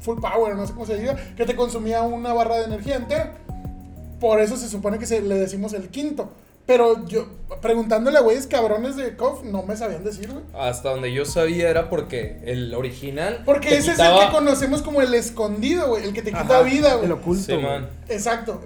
full 0.00 0.18
power, 0.20 0.54
no 0.56 0.66
sé 0.66 0.72
cómo 0.72 0.86
se 0.86 0.96
diga, 0.98 1.16
que 1.36 1.44
te 1.44 1.54
consumía 1.56 2.02
una 2.02 2.32
barra 2.32 2.56
de 2.58 2.64
energía 2.64 2.96
entera. 2.96 3.34
Por 4.18 4.40
eso 4.40 4.56
se 4.56 4.68
supone 4.68 4.98
que 4.98 5.06
se, 5.06 5.20
le 5.22 5.34
decimos 5.36 5.72
el 5.72 5.88
quinto. 5.88 6.30
Pero 6.66 7.04
yo, 7.06 7.26
preguntándole 7.60 8.18
a 8.18 8.20
güeyes 8.20 8.46
cabrones 8.46 8.94
de 8.94 9.16
KOF, 9.16 9.42
no 9.44 9.62
me 9.64 9.76
sabían 9.76 10.04
decir, 10.04 10.30
güey. 10.30 10.44
Hasta 10.54 10.90
donde 10.90 11.12
yo 11.12 11.24
sabía 11.24 11.68
era 11.68 11.90
porque 11.90 12.38
el 12.44 12.72
original. 12.74 13.42
Porque 13.44 13.76
ese 13.76 13.92
es 13.92 13.98
el 13.98 14.18
que 14.20 14.30
conocemos 14.30 14.82
como 14.82 15.00
el 15.02 15.12
escondido, 15.14 15.88
güey. 15.88 16.04
El 16.04 16.12
que 16.12 16.22
te 16.22 16.30
quita 16.30 16.42
Ajá, 16.42 16.62
vida, 16.62 16.94
güey. 16.94 17.06
El 17.06 17.12
oculto. 17.12 17.42
Sí, 17.42 17.56
man. 17.58 17.88
Exacto. 18.08 18.60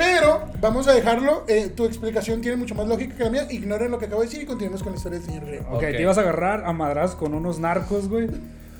Pero 0.00 0.44
vamos 0.60 0.88
a 0.88 0.92
dejarlo. 0.94 1.44
eh, 1.48 1.68
tu 1.74 1.84
explicación 1.84 2.40
tiene 2.40 2.56
mucho 2.56 2.74
más 2.74 2.88
lógica 2.88 3.14
que 3.16 3.24
la 3.24 3.30
mía. 3.30 3.46
Ignoren 3.50 3.90
lo 3.90 3.98
que 3.98 4.06
acabo 4.06 4.22
de 4.22 4.28
decir 4.28 4.42
y 4.42 4.46
continuemos 4.46 4.82
con 4.82 4.92
la 4.92 4.96
historia 4.96 5.18
del 5.18 5.28
señor 5.28 5.44
Río. 5.44 5.60
Ok, 5.68 5.74
Ok. 5.74 5.80
te 5.80 6.00
ibas 6.02 6.16
a 6.18 6.22
agarrar 6.22 6.64
a 6.64 6.72
madras 6.72 7.14
con 7.14 7.34
unos 7.34 7.58
narcos, 7.58 8.08
güey. 8.08 8.28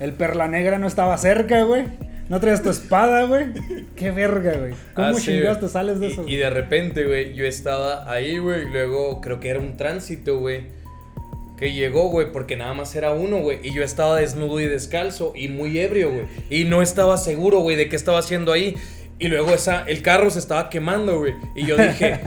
El 0.00 0.14
perla 0.14 0.48
negra 0.48 0.78
no 0.78 0.86
estaba 0.86 1.16
cerca, 1.18 1.62
güey. 1.64 1.84
No 2.30 2.40
traías 2.40 2.62
tu 2.62 2.70
espada, 2.70 3.24
güey. 3.24 3.46
Qué 3.96 4.12
verga, 4.12 4.54
güey. 4.56 4.72
¿Cómo 4.94 5.08
Ah, 5.08 5.14
sí, 5.14 5.22
chingados 5.26 5.58
güey. 5.58 5.66
te 5.68 5.72
sales 5.72 6.00
de 6.00 6.06
Y- 6.08 6.12
eso? 6.12 6.24
Y, 6.26 6.36
de 6.36 6.48
repente, 6.48 7.04
güey, 7.04 7.34
yo 7.34 7.44
estaba 7.44 8.10
ahí, 8.10 8.38
güey. 8.38 8.62
y 8.62 8.70
Luego 8.70 9.20
creo 9.20 9.40
que 9.40 9.50
era 9.50 9.58
un 9.58 9.76
tránsito, 9.76 10.38
güey. 10.38 10.68
Que 11.58 11.72
llegó, 11.74 12.08
güey, 12.08 12.32
porque 12.32 12.56
nada 12.56 12.72
más 12.72 12.94
era 12.96 13.10
uno, 13.10 13.38
güey. 13.40 13.58
Y 13.62 13.74
yo 13.74 13.82
estaba 13.82 14.16
desnudo 14.16 14.60
y 14.60 14.66
descalzo 14.66 15.32
y 15.36 15.48
muy 15.48 15.78
ebrio, 15.78 16.10
güey. 16.10 16.24
Y 16.48 16.64
no 16.64 16.80
estaba 16.80 17.18
seguro, 17.18 17.58
güey, 17.58 17.76
de 17.76 17.88
qué 17.90 17.96
estaba 17.96 18.20
haciendo 18.20 18.52
ahí. 18.52 18.76
Y 19.20 19.28
luego 19.28 19.50
esa, 19.52 19.84
el 19.86 20.00
carro 20.02 20.30
se 20.30 20.38
estaba 20.38 20.70
quemando, 20.70 21.18
güey. 21.18 21.34
Y 21.54 21.66
yo 21.66 21.76
dije, 21.76 22.18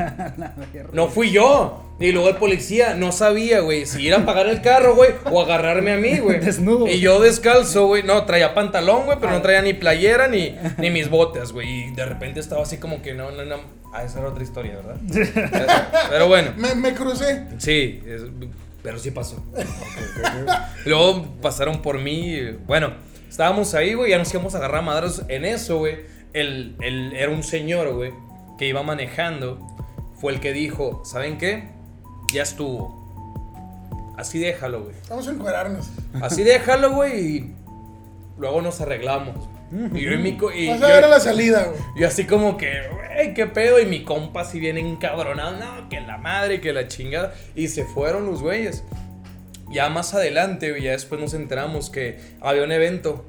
no 0.94 1.08
fui 1.10 1.32
yo. 1.32 1.80
Y 2.00 2.12
luego 2.12 2.30
el 2.30 2.36
policía 2.38 2.94
no 2.96 3.12
sabía, 3.12 3.62
güey, 3.62 3.86
si 3.86 4.02
ir 4.04 4.14
a 4.14 4.18
apagar 4.20 4.48
el 4.48 4.62
carro, 4.62 4.96
güey, 4.96 5.12
o 5.32 5.42
agarrarme 5.42 5.94
a 5.94 5.98
mí, 5.98 6.18
güey. 6.20 6.40
Desnudo. 6.40 6.88
Y 6.88 7.00
yo 7.00 7.20
descalzo, 7.22 7.88
güey. 7.88 8.04
No, 8.04 8.26
traía 8.26 8.54
pantalón, 8.54 9.06
güey, 9.06 9.18
pero 9.20 9.32
no 9.32 9.42
traía 9.42 9.62
ni 9.62 9.74
playera 9.74 10.28
ni, 10.28 10.56
ni 10.78 10.90
mis 10.92 11.10
botas, 11.10 11.52
güey. 11.52 11.88
Y 11.88 11.92
de 11.92 12.06
repente 12.06 12.40
estaba 12.40 12.62
así 12.64 12.78
como 12.78 13.02
que 13.02 13.14
no, 13.14 13.32
no, 13.32 13.44
no. 13.44 13.56
Ah, 13.94 14.04
esa 14.04 14.20
era 14.20 14.30
otra 14.30 14.44
historia, 14.44 14.76
¿verdad? 14.76 14.98
pero 16.10 16.28
bueno, 16.28 16.52
Me, 16.58 16.74
me 16.76 16.94
crucé. 16.94 17.46
sí, 17.58 18.02
es- 18.08 18.24
pero 18.82 19.00
sí 19.00 19.12
pasó. 19.12 19.42
Luego 20.86 21.26
pasaron 21.42 21.82
por 21.82 22.00
mí. 22.00 22.40
Bueno, 22.66 22.94
estábamos 23.30 23.74
ahí, 23.74 23.94
güey, 23.94 24.12
ya 24.12 24.18
nos 24.18 24.32
íbamos 24.34 24.54
a 24.56 24.58
agarrar 24.58 24.80
a 24.80 24.82
madrazos. 24.82 25.26
En 25.30 25.46
eso, 25.46 25.78
güey, 25.78 26.00
el, 26.34 26.76
el- 26.82 27.14
era 27.16 27.32
un 27.32 27.44
señor, 27.44 27.94
güey, 27.94 28.12
que 28.58 28.68
iba 28.68 28.84
manejando. 28.84 29.60
Fue 30.16 30.34
el 30.34 30.40
que 30.40 30.54
dijo, 30.54 31.04
¿saben 31.06 31.38
qué? 31.38 31.70
Ya 32.34 32.44
estuvo. 32.44 33.02
Así 34.18 34.40
déjalo, 34.40 34.84
güey. 34.84 34.96
Vamos 35.10 35.28
a 35.28 35.32
encuadrarnos. 35.32 35.90
Así 36.22 36.44
déjalo, 36.44 36.94
güey, 36.94 37.20
y 37.38 37.56
luego 38.38 38.62
nos 38.62 38.80
arreglamos. 38.82 39.50
Y 39.94 40.02
yo 40.02 40.12
y 40.12 40.18
mi 40.18 40.38
y 40.56 40.68
Vas 40.70 40.82
a 40.84 40.88
yo- 40.88 40.94
ver 40.94 41.04
a 41.04 41.08
la 41.08 41.20
salida, 41.20 41.64
güey. 41.66 41.80
y 41.96 42.04
así 42.04 42.26
como 42.26 42.58
que, 42.58 42.72
güey, 42.92 43.34
qué 43.34 43.48
pedo. 43.48 43.80
Y 43.80 43.88
mi 43.88 44.04
compa 44.04 44.42
así 44.42 44.60
viene 44.60 44.80
encabronado, 44.82 45.58
no, 45.58 45.90
que 45.90 46.00
la 46.00 46.18
madre, 46.20 46.62
que 46.62 46.72
la 46.74 46.88
chingada. 46.88 47.34
Y 47.56 47.68
se 47.70 47.84
fueron 47.84 48.28
los 48.28 48.42
güeyes. 48.44 48.84
Ya 49.72 49.90
más 49.90 50.14
adelante, 50.14 50.80
ya 50.80 50.92
después 50.92 51.20
nos 51.20 51.34
enteramos 51.34 51.90
que 51.90 52.20
había 52.40 52.64
un 52.64 52.72
evento. 52.72 53.26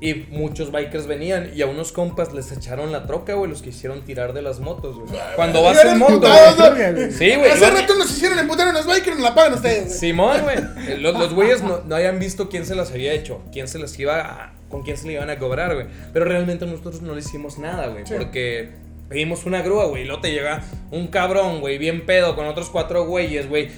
Y 0.00 0.14
muchos 0.30 0.70
bikers 0.70 1.08
venían 1.08 1.50
y 1.54 1.62
a 1.62 1.66
unos 1.66 1.90
compas 1.90 2.32
les 2.32 2.52
echaron 2.52 2.92
la 2.92 3.06
troca, 3.06 3.34
güey, 3.34 3.50
los 3.50 3.62
quisieron 3.62 4.04
tirar 4.04 4.32
de 4.32 4.42
las 4.42 4.60
motos, 4.60 4.96
güey. 4.96 5.10
Cuando 5.34 5.62
vas 5.62 5.84
en 5.84 5.98
moto, 5.98 6.20
güey. 6.20 7.10
Sí, 7.10 7.34
güey. 7.34 7.50
Hace 7.50 7.70
rato 7.70 7.94
nos 7.96 8.10
hicieron 8.10 8.38
emputar 8.38 8.68
unos 8.68 8.86
bikers, 8.86 9.16
nos 9.16 9.24
la 9.24 9.34
pagan 9.34 9.54
ustedes. 9.54 9.98
Simón, 9.98 10.42
güey. 10.42 10.58
Los, 11.00 11.18
los 11.18 11.34
güeyes 11.34 11.62
no, 11.62 11.80
no 11.84 11.96
habían 11.96 12.18
visto 12.18 12.48
quién 12.48 12.64
se 12.64 12.74
las 12.74 12.90
había 12.92 13.12
hecho, 13.12 13.42
quién 13.52 13.68
se 13.68 13.78
las 13.78 13.98
iba 13.98 14.20
a, 14.20 14.52
con 14.68 14.82
quién 14.82 14.96
se 14.96 15.06
le 15.06 15.14
iban 15.14 15.30
a 15.30 15.38
cobrar, 15.38 15.74
güey. 15.74 15.86
Pero 16.12 16.24
realmente 16.24 16.66
nosotros 16.66 17.02
no 17.02 17.14
le 17.14 17.20
hicimos 17.20 17.58
nada, 17.58 17.88
güey. 17.88 18.06
Sí. 18.06 18.14
Porque 18.16 18.70
pedimos 19.08 19.46
una 19.46 19.62
grúa, 19.62 19.86
güey. 19.86 20.02
Y 20.02 20.04
luego 20.06 20.20
te 20.20 20.30
llega 20.30 20.62
un 20.90 21.08
cabrón, 21.08 21.60
güey, 21.60 21.78
bien 21.78 22.06
pedo, 22.06 22.36
con 22.36 22.46
otros 22.46 22.70
cuatro 22.70 23.04
güeyes, 23.06 23.48
güey. 23.48 23.68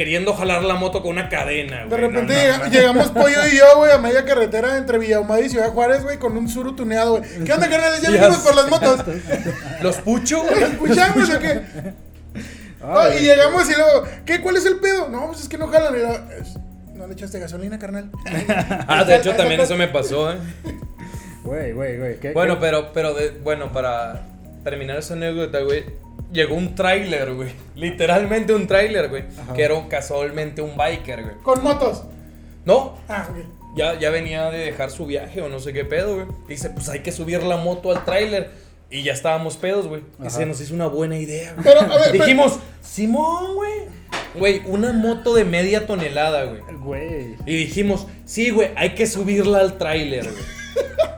Queriendo 0.00 0.32
jalar 0.32 0.64
la 0.64 0.76
moto 0.76 1.02
con 1.02 1.10
una 1.10 1.28
cadena, 1.28 1.84
güey. 1.84 1.90
De 1.90 1.96
repente 2.08 2.32
No, 2.32 2.38
no, 2.38 2.42
llega- 2.42 2.58
no. 2.58 2.70
llegamos 2.72 3.10
Pollo 3.10 3.46
y 3.52 3.56
yo, 3.58 3.64
güey, 3.76 3.92
a 3.92 3.98
media 3.98 4.24
carretera 4.24 4.78
entre 4.78 4.96
Villahumada 4.96 5.42
y 5.42 5.50
Ciudad 5.50 5.68
Juárez, 5.74 6.04
güey, 6.04 6.16
con 6.16 6.38
un 6.38 6.48
suru 6.48 6.74
tuneado, 6.74 7.18
güey. 7.18 7.44
¿Qué 7.44 7.52
onda, 7.52 7.68
carnales? 7.68 8.00
Ya 8.00 8.08
venimos 8.10 8.38
por 8.38 8.54
las 8.56 8.68
motos. 8.70 9.04
Los 9.82 9.96
pucho, 9.96 10.40
güey. 10.42 10.58
¿Los 10.58 10.70
escuchamos 10.70 11.28
o 11.28 11.38
qué? 11.38 11.60
Y 13.20 13.22
llegamos 13.24 13.68
y 13.68 13.74
luego, 13.74 14.04
¿qué? 14.24 14.40
¿Cuál 14.40 14.56
es 14.56 14.64
el 14.64 14.76
pedo? 14.76 15.10
No, 15.10 15.26
pues 15.26 15.40
es 15.42 15.48
que 15.50 15.58
no 15.58 15.66
jalan. 15.68 15.94
Y 15.94 15.98
luego, 15.98 16.14
"Es- 16.40 16.56
no 16.94 17.06
le 17.06 17.12
echaste 17.12 17.38
gasolina, 17.38 17.78
carnal. 17.78 18.10
Ah, 18.88 19.04
de 19.04 19.16
hecho 19.16 19.34
también 19.34 19.60
eso 19.60 19.76
me 19.76 19.88
pasó, 19.88 20.32
eh. 20.32 20.36
Güey, 21.44 21.72
güey, 21.72 21.98
güey. 21.98 22.18
¿qué- 22.20 22.32
Bueno, 22.32 22.54
qué- 22.54 22.60
pero, 22.62 22.92
pero 22.94 23.12
de- 23.12 23.32
bueno, 23.42 23.70
para 23.70 24.22
terminar 24.64 24.96
esa 24.96 25.12
anécdota, 25.12 25.60
güey, 25.60 25.84
llegó 26.32 26.54
un 26.54 26.74
tráiler, 26.74 27.34
güey. 27.34 27.50
Literalmente 27.74 28.54
un 28.54 28.66
tráiler, 28.66 29.08
güey. 29.08 29.24
Ajá. 29.42 29.52
Que 29.54 29.62
era 29.62 29.74
casualmente 29.88 30.62
un 30.62 30.76
biker, 30.76 31.22
güey. 31.22 31.34
Con 31.42 31.62
motos. 31.62 32.04
No, 32.64 32.98
Ah, 33.08 33.26
ok. 33.30 33.38
ya, 33.76 33.98
ya 33.98 34.10
venía 34.10 34.50
de 34.50 34.58
dejar 34.58 34.90
su 34.90 35.06
viaje 35.06 35.40
o 35.40 35.48
no 35.48 35.58
sé 35.60 35.72
qué 35.72 35.84
pedo, 35.84 36.14
güey. 36.16 36.26
Dice, 36.48 36.70
pues 36.70 36.88
hay 36.88 37.00
que 37.00 37.12
subir 37.12 37.42
la 37.42 37.56
moto 37.56 37.90
al 37.90 38.04
tráiler. 38.04 38.50
Y 38.92 39.02
ya 39.04 39.12
estábamos 39.12 39.56
pedos, 39.56 39.86
güey. 39.86 40.02
Y 40.24 40.30
se 40.30 40.44
nos 40.46 40.60
hizo 40.60 40.74
una 40.74 40.88
buena 40.88 41.16
idea, 41.16 41.52
güey. 41.52 41.64
Pero, 41.64 41.80
a 41.80 41.84
ver, 41.86 41.98
pero- 42.10 42.24
Dijimos, 42.24 42.58
Simón, 42.82 43.54
güey. 43.54 43.70
Güey, 44.34 44.62
una 44.66 44.92
moto 44.92 45.34
de 45.34 45.44
media 45.44 45.86
tonelada, 45.86 46.44
güey. 46.44 46.60
Güey. 46.78 47.36
Y 47.46 47.54
dijimos, 47.56 48.06
sí, 48.24 48.50
güey, 48.50 48.70
hay 48.76 48.90
que 48.94 49.06
subirla 49.06 49.58
al 49.60 49.78
tráiler, 49.78 50.24
güey. 50.24 50.44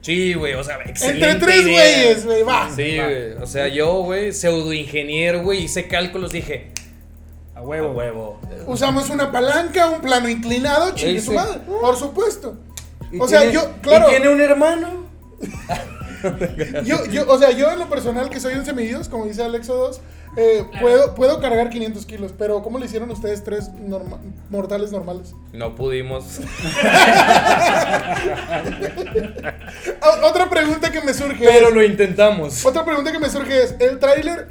Sí, 0.00 0.32
güey, 0.34 0.54
o 0.54 0.64
sea, 0.64 0.78
excelente 0.86 1.30
Entre 1.30 1.46
tres 1.46 1.62
güeyes, 1.64 2.24
güey, 2.24 2.42
va. 2.42 2.70
Sí, 2.74 2.96
güey. 2.96 3.32
O 3.34 3.46
sea, 3.46 3.68
yo, 3.68 4.02
güey, 4.02 4.32
pseudo 4.32 4.72
ingeniero, 4.72 5.42
güey, 5.42 5.64
hice 5.64 5.88
cálculos, 5.88 6.32
dije, 6.32 6.72
A 7.54 7.58
a 7.58 7.62
huevo. 7.62 7.90
huevo. 7.92 8.40
Usamos 8.66 9.10
una 9.10 9.30
palanca, 9.30 9.90
un 9.90 10.00
plano 10.00 10.28
inclinado, 10.28 10.94
chingue 10.94 11.20
su 11.20 11.32
madre. 11.32 11.60
Por 11.66 11.96
supuesto. 11.96 12.56
O 13.18 13.28
sea, 13.28 13.40
tiene- 13.40 13.54
yo, 13.54 13.72
claro. 13.82 14.06
Y 14.06 14.10
tiene 14.10 14.28
un 14.30 14.40
hermano. 14.40 15.06
Yo, 16.84 17.06
yo, 17.06 17.24
o 17.28 17.38
sea, 17.38 17.50
yo 17.50 17.70
en 17.70 17.78
lo 17.78 17.88
personal 17.88 18.28
que 18.28 18.40
soy 18.40 18.52
un 18.52 18.66
semidios, 18.66 19.08
como 19.08 19.24
dice 19.24 19.42
Alexo 19.42 19.74
2, 19.74 20.00
eh, 20.36 20.64
Claro. 20.70 20.80
puedo, 20.80 21.14
puedo 21.14 21.40
cargar 21.40 21.70
500 21.70 22.06
kilos, 22.06 22.32
pero 22.38 22.62
¿cómo 22.62 22.78
le 22.78 22.86
hicieron 22.86 23.10
ustedes 23.10 23.42
tres 23.44 23.70
norma- 23.74 24.20
mortales 24.48 24.92
normales? 24.92 25.34
No 25.52 25.74
pudimos. 25.74 26.40
Otra 30.22 30.48
pregunta 30.48 30.90
que 30.92 31.00
me 31.02 31.14
surge 31.14 31.44
Pero 31.44 31.68
es, 31.68 31.74
lo 31.74 31.82
intentamos. 31.82 32.64
otra 32.64 32.84
pregunta 32.84 33.12
que 33.12 33.18
me 33.18 33.28
surge 33.30 33.62
es, 33.64 33.74
¿el 33.80 33.98
tráiler 33.98 34.48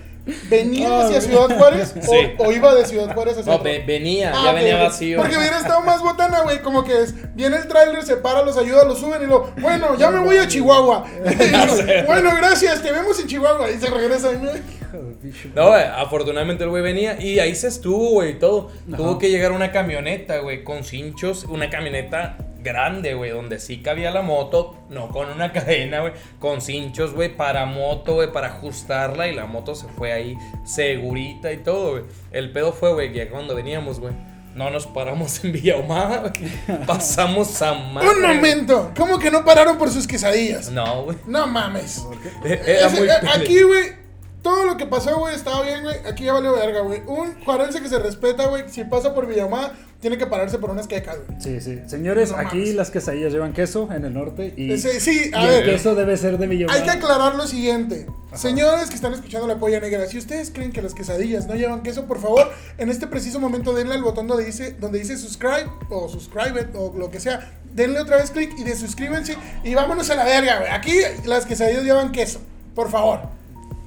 venía 0.50 0.88
Ah, 0.90 1.06
hacia. 1.06 1.22
Ciudad 1.22 1.58
Juárez 1.58 1.94
o- 1.98 2.02
Sí. 2.02 2.18
o, 2.38 2.52
iba 2.52 2.74
de 2.76 2.86
Ciudad 2.86 3.14
Juárez 3.14 3.38
hacia 3.38 3.52
No, 3.52 3.64
ve- 3.64 3.84
venía, 3.86 4.32
Ah, 4.36 4.42
ya 4.46 4.50
ok, 4.52 4.56
venía 4.58 4.76
ok. 4.76 4.82
vacío. 4.84 5.18
Porque 5.20 5.38
hubiera 5.38 5.58
estado 5.58 5.82
más 5.82 6.02
botana, 6.02 6.42
güey. 6.42 6.62
Como 6.62 6.84
que 6.84 7.02
es, 7.04 7.14
viene 7.36 7.58
el 7.58 7.68
tráiler, 7.68 8.04
se 8.04 8.18
para, 8.18 8.44
los 8.44 8.58
ayuda, 8.58 8.86
los 8.86 9.00
suben 9.00 9.22
y 9.24 9.26
lo. 9.26 9.52
Bueno, 9.60 9.96
ya 9.98 10.10
me 10.12 10.20
voy 10.20 10.38
a 10.38 10.48
Chihuahua. 10.48 11.06
Bueno, 12.06 12.32
gracias, 12.38 12.82
te 12.82 12.92
vemos 12.92 13.20
en 13.20 13.28
Chihuahua. 13.28 13.70
Y 13.72 13.80
se 13.80 13.88
regresa. 13.90 14.32
¿no? 14.34 15.68
Güey, 15.70 15.84
afortunadamente 15.84 16.64
el 16.64 16.70
güey 16.70 16.82
venía 16.82 17.22
y 17.22 17.40
ahí 17.40 17.54
se 17.56 17.68
estuvo, 17.68 18.10
güey, 18.12 18.32
y 18.32 18.34
todo. 18.40 18.72
Ajá. 18.88 18.98
Tuvo 18.98 19.18
que 19.20 19.30
llegar 19.30 19.52
una 19.52 19.72
camioneta, 19.72 20.40
güey, 20.40 20.64
con 20.64 20.84
cinchos, 20.84 21.44
una 21.46 21.70
camioneta 21.70 22.38
grande, 22.62 23.14
güey, 23.14 23.32
donde 23.32 23.60
sí 23.60 23.82
cabía 23.82 24.12
la 24.12 24.22
moto, 24.22 24.76
no 24.90 25.10
con 25.10 25.30
una 25.30 25.52
cadena, 25.54 26.02
güey, 26.02 26.14
con 26.40 26.62
cinchos, 26.62 27.14
güey, 27.14 27.36
para 27.36 27.66
moto, 27.66 28.16
güey, 28.16 28.32
para 28.32 28.48
ajustarla 28.48 29.28
y 29.28 29.36
la 29.36 29.46
moto 29.46 29.76
se 29.76 29.88
fue 29.88 30.12
ahí 30.14 30.38
segurita 30.66 31.52
y 31.52 31.58
todo, 31.58 31.92
güey. 31.92 32.04
El 32.32 32.52
pedo 32.52 32.72
fue, 32.74 32.94
güey, 32.94 33.12
que 33.14 33.28
cuando 33.30 33.56
veníamos, 33.56 34.00
güey, 34.00 34.14
no 34.56 34.70
nos 34.72 34.88
paramos 34.88 35.44
en 35.44 35.52
Villa 35.54 35.76
Ahumada, 35.76 36.18
güey. 36.30 36.86
Pasamos 36.86 37.62
a 37.62 37.74
madre. 37.94 38.08
Un 38.10 38.22
momento. 38.22 38.92
¿Cómo 38.98 39.20
que 39.20 39.32
no 39.32 39.46
pararon 39.46 39.78
por 39.78 39.90
sus 39.92 40.08
quesadillas? 40.08 40.70
No, 40.72 41.04
güey. 41.04 41.18
No 41.28 41.48
mames. 41.48 42.06
Era 42.44 42.88
Ese- 42.88 42.98
muy 43.00 43.08
eh, 43.10 43.14
aquí, 43.36 43.62
güey, 43.62 44.00
todo 44.42 44.66
lo 44.66 44.78
que 44.78 44.86
pasó, 44.86 45.18
güey, 45.18 45.36
estaba 45.36 45.62
bien, 45.64 45.84
güey. 45.84 45.96
Aquí 46.08 46.24
ya 46.26 46.34
valió 46.34 46.54
verga, 46.56 46.82
güey. 46.82 47.02
Un 47.06 47.44
juarense 47.44 47.82
que 47.82 47.90
se 47.90 48.00
respeta, 48.00 48.48
güey, 48.48 48.64
si 48.70 48.84
pasa 48.86 49.14
por 49.14 49.28
Villamada, 49.28 49.74
tiene 50.00 50.18
que 50.18 50.26
pararse 50.28 50.58
por 50.60 50.70
unas 50.70 50.88
quecas, 50.88 51.18
güey. 51.28 51.42
Sí, 51.42 51.60
sí. 51.60 51.80
Señores, 51.88 52.32
No 52.32 52.38
aquí 52.38 52.58
mames. 52.58 52.76
las 52.76 52.90
quesadillas 52.90 53.34
llevan 53.34 53.52
queso 53.54 53.90
en 53.92 54.06
el 54.06 54.14
norte 54.14 54.54
y, 54.56 54.72
Ese- 54.72 55.00
sí, 55.02 55.30
a 55.34 55.42
y 55.42 55.46
el 55.46 55.50
ver. 55.50 55.66
queso 55.66 55.94
debe 55.96 56.16
ser 56.16 56.38
de 56.38 56.48
Villa 56.48 56.68
Hay 56.70 56.84
que 56.84 56.92
aclarar 56.92 57.36
lo 57.36 57.46
siguiente. 57.48 58.08
Señores 58.34 58.90
que 58.90 58.96
están 58.96 59.14
escuchando 59.14 59.48
la 59.48 59.58
polla 59.58 59.80
negra, 59.80 60.06
si 60.08 60.18
ustedes 60.18 60.52
creen 60.52 60.72
que 60.72 60.82
las 60.82 60.94
quesadillas 60.94 61.48
no 61.48 61.56
llevan 61.56 61.82
queso, 61.84 62.06
por 62.06 62.20
favor, 62.22 62.50
en 62.78 62.90
este 62.90 63.08
preciso 63.08 63.40
momento 63.40 63.74
denle 63.74 63.96
al 63.96 64.04
botón 64.04 64.28
donde 64.28 64.46
dice, 64.46 64.74
donde 64.80 65.00
dice 65.00 65.18
subscribe 65.18 65.68
o 65.90 66.08
subscribe 66.08 66.62
it, 66.62 66.68
o 66.76 66.94
lo 66.98 67.10
que 67.12 67.20
sea. 67.20 67.52
Denle 67.74 68.00
otra 68.00 68.18
vez 68.18 68.32
clic 68.32 68.52
y 68.58 68.64
de 68.64 68.76
suscríbanse 68.76 69.36
y 69.64 69.74
vámonos 69.76 70.10
a 70.12 70.16
la 70.16 70.24
verga, 70.24 70.60
güey. 70.60 70.72
Aquí 70.72 70.94
las 71.26 71.46
quesadillas 71.46 71.84
llevan 71.84 72.12
queso. 72.12 72.40
Por 72.76 72.90
favor, 72.90 73.22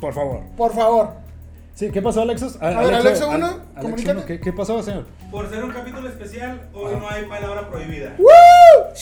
Por 0.01 0.13
favor. 0.13 0.41
por 0.57 0.75
favor. 0.75 1.22
Sí, 1.75 1.91
¿qué 1.91 2.03
pasó, 2.03 2.21
Alexos? 2.23 2.59
A, 2.61 2.69
ver, 2.83 2.95
Alexo 2.95 3.31
Al- 3.31 3.37
uno, 3.39 3.47
Alex 3.47 3.63
comunícame. 3.81 4.19
uno, 4.19 4.27
¿qué, 4.27 4.41
¿Qué 4.41 4.53
pasó, 4.53 4.83
señor? 4.83 5.07
Por 5.31 5.49
ser 5.49 5.65
un 5.65 5.71
capítulo 5.73 6.07
especial, 6.07 6.69
hoy 6.75 6.95
no 6.97 7.09
hay 7.09 7.25
palabra 7.25 7.69
prohibida. 7.71 8.15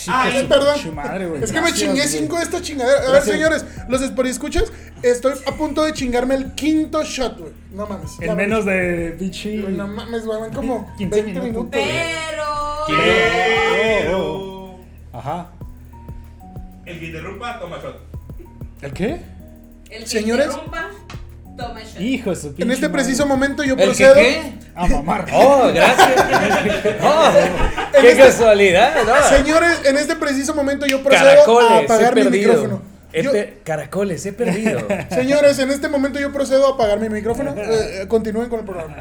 Ay, 0.06 0.34
de 0.34 0.40
su 0.42 0.48
perdón. 0.48 0.74
pinche 0.74 0.90
madre, 0.92 1.26
güey. 1.26 1.42
Es 1.42 1.50
que 1.50 1.56
me 1.60 1.62
Gracias, 1.68 1.80
chingué 1.80 2.02
güey. 2.02 2.08
cinco 2.08 2.36
de 2.36 2.42
esta 2.44 2.62
chingadera. 2.62 2.98
A 2.98 3.02
ver, 3.02 3.10
Gracias. 3.10 3.34
señores, 3.36 3.64
los 3.88 4.00
escuchas, 4.02 4.72
estoy 5.02 5.32
a 5.46 5.52
punto 5.56 5.82
de 5.82 5.92
chingarme 5.92 6.36
el 6.36 6.54
quinto 6.54 7.02
shot, 7.02 7.38
güey. 7.40 7.52
No 7.72 7.86
mames. 7.86 8.12
En 8.20 8.28
me- 8.28 8.34
menos 8.36 8.64
de 8.64 9.16
pinche. 9.18 9.56
No 9.56 9.88
mames, 9.88 10.24
güey, 10.24 10.40
van 10.40 10.52
como 10.54 10.94
15 10.96 11.22
20 11.22 11.40
minutos. 11.40 11.70
minutos. 11.72 11.80
güey. 11.80 11.92
Pero. 12.30 13.00
Pero. 14.02 14.74
Ajá. 15.12 15.50
El 16.86 16.98
que 17.00 17.06
interrumpa, 17.06 17.58
toma 17.58 17.78
shot. 17.82 17.96
¿El 18.80 18.92
qué? 18.92 19.20
El 19.90 20.02
que 20.04 20.06
Señores. 20.06 20.46
interrumpa, 20.46 20.88
toma 21.56 21.80
shot. 21.80 22.00
Hijo 22.00 22.30
de 22.30 22.36
su 22.36 22.48
pinche 22.48 22.62
En 22.62 22.70
este 22.70 22.88
madre. 22.88 23.02
preciso 23.02 23.26
momento 23.26 23.62
yo 23.64 23.74
¿El 23.74 23.78
que 23.80 23.84
procedo. 23.86 24.14
qué? 24.14 24.52
A 24.74 24.86
mamar. 24.86 25.26
Oh, 25.32 25.70
gracias. 25.74 26.08
Oh, 27.02 27.30
qué 28.00 28.10
este- 28.12 28.22
casualidad, 28.22 28.94
¿no? 29.06 29.36
Señores, 29.36 29.80
en 29.84 29.96
este 29.96 30.16
preciso 30.16 30.54
momento 30.54 30.86
yo 30.86 31.02
procedo 31.02 31.24
Caracoles, 31.28 31.70
a 31.70 31.78
apagar 31.78 32.14
mi 32.14 32.22
perdido. 32.22 32.48
micrófono. 32.52 32.82
He 33.12 33.22
Yo- 33.24 33.32
pe- 33.32 33.58
Caracoles, 33.64 34.24
he 34.24 34.32
perdido. 34.32 34.80
señores, 35.10 35.58
en 35.58 35.70
este 35.70 35.88
momento 35.88 36.20
yo 36.20 36.32
procedo 36.32 36.68
a 36.68 36.74
apagar 36.74 37.00
mi 37.00 37.08
micrófono. 37.08 37.54
Eh, 37.56 38.02
eh, 38.02 38.08
continúen 38.08 38.48
con 38.48 38.60
el 38.60 38.64
programa. 38.64 38.96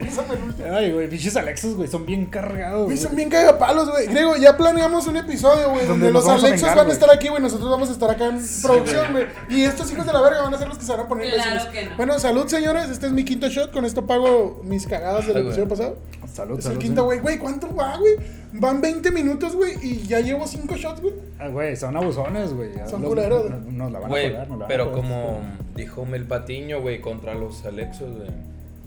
Pásame 0.00 0.34
el 0.34 0.42
último. 0.42 0.68
Ay, 0.72 0.92
güey, 0.92 1.08
pinches 1.08 1.36
Alexos, 1.36 1.74
güey, 1.76 1.88
son 1.88 2.06
bien 2.06 2.26
cargados. 2.26 2.84
Güey, 2.86 2.96
güey. 2.96 2.98
son 2.98 3.14
bien 3.14 3.28
cagapalos, 3.28 3.90
güey. 3.90 4.06
Griego, 4.06 4.36
ya 4.36 4.56
planeamos 4.56 5.06
un 5.06 5.16
episodio, 5.18 5.70
güey, 5.70 5.86
Donde 5.86 6.10
los 6.10 6.26
Alexos 6.26 6.60
vengar, 6.62 6.76
van 6.78 6.88
a 6.90 6.92
estar 6.92 7.10
aquí, 7.10 7.28
güey. 7.28 7.42
Nosotros 7.42 7.68
vamos 7.70 7.88
a 7.90 7.92
estar 7.92 8.10
acá 8.10 8.26
en 8.26 8.40
producción, 8.62 9.12
güey. 9.12 9.26
Y 9.50 9.64
estos 9.64 9.92
hijos 9.92 10.06
de 10.06 10.12
la 10.12 10.20
verga 10.22 10.42
van 10.42 10.54
a 10.54 10.58
ser 10.58 10.68
los 10.68 10.78
que 10.78 10.84
se 10.84 10.92
van 10.92 11.00
a 11.02 11.08
poner 11.08 11.32
Claro 11.32 11.50
imbéciles. 11.50 11.72
que 11.84 11.90
no. 11.90 11.96
Bueno, 11.96 12.18
salud, 12.18 12.46
señores. 12.48 12.88
Este 12.90 13.06
es 13.06 13.12
mi 13.12 13.24
quinto 13.24 13.48
shot. 13.48 13.72
Con 13.72 13.84
esto 13.84 14.06
pago 14.06 14.60
mis 14.64 14.86
cagadas 14.86 15.26
del 15.26 15.36
Ay, 15.36 15.42
episodio 15.42 15.66
güey. 15.66 15.78
pasado. 15.78 15.98
Salud, 16.32 16.58
Es 16.58 16.64
salud. 16.64 16.76
el 16.78 16.82
quinto, 16.82 17.04
güey. 17.04 17.18
Güey, 17.20 17.38
¿cuánto 17.38 17.74
va, 17.74 17.96
güey? 17.96 18.14
Van 18.52 18.80
20 18.80 19.10
minutos, 19.12 19.54
güey, 19.54 19.74
y 19.82 20.06
ya 20.08 20.20
llevo 20.20 20.46
5 20.46 20.74
shots, 20.76 21.00
güey. 21.00 21.14
Ah, 21.38 21.48
güey, 21.48 21.76
son 21.76 21.96
abusones, 21.96 22.52
güey. 22.52 22.70
Son 22.88 23.02
culeros. 23.02 23.48
Nos 23.66 23.92
la 23.92 23.98
van 24.00 24.10
a 24.10 24.14
pagar, 24.14 24.32
nos 24.48 24.48
la 24.48 24.54
van 24.56 24.62
a 24.62 24.66
pero 24.66 24.92
como 24.92 25.40
dijo 25.76 26.04
Mel 26.04 26.24
Patiño, 26.26 26.80
güey, 26.80 27.00
contra 27.00 27.34
los 27.34 27.64
Alexos, 27.64 28.10
güey. 28.16 28.28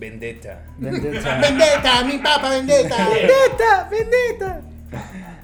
Vendetta. 0.04 0.60
Vendetta. 0.78 1.39
Vendetta, 1.42 2.04
mi 2.04 2.18
papá, 2.18 2.50
vendetta. 2.50 3.08
Vendetta, 3.08 3.88
vendetta. 3.89 4.62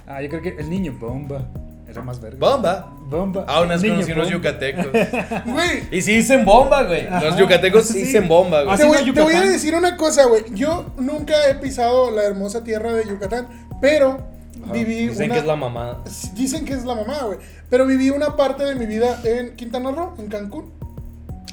Ah, 0.06 0.22
yo 0.22 0.28
creo 0.28 0.41
que 0.41 0.50
el 0.60 0.69
niño 0.69 0.91
bomba 1.00 1.48
era 1.88 2.02
más 2.02 2.19
verga. 2.19 2.38
Bomba. 2.38 2.93
Bomba. 3.10 3.45
Ah, 3.48 3.62
unas 3.62 3.82
conocí 3.82 4.12
unos 4.12 4.30
yucatecos. 4.30 4.88
Güey, 5.45 5.88
Y 5.91 6.02
sí 6.02 6.13
dicen 6.13 6.43
bomba, 6.43 6.84
güey. 6.84 7.08
Los 7.10 7.38
yucatecos 7.38 7.86
sí 7.88 8.00
dicen 8.00 8.28
bomba, 8.28 8.63
güey. 8.63 8.78
Te 8.78 8.84
voy, 8.84 9.06
no, 9.06 9.13
te 9.13 9.22
voy 9.22 9.34
a 9.34 9.41
decir 9.43 9.74
una 9.76 9.95
cosa, 9.95 10.26
güey. 10.26 10.43
Yo 10.54 10.93
nunca 10.98 11.34
he 11.50 11.56
pisado 11.56 12.12
la 12.12 12.24
hermosa 12.24 12.62
tierra 12.62 12.91
de 12.91 13.08
Yucatán, 13.08 13.48
pero 13.80 14.28
viví 14.74 15.08
Dicen 15.08 15.28
una... 15.28 15.36
que 15.36 15.39
es 15.39 15.45
la 15.45 15.56
mamá. 15.56 16.04
Dicen 16.34 16.65
que 16.65 16.74
es 16.74 16.84
la 16.84 16.95
mamá, 16.95 17.24
güey. 17.24 17.39
Pero 17.69 17.86
viví 17.86 18.10
una 18.10 18.36
parte 18.36 18.65
de 18.65 18.76
mi 18.76 18.86
vida 18.86 19.22
en 19.24 19.56
Quintana 19.56 19.91
Roo, 19.91 20.15
en 20.19 20.28
Cancún. 20.28 20.69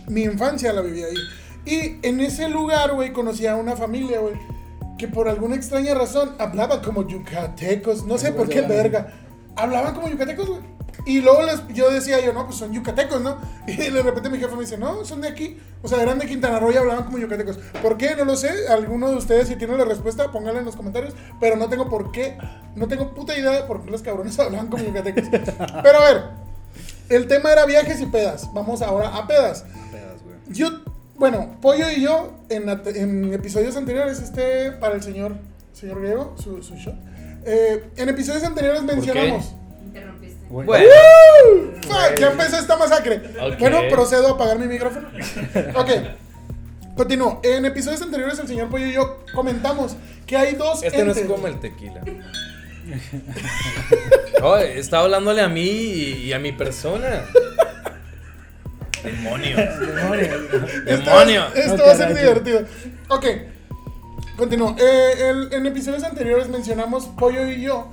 Mi 0.08 0.24
infancia 0.24 0.72
la 0.72 0.80
viví 0.80 1.04
ahí. 1.04 1.14
Y 1.66 1.98
en 2.02 2.20
ese 2.20 2.48
lugar, 2.48 2.94
güey, 2.94 3.12
conocí 3.12 3.46
a 3.46 3.56
una 3.56 3.76
familia, 3.76 4.20
güey, 4.20 4.34
que 4.96 5.08
por 5.08 5.28
alguna 5.28 5.56
extraña 5.56 5.94
razón 5.94 6.34
hablaba 6.38 6.80
como 6.80 7.06
yucatecos. 7.06 8.06
No 8.06 8.16
sé 8.16 8.32
por 8.32 8.48
qué, 8.48 8.62
verga. 8.62 9.12
Hablaban 9.56 9.94
como 9.94 10.08
yucatecos, 10.08 10.48
güey. 10.48 10.76
Y 11.04 11.20
luego 11.20 11.42
les, 11.42 11.66
yo 11.68 11.90
decía 11.90 12.20
yo, 12.24 12.32
no, 12.32 12.46
pues 12.46 12.56
son 12.56 12.72
yucatecos, 12.72 13.20
¿no? 13.20 13.36
Y 13.66 13.76
de 13.76 14.02
repente 14.02 14.28
mi 14.30 14.38
jefe 14.38 14.54
me 14.54 14.62
dice, 14.62 14.78
no, 14.78 15.04
son 15.04 15.20
de 15.20 15.28
aquí. 15.28 15.58
O 15.82 15.88
sea, 15.88 16.02
eran 16.02 16.18
de 16.18 16.26
Quintana 16.26 16.58
Roo 16.58 16.72
y 16.72 16.76
hablaban 16.76 17.04
como 17.04 17.18
yucatecos. 17.18 17.58
¿Por 17.82 17.96
qué? 17.96 18.16
No 18.16 18.24
lo 18.24 18.36
sé. 18.36 18.68
Alguno 18.68 19.10
de 19.10 19.16
ustedes, 19.16 19.48
si 19.48 19.56
tiene 19.56 19.76
la 19.76 19.84
respuesta, 19.84 20.32
pónganla 20.32 20.60
en 20.60 20.66
los 20.66 20.76
comentarios. 20.76 21.14
Pero 21.40 21.56
no 21.56 21.68
tengo 21.68 21.88
por 21.88 22.12
qué. 22.12 22.38
No 22.74 22.88
tengo 22.88 23.14
puta 23.14 23.36
idea 23.36 23.52
de 23.52 23.62
por 23.62 23.84
qué 23.84 23.90
los 23.90 24.02
cabrones 24.02 24.38
hablaban 24.40 24.68
como 24.68 24.84
yucatecos. 24.84 25.24
Pero 25.30 25.98
a 25.98 26.12
ver, 26.12 26.24
el 27.08 27.28
tema 27.28 27.52
era 27.52 27.66
viajes 27.66 28.00
y 28.00 28.06
pedas. 28.06 28.52
Vamos 28.52 28.82
ahora 28.82 29.16
a 29.16 29.26
pedas. 29.26 29.64
Pedas, 29.92 30.22
güey. 30.24 30.36
Yo, 30.48 30.70
bueno, 31.18 31.58
Pollo 31.62 31.90
y 31.90 32.02
yo, 32.02 32.34
en, 32.48 32.68
at- 32.68 32.86
en 32.88 33.32
episodios 33.34 33.76
anteriores, 33.76 34.20
este, 34.20 34.72
para 34.72 34.94
el 34.94 35.02
señor, 35.02 35.34
señor 35.72 36.00
griego, 36.00 36.34
su, 36.42 36.62
su 36.62 36.74
shot. 36.76 36.94
Eh, 37.44 37.84
en 37.96 38.08
episodios 38.08 38.42
anteriores 38.44 38.82
mencionamos. 38.82 39.54
Interrumpiste. 39.84 40.36
Bueno, 40.48 40.84
¡Fuck! 41.82 42.18
Ya 42.18 42.30
empezó 42.32 42.58
esta 42.58 42.76
masacre. 42.76 43.22
Bueno, 43.58 43.80
procedo 43.90 44.28
a 44.28 44.30
apagar 44.32 44.58
mi 44.58 44.66
micrófono. 44.66 45.08
Ok. 45.74 45.90
Continúo. 46.96 47.40
En 47.44 47.64
episodios 47.66 48.00
anteriores, 48.02 48.38
el 48.38 48.48
señor 48.48 48.68
Pollo 48.70 48.86
y 48.86 48.92
yo 48.92 49.18
comentamos 49.34 49.96
que 50.26 50.36
hay 50.36 50.54
dos 50.54 50.82
este 50.82 51.04
no 51.04 51.12
es 51.12 51.18
entes. 51.18 51.32
como 51.32 51.46
el 51.46 51.60
tequila. 51.60 52.02
Oh, 54.42 54.56
está 54.58 55.00
hablándole 55.00 55.40
a 55.40 55.48
mí 55.48 55.62
y, 55.64 56.12
y 56.26 56.32
a 56.32 56.38
mi 56.38 56.52
persona. 56.52 57.24
Demonio. 59.02 59.58
Esto, 59.58 61.10
Demonio. 61.10 61.46
esto 61.54 61.82
va 61.84 61.92
a 61.92 61.96
ser 61.96 62.14
divertido. 62.14 62.60
Ok. 63.08 63.26
Continúo. 64.36 64.76
Eh, 64.78 65.30
el- 65.30 65.52
en 65.52 65.66
episodios 65.66 66.02
anteriores 66.04 66.48
mencionamos, 66.48 67.06
Pollo 67.06 67.46
y 67.48 67.62
yo, 67.62 67.88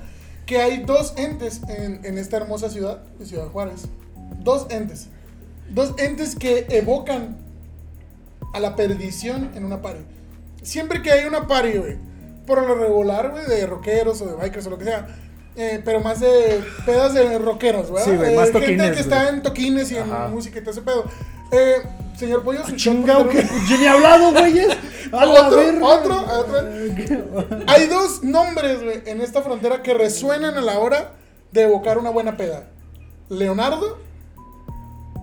que 0.46 0.58
hay 0.60 0.82
dos 0.84 1.14
entes 1.16 1.62
en, 1.68 2.04
en 2.04 2.18
esta 2.18 2.36
hermosa 2.36 2.68
ciudad, 2.68 2.98
de 3.18 3.26
Ciudad 3.26 3.46
Juárez. 3.48 3.86
Dos 4.40 4.66
entes. 4.70 5.08
Dos 5.70 5.94
entes 5.98 6.36
que 6.36 6.66
evocan 6.68 7.36
a 8.52 8.60
la 8.60 8.76
perdición 8.76 9.50
en 9.54 9.64
una 9.64 9.80
party. 9.80 10.00
Siempre 10.62 11.02
que 11.02 11.10
hay 11.10 11.24
una 11.26 11.46
party, 11.46 11.78
güey, 11.78 11.96
por 12.46 12.62
lo 12.62 12.74
regular, 12.74 13.30
güey, 13.30 13.46
de 13.46 13.66
rockeros 13.66 14.20
o 14.20 14.26
de 14.26 14.34
bikers 14.36 14.66
o 14.66 14.70
lo 14.70 14.78
que 14.78 14.84
sea, 14.84 15.06
eh, 15.56 15.80
pero 15.84 16.00
más 16.00 16.20
de 16.20 16.62
pedas 16.84 17.14
de 17.14 17.38
rockeros, 17.38 17.90
¿verdad? 17.90 18.04
Sí, 18.10 18.16
güey, 18.16 18.32
Eh, 18.32 18.36
más 18.36 18.50
Gente 18.50 18.60
toquines, 18.60 18.90
que 18.92 19.00
está 19.00 19.28
en 19.28 19.42
toquines 19.42 19.90
y 19.92 19.96
en 19.96 20.08
música 20.30 20.58
y 20.58 20.62
todo 20.62 20.70
ese 20.72 20.82
pedo. 20.82 21.04
Eh, 21.52 21.76
señor 22.18 22.42
Pollo, 22.42 22.62
Chingao, 22.76 23.24
porque- 23.24 23.42
que 23.42 23.48
yo 23.68 23.78
ni 23.78 23.84
he 23.84 23.88
hablado, 23.88 24.32
güeyes. 24.32 24.68
Otro, 25.12 25.86
otro, 25.86 26.26
otro. 26.26 26.58
Hay 27.68 27.86
dos 27.86 28.24
nombres, 28.24 28.82
güey, 28.82 29.02
en 29.06 29.20
esta 29.20 29.42
frontera 29.42 29.80
que 29.82 29.94
resuenan 29.94 30.56
a 30.56 30.60
la 30.60 30.78
hora 30.80 31.12
de 31.52 31.62
evocar 31.62 31.98
una 31.98 32.10
buena 32.10 32.36
peda. 32.36 32.64
Leonardo 33.28 33.98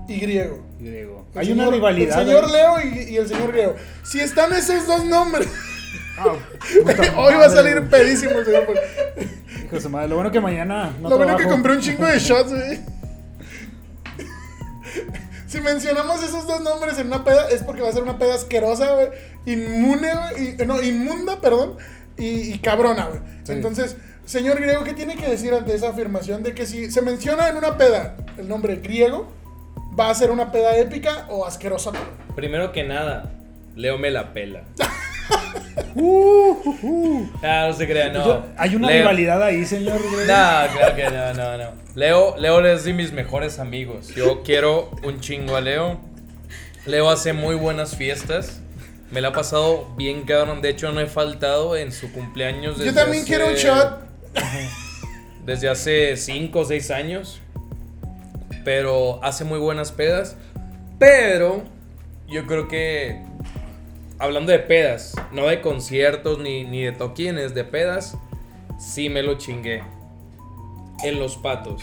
y 0.07 0.19
Griego. 0.19 0.59
Griego. 0.79 1.25
Hay 1.35 1.51
una 1.51 1.69
rivalidad. 1.69 2.21
El 2.21 2.27
señor. 2.27 2.51
Leo 2.51 2.75
y, 2.81 2.99
y 3.13 3.17
el 3.17 3.27
señor 3.27 3.51
Griego. 3.51 3.75
Si 4.03 4.19
están 4.21 4.53
esos 4.53 4.87
dos 4.87 5.03
nombres, 5.05 5.47
Ah, 6.17 6.27
hoy 7.17 7.33
va 7.35 7.45
a 7.45 7.49
salir 7.49 7.89
pedísimo 7.89 8.31
el 8.39 8.45
señor 8.45 8.65
Pollo. 8.65 8.79
Hijo 9.71 9.75
de 9.77 9.81
su 9.83 9.89
madre. 9.89 10.09
Lo 10.09 10.15
bueno 10.15 10.31
que 10.31 10.41
mañana 10.41 10.91
no 11.01 11.09
Lo 11.09 11.17
bueno 11.17 11.37
que 11.37 11.45
compré 11.45 11.71
un 11.71 11.79
chingo 11.79 12.05
de 12.05 12.19
shots, 12.19 12.49
güey. 12.51 12.79
si 15.47 15.61
mencionamos 15.61 16.21
esos 16.23 16.45
dos 16.45 16.59
nombres 16.61 16.97
en 16.99 17.07
una 17.07 17.23
peda, 17.23 17.49
es 17.49 17.63
porque 17.63 17.81
va 17.81 17.87
a 17.87 17.93
ser 17.93 18.03
una 18.03 18.17
peda 18.17 18.35
asquerosa, 18.35 18.91
güey. 18.93 19.07
Inmune, 19.45 20.09
güey. 20.13 20.55
y- 20.61 20.65
No, 20.65 20.81
inmunda, 20.81 21.39
perdón. 21.39 21.77
Y, 22.17 22.53
y 22.53 22.59
cabrona, 22.59 23.05
güey. 23.05 23.21
Sí. 23.43 23.53
Entonces, 23.53 23.95
señor 24.25 24.59
griego, 24.59 24.83
¿qué 24.83 24.93
tiene 24.93 25.15
que 25.15 25.27
decir 25.27 25.53
ante 25.53 25.73
esa 25.73 25.89
afirmación 25.89 26.43
de 26.43 26.53
que 26.53 26.65
si 26.65 26.91
se 26.91 27.01
menciona 27.01 27.47
en 27.47 27.55
una 27.55 27.77
peda 27.77 28.17
el 28.37 28.49
nombre 28.49 28.75
griego, 28.75 29.31
va 29.97 30.09
a 30.09 30.15
ser 30.15 30.31
una 30.31 30.51
peda 30.51 30.75
épica 30.77 31.27
o 31.29 31.45
asquerosa? 31.45 31.91
Primero 32.35 32.73
que 32.73 32.83
nada, 32.83 33.31
Leo 33.77 33.97
me 33.97 34.11
la 34.11 34.33
pela. 34.33 34.63
Uh, 35.95 36.51
uh, 36.65 36.77
uh. 36.83 37.29
Ah, 37.43 37.65
no 37.69 37.73
se 37.73 37.87
crean, 37.87 38.13
no. 38.13 38.25
Yo- 38.25 38.45
Hay 38.57 38.75
una 38.75 38.87
Leo- 38.87 38.99
rivalidad 39.01 39.41
ahí, 39.43 39.65
señor. 39.65 39.99
No, 40.11 40.25
claro 40.25 40.95
que 40.95 41.03
no, 41.09 41.33
no, 41.33 41.57
no. 41.57 41.71
Leo, 41.95 42.35
Leo 42.37 42.65
es 42.65 42.83
de 42.83 42.93
mis 42.93 43.11
mejores 43.11 43.59
amigos. 43.59 44.09
Yo 44.15 44.43
quiero 44.43 44.91
un 45.03 45.19
chingo 45.19 45.55
a 45.55 45.61
Leo. 45.61 45.99
Leo 46.85 47.09
hace 47.09 47.33
muy 47.33 47.55
buenas 47.55 47.95
fiestas. 47.95 48.61
Me 49.11 49.19
la 49.21 49.29
ha 49.29 49.33
pasado 49.33 49.93
bien 49.97 50.23
cabrón. 50.23 50.61
De 50.61 50.69
hecho, 50.69 50.91
no 50.91 50.99
he 51.01 51.07
faltado 51.07 51.75
en 51.75 51.91
su 51.91 52.11
cumpleaños. 52.11 52.77
Yo 52.77 52.93
también 52.93 53.23
hace- 53.23 53.27
quiero 53.27 53.47
un 53.47 53.53
shot. 53.55 53.99
Desde 55.45 55.69
hace 55.69 56.15
5 56.17 56.59
o 56.59 56.65
6 56.65 56.91
años. 56.91 57.41
Pero 58.63 59.19
hace 59.23 59.43
muy 59.43 59.59
buenas 59.59 59.91
pedas. 59.91 60.37
Pero 60.99 61.63
yo 62.27 62.45
creo 62.45 62.67
que. 62.67 63.21
Hablando 64.21 64.51
de 64.51 64.59
pedas, 64.59 65.15
no 65.31 65.47
de 65.47 65.61
conciertos 65.61 66.37
ni, 66.37 66.63
ni 66.63 66.83
de 66.83 66.91
toquines, 66.91 67.55
de 67.55 67.63
pedas, 67.63 68.15
sí 68.77 69.09
me 69.09 69.23
lo 69.23 69.39
chingué. 69.39 69.81
En 71.03 71.17
los 71.17 71.37
patos. 71.37 71.81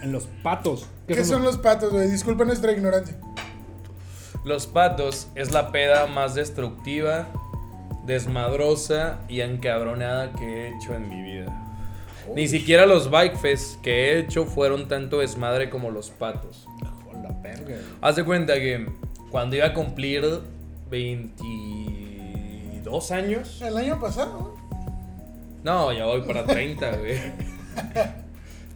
En 0.00 0.12
los 0.12 0.28
patos. 0.44 0.86
¿Qué 1.08 1.24
son 1.24 1.42
los 1.42 1.58
patos, 1.58 1.90
güey? 1.90 2.08
Disculpa 2.08 2.44
nuestra 2.44 2.70
ignorancia. 2.70 3.16
Los 4.44 4.68
patos 4.68 5.26
es 5.34 5.50
la 5.50 5.72
peda 5.72 6.06
más 6.06 6.36
destructiva, 6.36 7.26
desmadrosa 8.06 9.18
y 9.28 9.40
encabronada 9.40 10.30
que 10.34 10.44
he 10.44 10.76
hecho 10.76 10.94
en 10.94 11.08
mi 11.08 11.22
vida. 11.22 11.46
Ni 12.36 12.46
siquiera 12.46 12.86
los 12.86 13.10
bike 13.10 13.36
fests 13.36 13.80
que 13.82 14.12
he 14.12 14.18
hecho 14.20 14.44
fueron 14.44 14.86
tanto 14.86 15.18
desmadre 15.18 15.70
como 15.70 15.90
los 15.90 16.10
patos. 16.10 16.68
Con 17.10 17.20
la 17.24 17.30
verga. 17.42 17.78
Haz 18.00 18.14
de 18.14 18.24
cuenta 18.24 18.54
que 18.54 18.86
cuando 19.32 19.56
iba 19.56 19.66
a 19.66 19.74
cumplir 19.74 20.40
22 20.92 23.10
años. 23.10 23.60
El 23.62 23.76
año 23.78 23.98
pasado, 23.98 24.54
No, 25.64 25.90
ya 25.92 26.04
voy 26.04 26.20
para 26.22 26.44
30, 26.44 26.96
güey. 26.98 27.16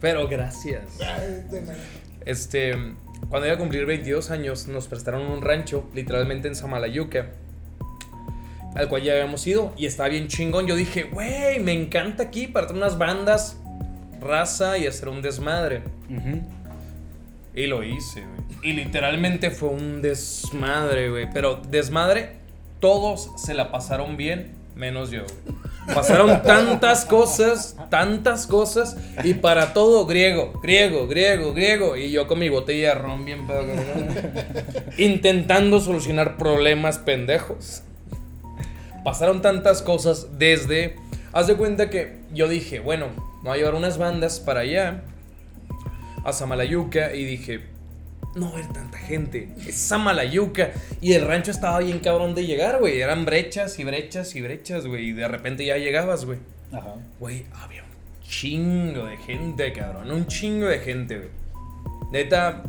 Pero 0.01 0.27
gracias. 0.27 0.97
Este, 2.25 2.75
cuando 3.29 3.45
iba 3.45 3.55
a 3.55 3.59
cumplir 3.59 3.85
22 3.85 4.31
años, 4.31 4.67
nos 4.67 4.87
prestaron 4.87 5.31
un 5.31 5.43
rancho, 5.43 5.87
literalmente 5.93 6.47
en 6.47 6.55
Samalayuca, 6.55 7.27
al 8.73 8.89
cual 8.89 9.03
ya 9.03 9.11
habíamos 9.13 9.45
ido, 9.45 9.71
y 9.77 9.85
estaba 9.85 10.09
bien 10.09 10.27
chingón. 10.27 10.65
Yo 10.65 10.75
dije, 10.75 11.03
güey, 11.03 11.59
me 11.59 11.73
encanta 11.73 12.23
aquí 12.23 12.47
para 12.47 12.65
tener 12.65 12.81
unas 12.81 12.97
bandas, 12.97 13.57
raza 14.19 14.79
y 14.79 14.87
hacer 14.87 15.09
un 15.09 15.21
desmadre. 15.21 15.83
Ujú. 16.09 16.41
Y 17.57 17.65
lo 17.65 17.83
hice, 17.83 18.21
güey. 18.21 18.69
Y 18.69 18.73
literalmente 18.73 19.49
fue 19.49 19.69
un 19.69 20.03
desmadre, 20.03 21.09
güey. 21.09 21.27
Pero 21.33 21.59
desmadre, 21.67 22.33
todos 22.79 23.31
se 23.35 23.55
la 23.55 23.71
pasaron 23.71 24.15
bien, 24.15 24.51
menos 24.75 25.09
yo, 25.09 25.23
güey. 25.23 25.57
Pasaron 25.95 26.43
tantas 26.43 27.03
cosas, 27.05 27.75
tantas 27.89 28.45
cosas, 28.45 28.95
y 29.23 29.33
para 29.33 29.73
todo 29.73 30.05
griego, 30.05 30.53
griego, 30.61 31.07
griego, 31.07 31.51
griego. 31.55 31.97
Y 31.97 32.11
yo 32.11 32.27
con 32.27 32.37
mi 32.37 32.49
botella 32.49 32.89
de 32.89 32.95
ron 32.95 33.25
bien 33.25 33.47
pedo, 33.47 33.65
intentando 34.99 35.79
solucionar 35.79 36.37
problemas 36.37 36.99
pendejos. 36.99 37.81
Pasaron 39.03 39.41
tantas 39.41 39.81
cosas 39.81 40.37
desde. 40.37 40.95
Haz 41.33 41.47
de 41.47 41.55
cuenta 41.55 41.89
que 41.89 42.19
yo 42.31 42.47
dije, 42.47 42.79
bueno, 42.79 43.07
me 43.41 43.49
voy 43.49 43.53
a 43.53 43.57
llevar 43.57 43.73
unas 43.73 43.97
bandas 43.97 44.39
para 44.39 44.59
allá 44.59 45.01
a 46.27 46.33
Samalayuca 46.33 47.15
y 47.15 47.23
dije, 47.23 47.61
no 48.35 48.49
haber 48.49 48.67
tanta 48.73 48.97
gente, 48.97 49.47
es 49.65 49.75
Samalayuca. 49.75 50.71
Y 50.99 51.13
el 51.13 51.25
rancho 51.25 51.51
estaba 51.51 51.79
bien 51.79 51.99
cabrón 51.99 52.35
de 52.35 52.45
llegar, 52.45 52.79
güey. 52.79 52.99
Eran 52.99 53.23
brechas 53.23 53.79
y 53.79 53.85
brechas 53.85 54.35
y 54.35 54.41
brechas, 54.41 54.85
güey. 54.85 55.09
Y 55.09 55.13
de 55.13 55.25
repente 55.29 55.65
ya 55.65 55.77
llegabas, 55.77 56.25
güey. 56.25 56.39
Ajá. 56.73 56.95
Güey, 57.21 57.45
había 57.53 57.83
un 57.83 58.27
chingo 58.27 59.05
de 59.05 59.15
gente, 59.15 59.71
cabrón. 59.71 60.11
Un 60.11 60.27
chingo 60.27 60.65
de 60.65 60.79
gente, 60.79 61.17
güey. 61.17 61.29
Neta, 62.11 62.61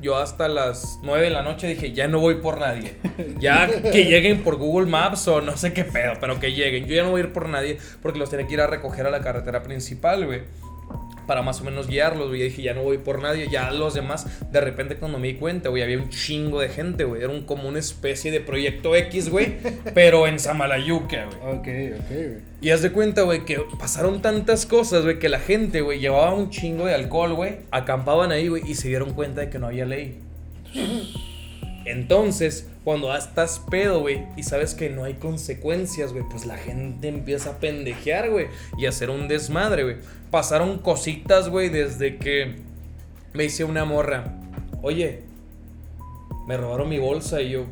yo 0.00 0.16
hasta 0.16 0.48
las 0.48 0.98
9 1.02 1.24
de 1.24 1.30
la 1.30 1.42
noche 1.42 1.66
dije, 1.66 1.92
ya 1.92 2.08
no 2.08 2.20
voy 2.20 2.36
por 2.36 2.58
nadie. 2.58 2.96
Ya 3.38 3.68
que 3.68 4.06
lleguen 4.06 4.42
por 4.42 4.56
Google 4.56 4.86
Maps 4.86 5.28
o 5.28 5.42
no 5.42 5.58
sé 5.58 5.74
qué 5.74 5.84
pedo, 5.84 6.14
pero 6.20 6.40
que 6.40 6.52
lleguen. 6.52 6.86
Yo 6.86 6.94
ya 6.94 7.02
no 7.02 7.10
voy 7.10 7.20
a 7.20 7.24
ir 7.24 7.32
por 7.34 7.50
nadie 7.50 7.76
porque 8.00 8.18
los 8.18 8.30
tenía 8.30 8.46
que 8.46 8.54
ir 8.54 8.60
a 8.62 8.66
recoger 8.66 9.06
a 9.06 9.10
la 9.10 9.20
carretera 9.20 9.62
principal, 9.62 10.24
güey. 10.24 10.42
Para 11.32 11.40
más 11.40 11.62
o 11.62 11.64
menos 11.64 11.88
guiarlos, 11.88 12.28
güey. 12.28 12.42
Y 12.42 12.44
dije, 12.44 12.60
ya 12.60 12.74
no 12.74 12.82
voy 12.82 12.98
por 12.98 13.22
nadie. 13.22 13.48
Ya 13.50 13.70
los 13.70 13.94
demás, 13.94 14.26
de 14.52 14.60
repente 14.60 14.96
cuando 14.96 15.18
me 15.18 15.28
di 15.28 15.34
cuenta, 15.36 15.70
güey, 15.70 15.82
había 15.82 15.96
un 15.96 16.10
chingo 16.10 16.60
de 16.60 16.68
gente, 16.68 17.04
güey. 17.04 17.22
Era 17.22 17.32
un, 17.32 17.46
como 17.46 17.66
una 17.66 17.78
especie 17.78 18.30
de 18.30 18.40
proyecto 18.40 18.94
X, 18.94 19.30
güey. 19.30 19.56
pero 19.94 20.26
en 20.26 20.38
Samalayuca, 20.38 21.24
güey. 21.24 21.54
Ok, 21.54 21.68
ok, 22.00 22.10
güey. 22.10 22.52
Y 22.60 22.68
haz 22.68 22.82
de 22.82 22.92
cuenta, 22.92 23.22
güey, 23.22 23.46
que 23.46 23.64
pasaron 23.78 24.20
tantas 24.20 24.66
cosas, 24.66 25.04
güey, 25.04 25.18
que 25.18 25.30
la 25.30 25.40
gente, 25.40 25.80
güey, 25.80 26.00
llevaba 26.00 26.34
un 26.34 26.50
chingo 26.50 26.84
de 26.84 26.94
alcohol, 26.94 27.32
güey, 27.32 27.60
acampaban 27.70 28.30
ahí, 28.30 28.48
güey, 28.48 28.62
y 28.66 28.74
se 28.74 28.88
dieron 28.88 29.14
cuenta 29.14 29.40
de 29.40 29.48
que 29.48 29.58
no 29.58 29.68
había 29.68 29.86
ley. 29.86 30.20
Entonces, 31.84 32.68
cuando 32.84 33.14
estás 33.16 33.60
pedo, 33.70 34.00
güey, 34.00 34.26
y 34.36 34.42
sabes 34.42 34.74
que 34.74 34.90
no 34.90 35.04
hay 35.04 35.14
consecuencias, 35.14 36.12
güey, 36.12 36.24
pues 36.28 36.46
la 36.46 36.56
gente 36.56 37.08
empieza 37.08 37.50
a 37.50 37.58
pendejear, 37.58 38.30
güey, 38.30 38.46
y 38.78 38.86
a 38.86 38.90
hacer 38.90 39.10
un 39.10 39.28
desmadre, 39.28 39.84
güey. 39.84 39.96
Pasaron 40.30 40.78
cositas, 40.78 41.48
güey, 41.48 41.68
desde 41.68 42.16
que 42.16 42.56
me 43.32 43.44
hice 43.44 43.64
una 43.64 43.84
morra. 43.84 44.34
Oye, 44.82 45.22
me 46.46 46.56
robaron 46.56 46.88
mi 46.88 46.98
bolsa 46.98 47.40
y 47.40 47.50
yo. 47.50 47.66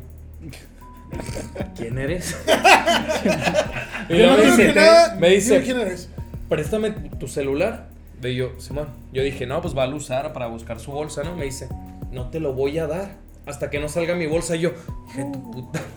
¿Quién 1.75 1.97
eres? 1.97 2.37
y 4.09 4.17
Yo 4.17 4.27
no 4.27 4.37
me 4.37 4.45
dice, 4.45 4.73
nada, 4.73 5.15
me 5.15 5.29
dice, 5.29 5.61
quién 5.61 5.79
eres. 5.79 6.09
préstame 6.47 6.91
tu 6.91 7.27
celular. 7.27 7.89
De 8.21 8.35
yo, 8.35 8.51
Simón. 8.59 8.87
Yo 9.11 9.23
dije, 9.23 9.47
no, 9.47 9.61
pues 9.61 9.75
va 9.75 9.85
a 9.85 9.89
usar 9.89 10.31
para 10.31 10.47
buscar 10.47 10.79
su 10.79 10.91
bolsa, 10.91 11.23
¿no? 11.23 11.35
Me 11.35 11.45
dice, 11.45 11.67
no 12.11 12.29
te 12.29 12.39
lo 12.39 12.53
voy 12.53 12.77
a 12.77 12.85
dar 12.85 13.15
hasta 13.45 13.69
que 13.69 13.79
no 13.79 13.89
salga 13.89 14.15
mi 14.15 14.27
bolsa. 14.27 14.55
Y 14.55 14.59
yo, 14.61 14.71
dije, 15.07 15.25
tu 15.31 15.51
puta. 15.51 15.79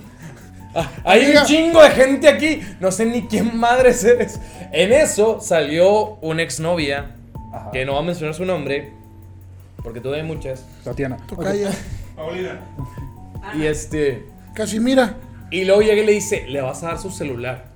Ah, 0.77 0.91
hay 1.05 1.23
Amiga. 1.23 1.43
un 1.43 1.47
chingo 1.47 1.81
de 1.85 1.91
gente 1.91 2.27
aquí. 2.29 2.61
No 2.81 2.91
sé 2.91 3.07
ni 3.07 3.29
quién 3.29 3.57
madres 3.57 4.03
eres. 4.03 4.41
En 4.73 4.93
eso 4.93 5.41
salió 5.41 6.17
una 6.17 6.43
exnovia, 6.43 7.15
Ajá. 7.53 7.71
que 7.71 7.85
no 7.85 7.93
va 7.93 8.01
a 8.01 8.03
mencionar 8.03 8.35
su 8.35 8.45
nombre, 8.45 8.93
porque 9.85 10.01
todavía 10.01 10.25
hay 10.25 10.29
muchas. 10.29 10.67
Tatiana. 10.83 11.17
Tocaya. 11.29 11.71
Paulina. 12.17 12.61
Y 13.57 13.67
este. 13.67 14.25
Casimira. 14.53 15.15
Y 15.53 15.65
luego 15.65 15.81
llega 15.83 16.03
y 16.03 16.07
le 16.07 16.11
dice, 16.13 16.45
le 16.49 16.61
vas 16.61 16.83
a 16.83 16.89
dar 16.89 16.99
su 16.99 17.13
celular. 17.13 17.67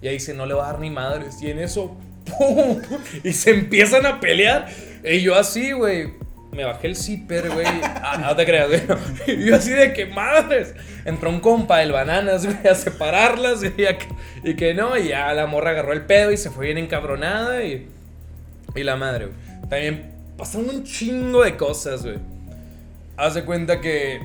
Y 0.00 0.06
ahí 0.08 0.14
dice, 0.14 0.32
no 0.32 0.46
le 0.46 0.54
va 0.54 0.70
a 0.70 0.72
dar 0.72 0.80
ni 0.80 0.88
madres. 0.88 1.42
Y 1.42 1.50
en 1.50 1.58
eso, 1.58 1.98
¡pum! 2.38 2.80
Y 3.24 3.34
se 3.34 3.50
empiezan 3.50 4.06
a 4.06 4.20
pelear. 4.20 4.68
Y 5.04 5.20
yo 5.20 5.34
así, 5.36 5.72
güey. 5.72 6.14
Me 6.52 6.64
bajé 6.64 6.88
el 6.88 6.96
zipper, 6.96 7.50
güey. 7.50 7.66
Ah, 7.66 8.18
no 8.20 8.34
te 8.34 8.44
creas, 8.46 8.68
güey. 8.68 8.82
Y 9.26 9.44
yo 9.48 9.56
así 9.56 9.70
de 9.70 9.92
que 9.92 10.06
madres. 10.06 10.74
Entró 11.04 11.30
un 11.30 11.40
compa 11.40 11.78
del 11.78 11.92
bananas, 11.92 12.46
güey, 12.46 12.66
a 12.66 12.74
separarlas. 12.74 13.60
Y, 13.62 14.54
que 14.54 14.74
no, 14.74 14.96
y 14.96 15.08
ya 15.08 15.32
la 15.34 15.46
morra 15.46 15.70
agarró 15.70 15.92
el 15.92 16.02
pedo 16.06 16.32
y 16.32 16.36
se 16.36 16.50
fue 16.50 16.66
bien 16.66 16.78
encabronada. 16.78 17.62
Y, 17.64 17.88
y 18.74 18.82
la 18.82 18.96
madre, 18.96 19.26
güey. 19.26 19.60
También 19.68 20.10
pasaron 20.36 20.70
un 20.70 20.84
chingo 20.84 21.44
de 21.44 21.56
cosas, 21.56 22.04
güey. 22.04 22.18
Haz 23.16 23.34
de 23.34 23.44
cuenta 23.44 23.80
que 23.80 24.20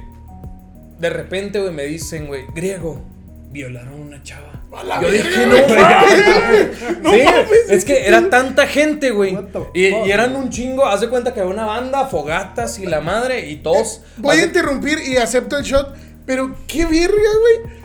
de 1.00 1.10
repente, 1.10 1.60
güey, 1.60 1.74
me 1.74 1.84
dicen, 1.84 2.28
güey, 2.28 2.46
griego, 2.56 3.04
violaron 3.52 3.94
a 3.94 3.96
una 3.98 4.24
chava. 4.24 4.53
Yo 5.02 5.12
dije, 5.12 5.48
no, 5.48 5.76
mames. 5.76 6.78
Sí, 7.14 7.22
es 7.70 7.86
que 7.86 8.08
era 8.08 8.30
tanta 8.30 8.66
gente, 8.66 9.12
güey. 9.12 9.38
Y, 9.74 9.88
y 9.88 10.12
eran 10.12 10.36
un 10.36 10.50
chingo. 10.50 10.86
Haz 10.86 11.02
de 11.02 11.10
cuenta 11.10 11.34
que 11.34 11.42
había 11.42 11.54
una 11.54 11.66
banda, 11.66 12.08
fogatas 12.08 12.80
y 12.80 12.86
la 12.86 13.02
madre, 13.02 13.50
y 13.50 13.58
todos. 13.58 14.02
Voy 14.18 14.38
haz 14.38 14.44
a 14.44 14.46
interrumpir 14.46 15.00
y 15.00 15.18
acepto 15.18 15.58
el 15.58 15.64
shot, 15.64 15.96
pero 16.26 16.56
qué 16.68 16.86
virga, 16.86 17.16
güey. 17.16 17.84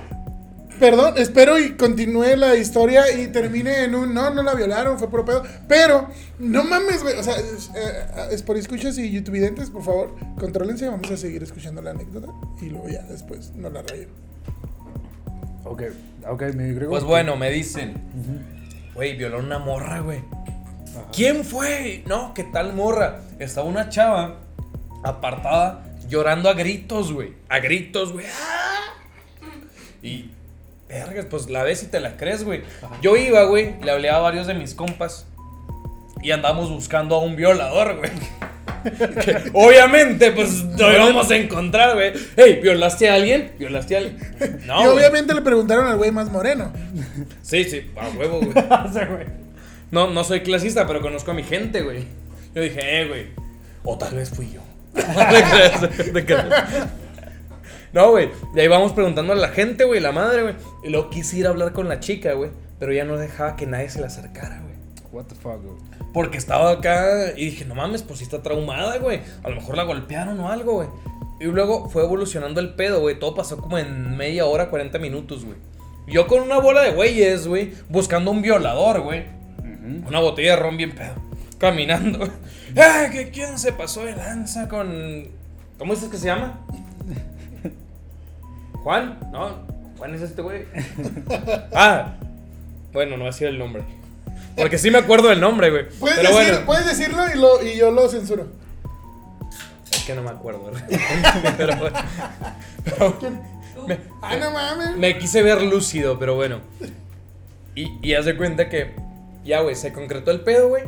Perdón, 0.79 1.15
espero 1.17 1.59
y 1.59 1.77
continúe 1.77 2.37
la 2.37 2.55
historia 2.55 3.13
y 3.13 3.27
termine 3.29 3.83
en 3.83 3.97
un 3.97 4.15
no, 4.15 4.31
no 4.31 4.45
la 4.45 4.55
violaron, 4.55 4.97
fue 4.99 5.11
por 5.11 5.25
pedo. 5.25 5.43
Pero, 5.67 6.09
no 6.39 6.63
mames, 6.63 7.03
güey. 7.03 7.19
O 7.19 7.23
sea, 7.23 7.35
es, 7.37 7.71
eh, 7.75 8.29
es 8.31 8.43
por 8.43 8.57
escuchas 8.57 8.97
y 8.97 9.11
youtubidentes, 9.11 9.71
por 9.71 9.83
favor, 9.83 10.15
contrólense. 10.39 10.89
Vamos 10.89 11.11
a 11.11 11.17
seguir 11.17 11.43
escuchando 11.43 11.83
la 11.83 11.91
anécdota 11.91 12.29
y 12.61 12.67
luego 12.67 12.89
ya 12.89 13.03
después 13.03 13.53
no 13.57 13.71
la 13.71 13.83
rayo. 13.83 14.07
Ok, 15.65 15.83
ok, 16.27 16.43
mi 16.55 16.73
griego. 16.73 16.91
Pues 16.91 17.05
bueno, 17.05 17.37
me 17.37 17.51
dicen, 17.51 17.95
güey, 18.95 19.17
violó 19.17 19.39
una 19.39 19.59
morra, 19.59 20.01
güey. 20.01 20.21
¿Quién 21.13 21.45
fue? 21.45 22.03
No, 22.07 22.35
¿qué 22.35 22.45
tal 22.45 22.73
morra? 22.73 23.21
Estaba 23.39 23.67
una 23.67 23.89
chava 23.89 24.37
apartada 25.05 25.85
llorando 26.09 26.49
a 26.49 26.55
gritos, 26.55 27.13
güey. 27.13 27.35
A 27.49 27.61
gritos, 27.61 28.13
güey. 28.13 28.27
¡Ah! 28.27 28.95
Y, 30.03 30.31
vergas, 30.89 31.27
pues 31.27 31.49
la 31.51 31.63
ves 31.63 31.83
y 31.83 31.87
te 31.87 32.01
la 32.01 32.17
crees, 32.17 32.45
güey. 32.45 32.63
Yo 33.03 33.17
iba, 33.17 33.45
güey, 33.45 33.81
le 33.83 33.91
hablé 33.91 34.11
a 34.11 34.19
varios 34.19 34.47
de 34.47 34.55
mis 34.55 34.75
compas 34.75 35.27
y 36.23 36.31
andamos 36.31 36.71
buscando 36.71 37.17
a 37.17 37.21
un 37.21 37.37
violador, 37.37 37.97
güey. 37.99 38.11
Que, 38.83 39.51
obviamente, 39.53 40.33
pues 40.33 40.63
lo 40.79 40.93
íbamos 40.93 41.31
a 41.31 41.37
encontrar, 41.37 41.95
güey. 41.95 42.13
Hey, 42.37 42.61
¿violaste 42.63 43.09
a 43.09 43.15
alguien? 43.15 43.53
¿Violaste 43.59 43.95
a 43.97 43.99
alguien? 43.99 44.19
No, 44.67 44.81
y 44.81 44.85
güey. 44.85 44.99
obviamente 44.99 45.35
le 45.35 45.43
preguntaron 45.43 45.87
al 45.87 45.97
güey 45.97 46.11
más 46.11 46.31
moreno. 46.31 46.73
Sí, 47.43 47.65
sí, 47.65 47.91
a 47.97 48.09
huevo, 48.17 48.41
güey. 48.41 48.53
O 48.87 48.93
sea, 48.93 49.07
güey. 49.07 49.27
No, 49.91 50.11
no 50.11 50.25
soy 50.25 50.41
clasista, 50.41 50.87
pero 50.87 51.01
conozco 51.01 51.31
a 51.31 51.35
mi 51.35 51.43
gente, 51.43 51.83
güey. 51.83 52.05
Yo 52.55 52.63
dije, 52.63 52.79
eh, 52.83 53.09
güey. 53.09 53.27
O 53.85 53.97
tal 53.97 54.15
vez 54.15 54.31
fui 54.31 54.51
yo. 54.53 54.61
No, 57.91 58.11
güey. 58.11 58.29
Y 58.55 58.61
ahí 58.61 58.69
vamos 58.69 58.93
preguntando 58.93 59.33
a 59.33 59.37
la 59.37 59.49
gente, 59.49 59.85
güey, 59.85 59.99
la 59.99 60.13
madre, 60.13 60.43
güey. 60.43 60.55
Y 60.85 60.91
luego 60.91 61.09
quise 61.09 61.39
ir 61.39 61.47
a 61.47 61.49
hablar 61.51 61.73
con 61.73 61.89
la 61.89 62.01
chica, 62.01 62.35
güey. 62.35 62.51
Pero 62.79 62.93
ya 62.93 63.05
no 63.05 63.17
dejaba 63.17 63.57
que 63.57 63.67
nadie 63.67 63.89
se 63.89 63.99
le 63.99 64.07
acercara, 64.07 64.61
güey. 64.61 64.75
What 65.11 65.25
the 65.25 65.35
fuck, 65.35 65.63
güey. 65.63 65.77
Porque 66.13 66.39
estaba 66.39 66.71
acá 66.71 67.33
y 67.37 67.47
dije, 67.47 67.65
no 67.65 67.75
mames, 67.75 68.03
pues 68.03 68.19
sí 68.19 68.25
está 68.25 68.43
traumada, 68.43 68.99
güey. 68.99 69.21
A 69.43 69.51
lo 69.51 69.57
mejor 69.57 69.77
la 69.77 69.85
golpearon 69.85 70.41
o 70.41 70.49
algo, 70.49 70.75
güey. 70.75 70.89
Y 71.41 71.45
luego 71.45 71.89
fue 71.89 72.03
evolucionando 72.03 72.61
el 72.61 72.75
pedo, 72.75 73.01
güey. 73.01 73.19
Todo 73.19 73.35
pasó 73.35 73.59
como 73.59 73.79
en 73.79 74.17
media 74.17 74.47
hora, 74.47 74.71
40 74.71 74.99
minutos, 74.99 75.45
güey. 75.45 75.57
Yo 76.07 76.27
con 76.27 76.43
una 76.43 76.59
bola 76.59 76.83
de 76.83 76.93
güeyes, 76.93 77.47
güey, 77.47 77.75
buscando 77.89 78.31
un 78.31 78.43
violador, 78.43 79.03
güey. 79.03 79.25
Una 80.07 80.21
botella 80.21 80.53
de 80.53 80.57
ron 80.57 80.77
bien 80.77 80.93
pedo. 80.93 81.15
Caminando. 81.59 82.29
¡Ay, 82.77 83.11
que 83.11 83.31
quién 83.31 83.59
se 83.59 83.73
pasó 83.73 84.05
de 84.05 84.17
lanza 84.17 84.69
con. 84.69 85.29
¿Cómo 85.79 85.95
dices 85.95 86.09
que 86.09 86.17
se 86.17 86.27
llama? 86.27 86.61
¿Juan? 88.83 89.19
No, 89.33 89.59
Juan 89.99 90.15
es 90.15 90.23
este 90.23 90.43
güey. 90.43 90.65
Ah, 91.75 92.17
bueno, 92.93 93.13
no 93.13 93.19
voy 93.19 93.29
a 93.29 93.31
decir 93.31 93.49
el 93.49 93.59
nombre. 93.59 93.83
Porque 94.59 94.79
sí 94.79 94.91
me 94.91 94.99
acuerdo 94.99 95.29
del 95.29 95.41
nombre, 95.41 95.71
güey. 95.71 95.89
Puedes, 95.99 96.19
Pero 96.19 96.31
decir- 96.31 96.51
bueno, 96.53 96.67
puedes 96.67 96.87
decirlo 96.87 97.25
y, 97.35 97.39
lo, 97.39 97.63
y 97.63 97.77
yo 97.77 97.91
lo 97.91 98.09
censuro. 98.09 98.47
es 99.91 100.05
que 100.05 100.15
no 100.15 100.23
me 100.23 100.31
acuerdo. 100.31 100.71
Pero. 101.57 101.75
Pero 102.85 103.17
me, 103.87 103.99
Ah, 104.23 104.37
no 104.37 104.51
mames. 104.51 104.97
me 104.97 105.19
quise 105.19 105.43
ver 105.43 105.63
lúcido, 105.63 106.19
pero 106.19 106.35
bueno. 106.35 106.61
Y, 107.75 107.99
y 108.03 108.15
haz 108.15 108.25
de 108.27 108.37
cuenta 108.37 108.69
que 108.69 108.95
ya, 109.45 109.61
güey, 109.61 109.75
se 109.77 109.93
concretó 109.93 110.31
el 110.31 110.41
pedo, 110.41 110.69
güey. 110.69 110.83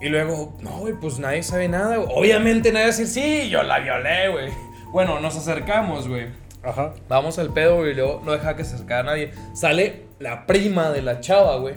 Y 0.00 0.08
luego, 0.08 0.56
no, 0.60 0.78
güey, 0.78 0.94
pues 0.94 1.18
nadie 1.18 1.42
sabe 1.42 1.68
nada. 1.68 1.96
güey. 1.96 2.08
Obviamente 2.14 2.70
nadie 2.72 2.86
va 2.86 2.92
a 2.92 2.96
decir, 2.96 3.06
sí, 3.06 3.48
yo 3.50 3.62
la 3.62 3.78
violé, 3.80 4.28
güey. 4.30 4.50
Bueno, 4.92 5.20
nos 5.20 5.36
acercamos, 5.36 6.08
güey. 6.08 6.28
Ajá. 6.62 6.94
Vamos 7.08 7.38
al 7.38 7.52
pedo, 7.52 7.76
güey, 7.76 7.90
y 7.90 7.94
luego 7.94 8.22
no 8.24 8.32
deja 8.32 8.56
que 8.56 8.64
se 8.64 8.74
acercara 8.76 9.02
nadie. 9.04 9.32
Sale 9.54 10.04
la 10.20 10.46
prima 10.46 10.90
de 10.90 11.02
la 11.02 11.20
chava, 11.20 11.56
güey. 11.58 11.74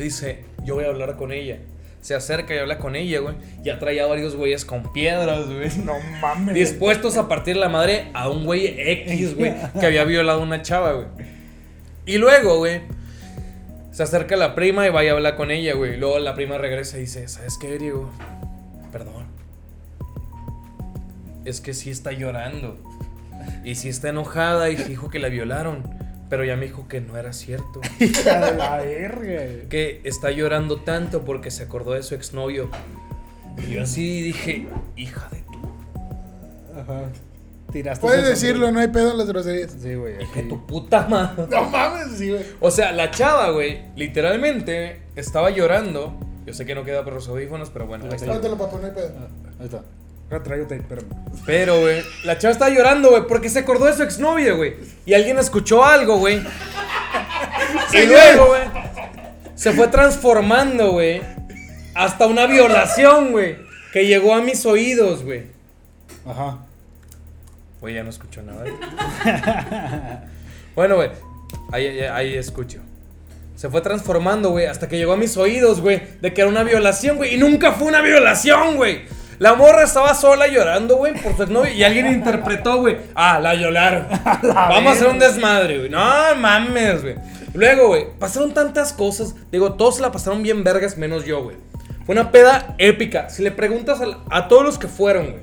Y 0.00 0.04
dice, 0.04 0.44
yo 0.64 0.74
voy 0.74 0.84
a 0.84 0.88
hablar 0.88 1.16
con 1.16 1.32
ella. 1.32 1.58
Se 2.00 2.14
acerca 2.14 2.54
y 2.54 2.58
habla 2.58 2.78
con 2.78 2.96
ella, 2.96 3.20
güey. 3.20 3.34
Ya 3.62 3.78
traía 3.78 4.06
varios 4.06 4.34
güeyes 4.34 4.64
con 4.64 4.92
piedras, 4.92 5.46
güey. 5.46 5.68
No 5.84 5.94
mames. 6.20 6.54
Dispuestos 6.54 7.18
a 7.18 7.28
partir 7.28 7.56
la 7.56 7.68
madre 7.68 8.08
a 8.14 8.30
un 8.30 8.46
güey 8.46 8.74
X, 8.78 9.36
güey, 9.36 9.54
que 9.78 9.84
había 9.84 10.04
violado 10.04 10.40
a 10.40 10.42
una 10.42 10.62
chava, 10.62 10.92
güey. 10.92 11.06
Y 12.06 12.16
luego, 12.16 12.56
güey, 12.56 12.80
se 13.92 14.02
acerca 14.02 14.36
la 14.36 14.54
prima 14.54 14.86
y 14.86 14.90
va 14.90 15.04
y 15.04 15.08
habla 15.08 15.36
con 15.36 15.50
ella, 15.50 15.74
güey. 15.74 15.98
Luego 15.98 16.18
la 16.18 16.34
prima 16.34 16.56
regresa 16.56 16.96
y 16.96 17.00
dice, 17.02 17.28
¿sabes 17.28 17.58
qué, 17.58 17.78
Diego? 17.78 18.10
Perdón. 18.90 19.26
Es 21.44 21.60
que 21.60 21.74
sí 21.74 21.90
está 21.90 22.12
llorando. 22.12 22.78
Y 23.62 23.74
sí 23.74 23.90
está 23.90 24.08
enojada 24.08 24.70
y 24.70 24.76
dijo 24.76 25.10
que 25.10 25.18
la 25.18 25.28
violaron. 25.28 25.82
Pero 26.30 26.44
ya 26.44 26.56
me 26.56 26.66
dijo 26.66 26.86
que 26.88 27.00
no 27.00 27.16
era 27.16 27.32
cierto. 27.32 27.80
Hija 28.00 28.52
de 28.52 28.56
la 28.56 28.76
verga. 28.78 29.68
Que 29.68 30.00
está 30.04 30.30
llorando 30.30 30.80
tanto 30.80 31.24
porque 31.24 31.50
se 31.50 31.64
acordó 31.64 31.92
de 31.92 32.02
su 32.02 32.14
exnovio. 32.14 32.70
Y 33.58 33.72
yo 33.74 33.82
así 33.82 34.22
dije, 34.22 34.68
hija 34.96 35.28
de 35.30 35.40
tu 35.40 36.80
Ajá. 36.80 37.02
Tiraste. 37.72 38.00
Puedes 38.00 38.24
decirlo, 38.24 38.70
no 38.72 38.80
hay 38.80 38.88
pedo 38.88 39.10
en 39.12 39.18
las 39.18 39.28
groserías. 39.28 39.72
Sí, 39.80 39.94
güey. 39.94 40.14
de 40.16 40.24
aquí. 40.24 40.42
tu 40.48 40.66
puta 40.66 41.06
madre. 41.08 41.46
No 41.50 41.68
mames, 41.68 42.16
sí, 42.16 42.30
güey. 42.30 42.42
O 42.60 42.70
sea, 42.70 42.92
la 42.92 43.10
chava, 43.10 43.50
güey, 43.50 43.82
literalmente 43.96 45.02
estaba 45.16 45.50
llorando. 45.50 46.14
Yo 46.46 46.54
sé 46.54 46.64
que 46.64 46.74
no 46.74 46.84
queda 46.84 47.04
por 47.04 47.12
los 47.12 47.28
audífonos, 47.28 47.70
pero 47.70 47.86
bueno, 47.86 48.06
ahí 48.06 48.14
está. 48.14 48.32
Póntelo, 48.32 48.56
papá, 48.56 48.78
no 48.80 48.86
hay 48.86 48.92
pedo. 48.92 49.12
Ah, 49.18 49.28
Ahí 49.60 49.66
está. 49.66 49.84
Traigo 50.38 50.66
tape, 50.66 50.76
espérame. 50.76 51.08
Pero, 51.44 51.80
güey, 51.80 52.04
la 52.22 52.38
chava 52.38 52.52
estaba 52.52 52.70
llorando, 52.70 53.10
güey, 53.10 53.26
porque 53.26 53.48
se 53.48 53.58
acordó 53.58 53.86
de 53.86 53.94
su 53.94 54.04
exnovio, 54.04 54.56
güey. 54.56 54.76
Y 55.04 55.14
alguien 55.14 55.38
escuchó 55.38 55.84
algo, 55.84 56.18
güey. 56.18 56.40
y 57.92 58.06
luego, 58.06 58.46
güey, 58.46 58.62
se 59.56 59.72
fue 59.72 59.88
transformando, 59.88 60.92
güey, 60.92 61.20
hasta 61.94 62.26
una 62.26 62.46
violación, 62.46 63.32
güey, 63.32 63.56
que 63.92 64.06
llegó 64.06 64.34
a 64.34 64.40
mis 64.40 64.64
oídos, 64.66 65.24
güey. 65.24 65.46
Ajá. 66.24 66.58
Güey, 67.80 67.94
ya 67.94 68.04
no 68.04 68.10
escucho 68.10 68.42
nada. 68.42 68.64
bueno, 70.76 70.94
güey, 70.94 71.10
ahí, 71.72 71.86
ahí, 71.86 72.00
ahí 72.00 72.34
escucho. 72.36 72.78
Se 73.56 73.68
fue 73.68 73.80
transformando, 73.80 74.50
güey, 74.50 74.66
hasta 74.66 74.88
que 74.88 74.96
llegó 74.96 75.12
a 75.12 75.16
mis 75.16 75.36
oídos, 75.36 75.80
güey, 75.80 76.00
de 76.20 76.32
que 76.32 76.40
era 76.40 76.48
una 76.48 76.62
violación, 76.62 77.16
güey. 77.16 77.34
Y 77.34 77.36
nunca 77.36 77.72
fue 77.72 77.88
una 77.88 78.00
violación, 78.00 78.76
güey. 78.76 79.02
La 79.40 79.54
morra 79.54 79.84
estaba 79.84 80.14
sola 80.14 80.46
llorando, 80.48 80.96
güey, 80.96 81.14
por 81.14 81.34
su 81.34 81.42
exnovio. 81.44 81.72
Y 81.72 81.82
alguien 81.82 82.06
interpretó, 82.06 82.76
güey. 82.78 82.98
Ah, 83.14 83.40
la 83.40 83.54
violaron. 83.54 84.06
Vamos 84.42 84.92
a 84.92 84.96
hacer 84.96 85.08
un 85.08 85.18
desmadre, 85.18 85.78
güey. 85.78 85.88
No 85.90 85.98
mames, 86.36 87.02
güey. 87.02 87.14
Luego, 87.54 87.88
güey, 87.88 88.04
pasaron 88.18 88.52
tantas 88.52 88.92
cosas. 88.92 89.34
Digo, 89.50 89.72
todos 89.72 89.96
se 89.96 90.02
la 90.02 90.12
pasaron 90.12 90.42
bien 90.42 90.62
vergas, 90.62 90.98
menos 90.98 91.24
yo, 91.24 91.42
güey. 91.42 91.56
Fue 92.04 92.12
una 92.14 92.30
peda 92.30 92.74
épica. 92.78 93.30
Si 93.30 93.42
le 93.42 93.50
preguntas 93.50 94.00
a, 94.02 94.06
la- 94.06 94.18
a 94.30 94.46
todos 94.46 94.62
los 94.62 94.78
que 94.78 94.88
fueron, 94.88 95.30
güey, 95.30 95.42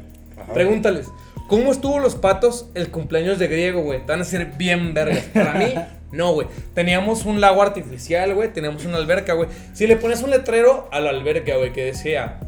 pregúntales. 0.54 1.08
¿Cómo 1.50 1.72
estuvo 1.72 1.98
los 2.00 2.16
patos 2.16 2.68
el 2.76 2.90
cumpleaños 2.92 3.40
de 3.40 3.48
griego, 3.48 3.82
güey? 3.82 4.00
Te 4.06 4.12
van 4.12 4.22
a 4.22 4.26
ser 4.26 4.46
bien 4.58 4.94
vergas. 4.94 5.24
Para 5.34 5.54
mí, 5.54 5.74
no, 6.12 6.34
güey. 6.34 6.48
Teníamos 6.76 7.26
un 7.26 7.42
lago 7.42 7.64
artificial, 7.64 8.36
güey. 8.36 8.54
Teníamos 8.54 8.86
una 8.86 8.98
alberca, 8.98 9.34
güey. 9.34 9.50
Si 9.74 9.88
le 9.88 9.96
pones 9.96 10.22
un 10.22 10.30
letrero 10.30 10.88
a 10.92 11.00
la 11.00 11.10
alberca, 11.10 11.56
güey, 11.58 11.74
que 11.74 11.86
decía, 11.86 12.40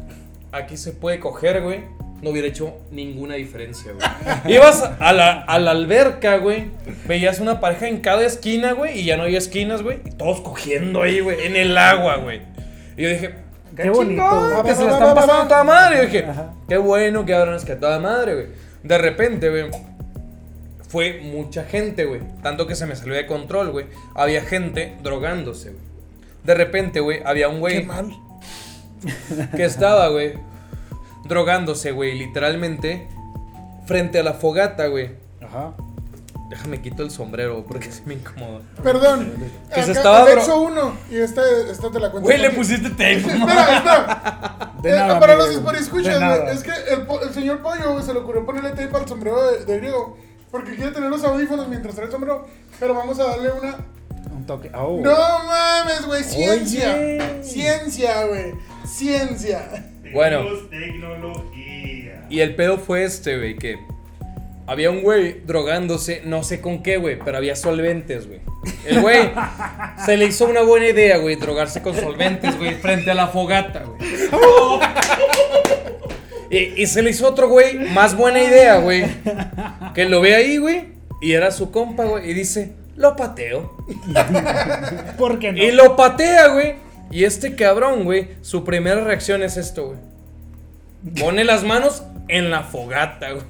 aquí 0.52 0.76
se 0.76 0.92
puede 0.92 1.20
coger, 1.20 1.62
güey, 1.62 1.80
no 2.22 2.30
hubiera 2.30 2.48
hecho 2.48 2.76
ninguna 2.90 3.34
diferencia, 3.36 3.92
güey. 3.92 4.06
Ibas 4.56 4.82
a 4.98 5.12
la, 5.12 5.40
a 5.42 5.58
la 5.58 5.70
alberca, 5.70 6.36
güey, 6.38 6.66
veías 7.06 7.40
una 7.40 7.60
pareja 7.60 7.88
en 7.88 8.00
cada 8.00 8.24
esquina, 8.24 8.72
güey, 8.72 9.00
y 9.00 9.04
ya 9.04 9.16
no 9.16 9.22
había 9.24 9.38
esquinas, 9.38 9.82
güey, 9.82 10.00
y 10.04 10.10
todos 10.10 10.40
cogiendo 10.40 11.02
ahí, 11.02 11.20
güey, 11.20 11.46
en 11.46 11.56
el 11.56 11.76
agua, 11.78 12.16
güey. 12.16 12.42
Y 12.96 13.02
yo 13.04 13.08
dije, 13.10 13.34
Qué 13.76 13.88
bonito, 13.88 14.22
chingón, 14.22 14.50
güey. 14.52 14.62
que 14.64 14.74
se 14.74 14.84
la 14.84 14.92
están 14.92 15.14
pasando 15.14 15.42
va. 15.42 15.48
toda 15.48 15.64
madre. 15.64 16.02
Y 16.02 16.06
dije, 16.06 16.24
Ajá. 16.26 16.52
qué 16.68 16.76
bueno 16.76 17.24
que 17.24 17.32
ahora 17.34 17.56
es 17.56 17.64
que 17.64 17.72
a 17.72 17.80
toda 17.80 17.98
madre, 17.98 18.34
güey. 18.34 18.46
De 18.82 18.98
repente, 18.98 19.48
güey, 19.48 19.70
fue 20.88 21.20
mucha 21.22 21.64
gente, 21.64 22.04
güey. 22.04 22.20
Tanto 22.42 22.66
que 22.66 22.74
se 22.74 22.84
me 22.86 22.96
salió 22.96 23.14
de 23.14 23.26
control, 23.26 23.70
güey. 23.70 23.86
Había 24.14 24.42
gente 24.42 24.96
drogándose, 25.02 25.70
güey. 25.70 25.82
De 26.44 26.54
repente, 26.54 27.00
güey, 27.00 27.20
había 27.24 27.48
un 27.48 27.54
Qué 27.56 27.60
güey 27.60 27.84
mal. 27.84 28.10
que 29.56 29.64
estaba, 29.64 30.08
güey, 30.08 30.34
drogándose, 31.24 31.92
güey, 31.92 32.18
literalmente, 32.18 33.08
frente 33.86 34.18
a 34.18 34.22
la 34.22 34.34
fogata, 34.34 34.86
güey. 34.86 35.10
Ajá. 35.42 35.72
Déjame 36.48 36.82
quito 36.82 37.04
el 37.04 37.12
sombrero 37.12 37.64
porque 37.64 37.92
se 37.92 38.02
me 38.06 38.14
incomoda. 38.14 38.60
Perdón. 38.82 39.32
Que 39.72 39.84
se 39.84 39.92
estaba 39.92 40.22
Anexo 40.22 40.60
1. 40.60 40.96
Y 41.12 41.18
esta, 41.18 41.42
esta 41.70 41.92
te 41.92 42.00
la 42.00 42.10
cuento. 42.10 42.26
Güey, 42.26 42.38
le 42.38 42.50
pusiste 42.50 42.90
tape, 42.90 43.18
Espera, 43.18 43.76
espera. 43.76 44.72
De 44.82 44.90
Eh, 44.90 44.94
nada, 44.96 45.20
para 45.20 45.34
amigo. 45.34 45.70
los 45.70 45.80
escuchas, 45.80 46.18
güey. 46.18 46.56
Es 46.56 46.62
que 46.64 46.72
el, 46.72 47.32
señor 47.34 47.62
Pollo 47.62 48.02
se 48.02 48.12
le 48.12 48.18
ocurrió 48.18 48.44
ponerle 48.44 48.70
tape 48.70 48.90
al 48.96 49.06
sombrero 49.06 49.40
de, 49.52 49.64
de 49.64 49.76
griego. 49.78 50.16
Porque 50.50 50.74
quiere 50.74 50.90
tener 50.90 51.08
los 51.08 51.22
audífonos 51.22 51.68
mientras 51.68 51.94
trae 51.94 52.06
el 52.06 52.12
sombrero. 52.12 52.44
Pero 52.80 52.94
vamos 52.94 53.20
a 53.20 53.24
darle 53.26 53.52
una. 53.52 53.76
Toque. 54.50 54.68
Oh. 54.74 55.00
No 55.00 55.44
mames, 55.44 56.04
güey. 56.06 56.24
Ciencia. 56.24 56.96
Oye. 56.96 57.20
Ciencia, 57.40 58.24
güey. 58.24 58.52
Ciencia. 58.84 59.92
Bueno. 60.12 60.44
Tecnología. 60.68 62.26
Y 62.28 62.40
el 62.40 62.56
pedo 62.56 62.78
fue 62.78 63.04
este, 63.04 63.38
güey, 63.38 63.56
que 63.56 63.78
había 64.66 64.90
un 64.90 65.02
güey 65.02 65.42
drogándose, 65.46 66.22
no 66.24 66.42
sé 66.42 66.60
con 66.60 66.82
qué, 66.82 66.96
güey, 66.96 67.16
pero 67.24 67.36
había 67.36 67.54
solventes, 67.54 68.26
güey. 68.26 68.40
El 68.86 69.00
güey 69.00 69.30
se 70.04 70.16
le 70.16 70.24
hizo 70.24 70.46
una 70.46 70.62
buena 70.62 70.88
idea, 70.88 71.18
güey, 71.18 71.36
drogarse 71.36 71.80
con 71.80 71.94
solventes, 71.94 72.58
güey, 72.58 72.74
frente 72.74 73.12
a 73.12 73.14
la 73.14 73.28
fogata, 73.28 73.84
güey. 73.84 74.00
Y, 76.50 76.82
y 76.82 76.86
se 76.88 77.02
le 77.02 77.10
hizo 77.10 77.28
otro 77.28 77.48
güey, 77.48 77.78
más 77.90 78.16
buena 78.16 78.42
idea, 78.42 78.78
güey, 78.78 79.04
que 79.94 80.06
lo 80.06 80.20
ve 80.20 80.34
ahí, 80.34 80.56
güey, 80.56 80.88
y 81.22 81.34
era 81.34 81.52
su 81.52 81.70
compa, 81.70 82.04
güey, 82.04 82.28
y 82.28 82.34
dice, 82.34 82.79
lo 83.00 83.16
pateo. 83.16 83.74
¿Por 85.18 85.38
qué 85.38 85.52
no? 85.52 85.58
Y 85.62 85.72
lo 85.72 85.96
patea, 85.96 86.48
güey. 86.48 86.74
Y 87.10 87.24
este 87.24 87.56
cabrón, 87.56 88.04
güey, 88.04 88.28
su 88.42 88.62
primera 88.62 89.02
reacción 89.02 89.42
es 89.42 89.56
esto, 89.56 89.86
güey. 89.86 89.98
Pone 91.18 91.44
las 91.44 91.64
manos 91.64 92.02
en 92.28 92.50
la 92.50 92.62
fogata, 92.62 93.30
güey. 93.32 93.44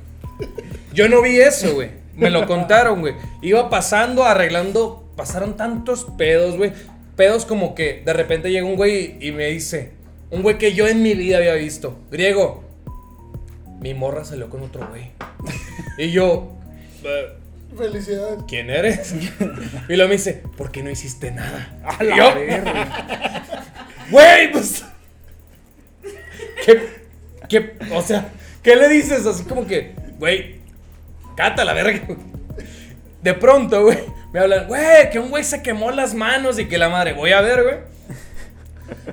Yo 0.95 1.09
no 1.09 1.21
vi 1.21 1.39
eso, 1.41 1.75
güey. 1.75 1.91
Me 2.15 2.31
lo 2.31 2.47
contaron, 2.47 3.01
güey. 3.01 3.15
Iba 3.43 3.69
pasando, 3.69 4.25
arreglando, 4.25 5.11
pasaron 5.17 5.57
tantos 5.57 6.07
pedos, 6.17 6.57
güey. 6.57 6.73
Pedos 7.17 7.45
como 7.45 7.75
que 7.75 8.03
de 8.07 8.13
repente 8.13 8.51
llega 8.51 8.65
un 8.67 8.77
güey 8.77 9.17
y 9.21 9.33
me 9.33 9.47
dice, 9.47 9.93
un 10.31 10.43
güey 10.43 10.59
que 10.59 10.73
yo 10.75 10.87
en 10.87 11.03
mi 11.03 11.15
vida 11.15 11.39
había 11.39 11.55
visto, 11.55 11.99
griego, 12.11 12.63
mi 13.81 13.95
morra 13.95 14.25
salió 14.25 14.49
con 14.49 14.63
otro 14.63 14.87
güey. 14.89 15.11
Y 15.99 16.13
yo, 16.13 16.53
"Eh, 17.05 17.40
Felicidades. 17.77 18.41
¿quién 18.49 18.71
eres? 18.71 19.15
Y 19.89 19.97
luego 19.97 20.09
me 20.09 20.17
dice, 20.17 20.43
¿por 20.57 20.71
qué 20.71 20.83
no 20.83 20.91
hiciste 20.91 21.31
nada? 21.31 21.81
A 21.85 22.03
la 22.03 22.17
yo. 22.17 22.35
Güey, 24.11 24.51
pues. 24.51 24.85
¿Qué, 26.65 26.81
qué, 27.49 27.77
o 27.95 28.03
sea, 28.03 28.29
¿qué 28.63 28.75
le 28.75 28.89
dices? 28.89 29.25
Así 29.25 29.45
como 29.45 29.67
que, 29.67 29.95
güey, 30.19 30.61
cata 31.37 31.65
la 31.65 31.73
verga. 31.75 32.01
De 33.23 33.35
pronto, 33.35 33.85
güey, 33.85 33.99
me 34.33 34.41
hablan, 34.41 34.67
güey, 34.67 35.11
que 35.11 35.21
un 35.21 35.31
güey 35.31 35.45
se 35.45 35.63
quemó 35.63 35.93
las 35.93 36.13
manos 36.15 36.59
y 36.59 36.67
que 36.67 36.77
la 36.77 36.89
madre, 36.89 37.13
voy 37.13 37.31
a 37.33 37.41
ver, 37.41 37.63
güey. 37.63 37.77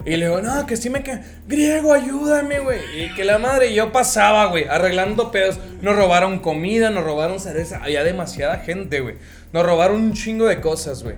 Y 0.05 0.15
le 0.17 0.27
digo, 0.27 0.41
no, 0.41 0.65
que 0.65 0.77
sí 0.77 0.89
me 0.89 1.03
quemé. 1.03 1.21
Griego, 1.47 1.93
ayúdame, 1.93 2.59
güey. 2.59 2.79
Y 2.95 3.13
que 3.13 3.25
la 3.25 3.37
madre, 3.37 3.71
y 3.71 3.75
yo 3.75 3.91
pasaba, 3.91 4.45
güey, 4.45 4.65
arreglando 4.65 5.31
pedos. 5.31 5.59
Nos 5.81 5.95
robaron 5.95 6.39
comida, 6.39 6.89
nos 6.89 7.03
robaron 7.03 7.39
cerveza. 7.39 7.81
Había 7.83 8.03
demasiada 8.03 8.59
gente, 8.59 8.99
güey. 8.99 9.15
Nos 9.53 9.65
robaron 9.65 10.01
un 10.01 10.13
chingo 10.13 10.47
de 10.47 10.61
cosas, 10.61 11.03
güey. 11.03 11.15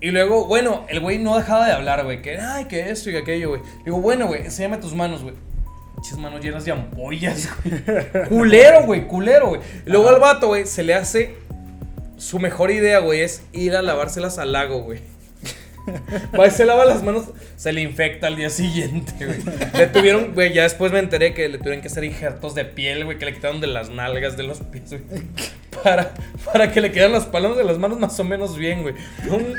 Y 0.00 0.10
luego, 0.10 0.46
bueno, 0.46 0.84
el 0.88 1.00
güey 1.00 1.18
no 1.18 1.36
dejaba 1.36 1.66
de 1.66 1.72
hablar, 1.72 2.04
güey. 2.04 2.20
Que, 2.20 2.38
ay, 2.38 2.66
que 2.66 2.90
esto 2.90 3.10
y 3.10 3.12
que 3.14 3.18
aquello, 3.18 3.50
güey. 3.50 3.62
Digo, 3.84 4.00
bueno, 4.00 4.26
güey, 4.26 4.42
enséñame 4.42 4.76
tus 4.76 4.94
manos, 4.94 5.22
güey. 5.22 5.34
Pinches 5.94 6.18
manos 6.18 6.44
llenas 6.44 6.64
de 6.64 6.72
ampollas, 6.72 7.48
güey. 7.62 8.28
culero, 8.28 8.84
güey, 8.84 9.06
culero, 9.06 9.48
güey. 9.48 9.60
Luego 9.86 10.10
al 10.10 10.20
vato, 10.20 10.48
güey, 10.48 10.66
se 10.66 10.82
le 10.82 10.94
hace. 10.94 11.36
Su 12.18 12.38
mejor 12.38 12.70
idea, 12.70 12.98
güey, 12.98 13.20
es 13.20 13.42
ir 13.52 13.76
a 13.76 13.82
lavárselas 13.82 14.38
al 14.38 14.52
lago, 14.52 14.82
güey. 14.82 15.00
Va 16.38 16.46
y 16.46 16.50
se 16.50 16.64
lava 16.64 16.84
las 16.84 17.02
manos, 17.02 17.24
se 17.56 17.72
le 17.72 17.80
infecta 17.82 18.26
al 18.26 18.36
día 18.36 18.50
siguiente, 18.50 19.12
güey. 19.24 19.38
Le 19.76 19.86
tuvieron, 19.86 20.34
güey, 20.34 20.52
ya 20.52 20.64
después 20.64 20.92
me 20.92 20.98
enteré 20.98 21.34
que 21.34 21.48
le 21.48 21.58
tuvieron 21.58 21.80
que 21.80 21.88
hacer 21.88 22.04
injertos 22.04 22.54
de 22.54 22.64
piel, 22.64 23.04
güey, 23.04 23.18
que 23.18 23.26
le 23.26 23.34
quitaron 23.34 23.60
de 23.60 23.66
las 23.66 23.90
nalgas, 23.90 24.36
de 24.36 24.42
los 24.42 24.60
pies, 24.60 24.90
güey. 24.90 25.22
Para, 25.82 26.14
para 26.52 26.72
que 26.72 26.80
le 26.80 26.90
quedaran 26.90 27.12
las 27.12 27.26
palmas 27.26 27.56
de 27.56 27.64
las 27.64 27.78
manos 27.78 27.98
más 27.98 28.18
o 28.18 28.24
menos 28.24 28.56
bien, 28.56 28.82
güey. 28.82 28.94
Un 29.28 29.54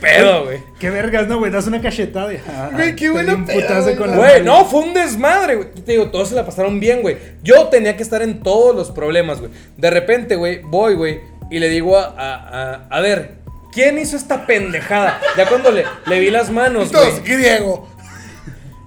pedo, 0.00 0.44
güey. 0.44 0.58
Qué 0.78 0.90
vergas, 0.90 1.28
no, 1.28 1.38
güey. 1.38 1.52
Das 1.52 1.66
una 1.66 1.80
cachetada 1.80 2.32
ah, 2.48 2.70
Güey, 2.72 2.96
qué 2.96 3.10
buena 3.10 3.34
güey. 3.34 4.42
no, 4.42 4.64
fue 4.64 4.80
un 4.80 4.94
desmadre, 4.94 5.56
güey. 5.56 5.68
Te 5.72 5.92
digo, 5.92 6.10
todos 6.10 6.30
se 6.30 6.34
la 6.34 6.44
pasaron 6.44 6.80
bien, 6.80 7.02
güey. 7.02 7.16
Yo 7.42 7.68
tenía 7.68 7.96
que 7.96 8.02
estar 8.02 8.22
en 8.22 8.42
todos 8.42 8.74
los 8.74 8.90
problemas, 8.90 9.40
güey. 9.40 9.50
De 9.76 9.90
repente, 9.90 10.36
güey, 10.36 10.60
voy, 10.62 10.94
güey, 10.94 11.20
y 11.50 11.58
le 11.58 11.68
digo 11.68 11.96
a, 11.96 12.06
a, 12.06 12.34
a, 12.34 12.86
a 12.88 13.00
ver, 13.00 13.45
¿quién 13.76 13.98
hizo 13.98 14.16
esta 14.16 14.46
pendejada? 14.46 15.20
Ya 15.36 15.46
cuando 15.46 15.70
le, 15.70 15.84
le 16.06 16.18
vi 16.18 16.30
las 16.30 16.50
manos. 16.50 16.86
Entonces, 16.86 17.22
griego. 17.22 17.86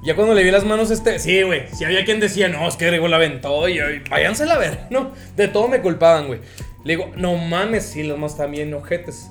Ya 0.01 0.15
cuando 0.15 0.33
le 0.33 0.43
vi 0.43 0.49
las 0.49 0.65
manos, 0.65 0.89
este. 0.89 1.19
Sí, 1.19 1.43
güey. 1.43 1.67
Si 1.73 1.85
había 1.85 2.03
quien 2.05 2.19
decía, 2.19 2.47
no, 2.47 2.67
es 2.67 2.75
que 2.75 2.87
Griego 2.87 3.07
la 3.07 3.17
aventó 3.17 3.69
y, 3.69 3.79
y 3.79 3.99
váyanse 4.09 4.49
a 4.49 4.57
ver. 4.57 4.87
No, 4.89 5.11
de 5.35 5.47
todo 5.47 5.67
me 5.67 5.81
culpaban, 5.81 6.27
güey. 6.27 6.39
Le 6.83 6.95
digo, 6.95 7.11
no 7.15 7.35
mames, 7.35 7.85
sí, 7.85 8.03
los 8.03 8.17
más 8.17 8.35
también 8.35 8.73
ojetes. 8.73 9.29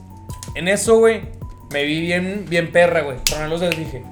En 0.54 0.68
eso, 0.68 0.98
güey, 0.98 1.22
me 1.72 1.84
vi 1.84 2.02
bien, 2.02 2.44
bien 2.48 2.70
perra, 2.70 3.00
güey. 3.00 3.16
Con 3.28 3.50
los 3.50 3.60
dedos 3.60 3.76
dije, 3.76 4.02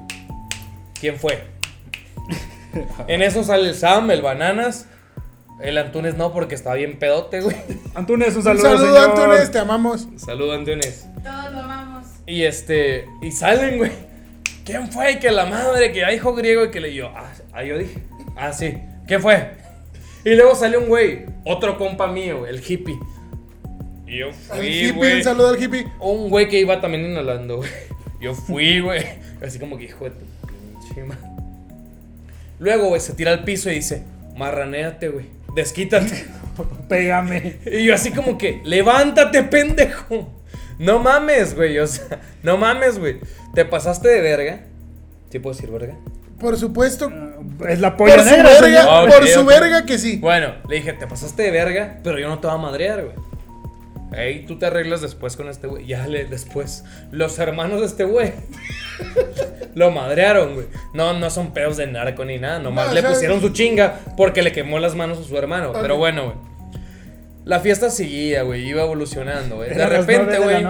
¿quién 0.98 1.16
fue? 1.16 1.44
en 3.06 3.22
eso 3.22 3.44
sale 3.44 3.68
el 3.68 3.74
Sam, 3.74 4.10
el 4.10 4.22
Bananas. 4.22 4.88
El 5.60 5.78
Antunes 5.78 6.16
no, 6.16 6.32
porque 6.32 6.54
estaba 6.54 6.76
bien 6.76 6.98
pedote, 6.98 7.40
güey. 7.40 7.56
Antunes, 7.94 8.30
un 8.30 8.38
Un 8.38 8.42
saludo, 8.42 8.62
saludo, 8.62 8.86
señor. 8.86 9.10
Antunes, 9.10 9.50
te 9.50 9.58
amamos. 9.58 10.08
Saludo, 10.16 10.52
Antunes. 10.52 11.06
Todos 11.22 11.52
lo 11.52 11.60
amamos. 11.60 12.06
Y 12.26 12.42
este, 12.42 13.06
y 13.22 13.30
salen, 13.30 13.78
güey. 13.78 13.92
¿Quién 14.64 14.90
fue? 14.90 15.18
Que 15.18 15.30
la 15.30 15.46
madre, 15.46 15.92
que 15.92 16.00
ya 16.00 16.10
dijo 16.10 16.34
griego 16.34 16.64
y 16.64 16.70
que 16.70 16.80
le 16.80 16.92
yo, 16.92 17.08
ah, 17.14 17.32
ah, 17.52 17.62
yo 17.62 17.78
dije, 17.78 18.02
ah, 18.36 18.52
sí, 18.52 18.76
¿qué 19.06 19.20
fue? 19.20 19.52
Y 20.24 20.34
luego 20.34 20.56
salió 20.56 20.80
un 20.80 20.88
güey, 20.88 21.24
otro 21.44 21.78
compa 21.78 22.08
mío, 22.08 22.46
el 22.46 22.60
hippie. 22.60 22.98
Y 24.08 24.18
yo 24.18 24.32
fui, 24.32 24.66
hippie, 24.66 24.92
güey. 24.92 25.16
un 25.18 25.22
saludo 25.22 25.50
al 25.50 25.62
hippie. 25.62 25.86
Un 26.00 26.28
güey 26.30 26.48
que 26.48 26.58
iba 26.58 26.80
también 26.80 27.04
inhalando, 27.04 27.58
güey. 27.58 27.70
Yo 28.20 28.34
fui, 28.34 28.80
güey. 28.80 29.04
Así 29.44 29.58
como 29.58 29.76
que, 29.76 29.84
hijo 29.84 30.04
de 30.04 30.10
tu 30.10 30.24
pinche 30.46 31.04
madre. 31.04 31.20
Luego, 32.58 32.88
güey, 32.88 33.00
se 33.00 33.12
tira 33.12 33.30
al 33.30 33.44
piso 33.44 33.70
y 33.70 33.74
dice, 33.74 34.02
marranéate, 34.36 35.10
güey. 35.10 35.26
Desquítate. 35.56 36.26
Pégame. 36.88 37.56
Y 37.64 37.84
yo 37.84 37.94
así 37.94 38.12
como 38.12 38.36
que, 38.36 38.60
levántate, 38.64 39.42
pendejo. 39.42 40.32
No 40.78 40.98
mames, 40.98 41.56
güey. 41.56 41.78
O 41.78 41.86
sea, 41.86 42.20
no 42.42 42.58
mames, 42.58 42.98
güey. 42.98 43.20
Te 43.54 43.64
pasaste 43.64 44.08
de 44.08 44.20
verga. 44.20 44.60
¿Sí 45.30 45.38
puedo 45.38 45.56
decir 45.56 45.70
verga? 45.70 45.94
Por 46.38 46.58
supuesto. 46.58 47.10
Es 47.66 47.80
la 47.80 47.96
Por 47.96 48.10
polla 48.10 48.22
su 48.22 48.30
negra, 48.36 48.60
verga. 48.60 49.02
Ok, 49.02 49.10
por 49.10 49.26
su 49.26 49.44
verga 49.46 49.86
que 49.86 49.98
sí. 49.98 50.18
Bueno, 50.18 50.56
le 50.68 50.76
dije, 50.76 50.92
te 50.92 51.06
pasaste 51.06 51.44
de 51.44 51.50
verga, 51.50 52.00
pero 52.04 52.18
yo 52.18 52.28
no 52.28 52.38
te 52.38 52.46
voy 52.46 52.56
a 52.56 52.58
madrear, 52.58 53.02
güey. 53.02 53.16
Ey, 54.14 54.46
tú 54.46 54.58
te 54.58 54.66
arreglas 54.66 55.00
después 55.00 55.36
con 55.36 55.48
este 55.48 55.66
güey. 55.66 55.86
Ya 55.86 56.06
le, 56.06 56.24
después. 56.24 56.84
Los 57.10 57.38
hermanos 57.38 57.80
de 57.80 57.86
este 57.86 58.04
güey. 58.04 58.32
lo 59.74 59.90
madrearon, 59.90 60.54
güey. 60.54 60.66
No, 60.94 61.12
no 61.12 61.30
son 61.30 61.52
pedos 61.52 61.76
de 61.76 61.86
narco 61.86 62.24
ni 62.24 62.38
nada. 62.38 62.58
Nomás 62.58 62.88
No, 62.88 62.94
le 62.94 63.02
pusieron 63.02 63.40
su 63.40 63.50
chinga 63.50 64.00
porque 64.16 64.42
le 64.42 64.52
quemó 64.52 64.78
las 64.78 64.94
manos 64.94 65.18
a 65.18 65.24
su 65.24 65.36
hermano. 65.36 65.72
Pero 65.72 65.96
bueno, 65.96 66.24
güey. 66.24 66.36
La 67.44 67.60
fiesta 67.60 67.90
seguía, 67.90 68.42
güey. 68.42 68.66
Iba 68.66 68.82
evolucionando, 68.82 69.56
güey. 69.56 69.74
De 69.74 69.86
repente, 69.86 70.38
güey. 70.38 70.64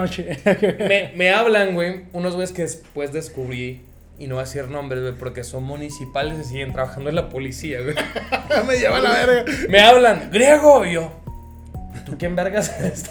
Me, 0.87 1.11
me 1.15 1.31
hablan, 1.31 1.73
güey, 1.73 2.05
unos 2.13 2.35
güeyes 2.35 2.51
que 2.51 2.61
después 2.63 3.11
descubrí, 3.11 3.81
y 4.19 4.27
no 4.27 4.35
voy 4.35 4.43
a 4.43 4.45
decir 4.45 4.67
nombres, 4.67 5.01
güey, 5.01 5.13
porque 5.13 5.43
son 5.43 5.63
municipales 5.63 6.39
y 6.39 6.43
siguen 6.43 6.73
trabajando 6.73 7.09
en 7.09 7.15
la 7.15 7.29
policía, 7.29 7.81
güey. 7.81 7.95
Me 8.67 8.77
lleva 8.77 8.99
la 8.99 9.11
verga. 9.11 9.51
Me 9.69 9.79
hablan, 9.79 10.29
griego, 10.31 10.85
y 10.85 10.93
yo. 10.93 11.11
¿Y 12.07 12.11
tú 12.11 12.17
quién 12.17 12.35
vergas 12.35 12.73
eres? 12.79 13.05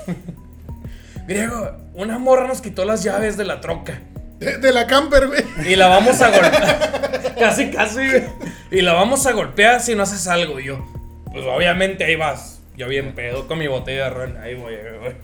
griego, 1.27 1.73
una 1.95 2.19
morra 2.19 2.47
nos 2.47 2.61
quitó 2.61 2.85
las 2.85 3.03
llaves 3.03 3.37
de 3.37 3.45
la 3.45 3.61
troca. 3.61 4.01
De, 4.39 4.59
de 4.59 4.73
la 4.73 4.87
camper, 4.87 5.27
güey. 5.27 5.43
Y 5.67 5.77
la 5.77 5.89
vamos 5.89 6.21
a 6.23 6.31
golpear. 6.31 7.35
casi, 7.39 7.71
casi, 7.71 8.09
güey. 8.09 8.25
Y 8.71 8.81
la 8.83 8.93
vamos 8.93 9.27
a 9.27 9.33
golpear 9.33 9.81
si 9.81 9.95
no 9.95 10.03
haces 10.03 10.27
algo. 10.29 10.61
Y 10.61 10.67
yo, 10.67 10.87
pues 11.33 11.45
obviamente 11.45 12.05
ahí 12.05 12.17
vas. 12.17 12.61
Yo 12.77 12.89
bien 12.89 13.15
pedo 13.15 13.49
con 13.49 13.59
mi 13.59 13.67
botella 13.67 14.05
de 14.05 14.11
ron. 14.11 14.37
Ahí 14.37 14.55
voy, 14.55 14.75
voy. 15.01 15.15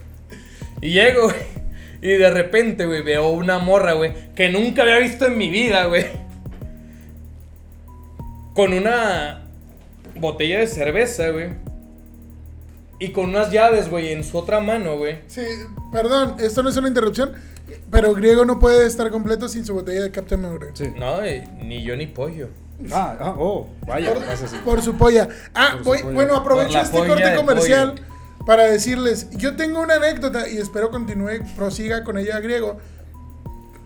Y 0.81 0.91
llego, 0.91 1.23
güey. 1.23 1.35
Y 2.01 2.17
de 2.17 2.29
repente, 2.29 2.85
güey, 2.85 3.01
veo 3.01 3.29
una 3.29 3.59
morra, 3.59 3.93
güey, 3.93 4.13
que 4.35 4.49
nunca 4.49 4.81
había 4.81 4.97
visto 4.97 5.25
en 5.25 5.37
mi 5.37 5.49
vida, 5.49 5.85
güey. 5.85 6.05
Con 8.53 8.73
una 8.73 9.43
botella 10.15 10.59
de 10.59 10.67
cerveza, 10.67 11.29
güey. 11.29 11.62
Y 13.03 13.11
con 13.11 13.25
unas 13.25 13.51
llaves, 13.51 13.89
güey, 13.89 14.13
en 14.13 14.23
su 14.23 14.37
otra 14.37 14.61
mano, 14.61 14.97
güey. 14.97 15.19
Sí, 15.27 15.41
perdón, 15.91 16.37
esto 16.39 16.63
no 16.63 16.69
es 16.69 16.77
una 16.77 16.87
interrupción. 16.87 17.33
Pero 17.91 18.13
griego 18.13 18.45
no 18.45 18.59
puede 18.59 18.87
estar 18.87 19.11
completo 19.11 19.49
sin 19.49 19.65
su 19.65 19.73
botella 19.73 20.03
de 20.03 20.11
Captain 20.11 20.39
Morgan. 20.41 20.69
Sí. 20.73 20.93
No, 20.97 21.17
ni 21.61 21.83
yo 21.83 21.97
ni 21.97 22.07
pollo. 22.07 22.47
Ah, 22.93 23.17
ah, 23.19 23.35
oh, 23.37 23.67
vaya. 23.85 24.13
Por, 24.13 24.23
por 24.63 24.81
su 24.81 24.95
polla. 24.95 25.27
Ah, 25.53 25.75
su 25.79 25.83
voy- 25.83 26.01
polla. 26.01 26.13
bueno, 26.13 26.35
aprovecho 26.37 26.79
este 26.79 26.97
polla 26.97 27.09
corte 27.09 27.35
comercial 27.35 27.91
pollo. 27.95 28.45
para 28.45 28.63
decirles, 28.63 29.29
yo 29.31 29.57
tengo 29.57 29.81
una 29.81 29.95
anécdota 29.95 30.47
y 30.47 30.57
espero 30.57 30.89
continúe, 30.89 31.41
prosiga 31.57 32.05
con 32.05 32.17
ella 32.17 32.39
griego, 32.39 32.77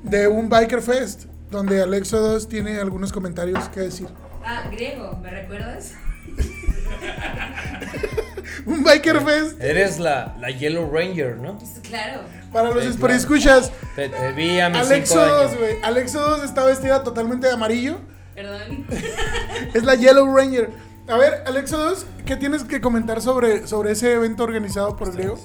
de 0.03 0.27
un 0.27 0.47
Biker 0.47 0.83
Fest, 0.83 1.23
donde 1.49 1.81
Alexo 1.81 2.19
2 2.19 2.47
tiene 2.49 2.79
algunos 2.79 3.11
comentarios 3.11 3.67
que 3.69 3.79
decir. 3.79 4.09
Ah, 4.45 4.69
griego, 4.71 5.17
¿me 5.23 5.31
recuerdas? 5.31 5.93
Un 8.65 8.83
Biker 8.83 9.21
Fest, 9.21 9.61
Eres 9.61 9.99
la, 9.99 10.35
la 10.39 10.49
Yellow 10.49 10.89
Ranger, 10.91 11.37
¿no? 11.37 11.57
Pues, 11.57 11.79
claro. 11.83 12.21
para 12.51 12.71
los 12.71 12.83
Sí, 12.83 12.97
escuchas, 13.11 13.71
Te, 13.95 14.09
te 14.09 14.31
vi 14.33 14.59
a 14.59 14.69
mis 14.69 14.79
Alexo 14.79 15.13
cinco 15.15 15.25
2, 15.25 15.41
años. 15.47 15.57
güey. 15.59 15.75
Alexo 15.83 16.19
2 16.19 16.43
está 16.43 16.65
vestida 16.65 17.03
totalmente 17.03 17.47
de 17.47 17.53
amarillo. 17.53 17.99
Perdón. 18.35 18.85
Es 19.73 19.83
la 19.83 19.95
Yellow 19.95 20.33
Ranger. 20.35 20.69
A 21.07 21.17
ver, 21.17 21.43
Alexo 21.45 21.77
2, 21.77 22.05
¿qué 22.25 22.35
tienes 22.35 22.63
que 22.63 22.81
comentar 22.81 23.21
sobre, 23.21 23.65
sobre 23.67 23.91
ese 23.91 24.13
evento 24.13 24.43
organizado 24.43 24.95
por 24.97 25.13
griego? 25.13 25.39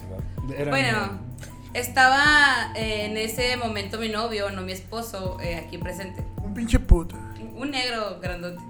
Era- 0.56 0.70
Bueno, 0.70 1.20
estaba 1.72 2.72
eh, 2.74 3.06
en 3.06 3.16
ese 3.16 3.56
momento 3.56 3.98
mi 3.98 4.08
novio, 4.08 4.50
no 4.50 4.62
mi 4.62 4.72
esposo, 4.72 5.38
eh, 5.40 5.56
aquí 5.56 5.78
presente. 5.78 6.24
Un 6.42 6.52
pinche 6.54 6.78
puto. 6.78 7.16
Un 7.54 7.70
negro 7.70 8.18
grandote. 8.20 8.60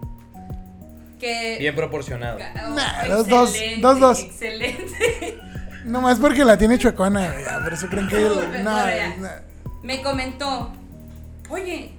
Que. 1.23 1.57
Bien 1.61 1.75
proporcionado. 1.77 2.37
Oh, 2.67 2.75
Nah, 2.75 3.07
dos, 3.07 3.29
dos, 3.29 3.51
excelente, 3.55 3.81
dos, 3.81 4.01
dos. 4.01 4.21
Excelente. 4.25 5.39
Nomás 5.85 6.19
porque 6.19 6.45
la 6.45 6.59
tiene 6.59 6.79
chuecona, 6.79 7.33
Por 7.63 7.73
eso 7.73 7.87
creen 7.89 8.09
que. 8.09 8.17
No, 8.19 8.35
no, 8.35 9.17
no. 9.19 9.29
Me 9.85 10.03
comentó, 10.03 10.73
oye, 11.49 11.93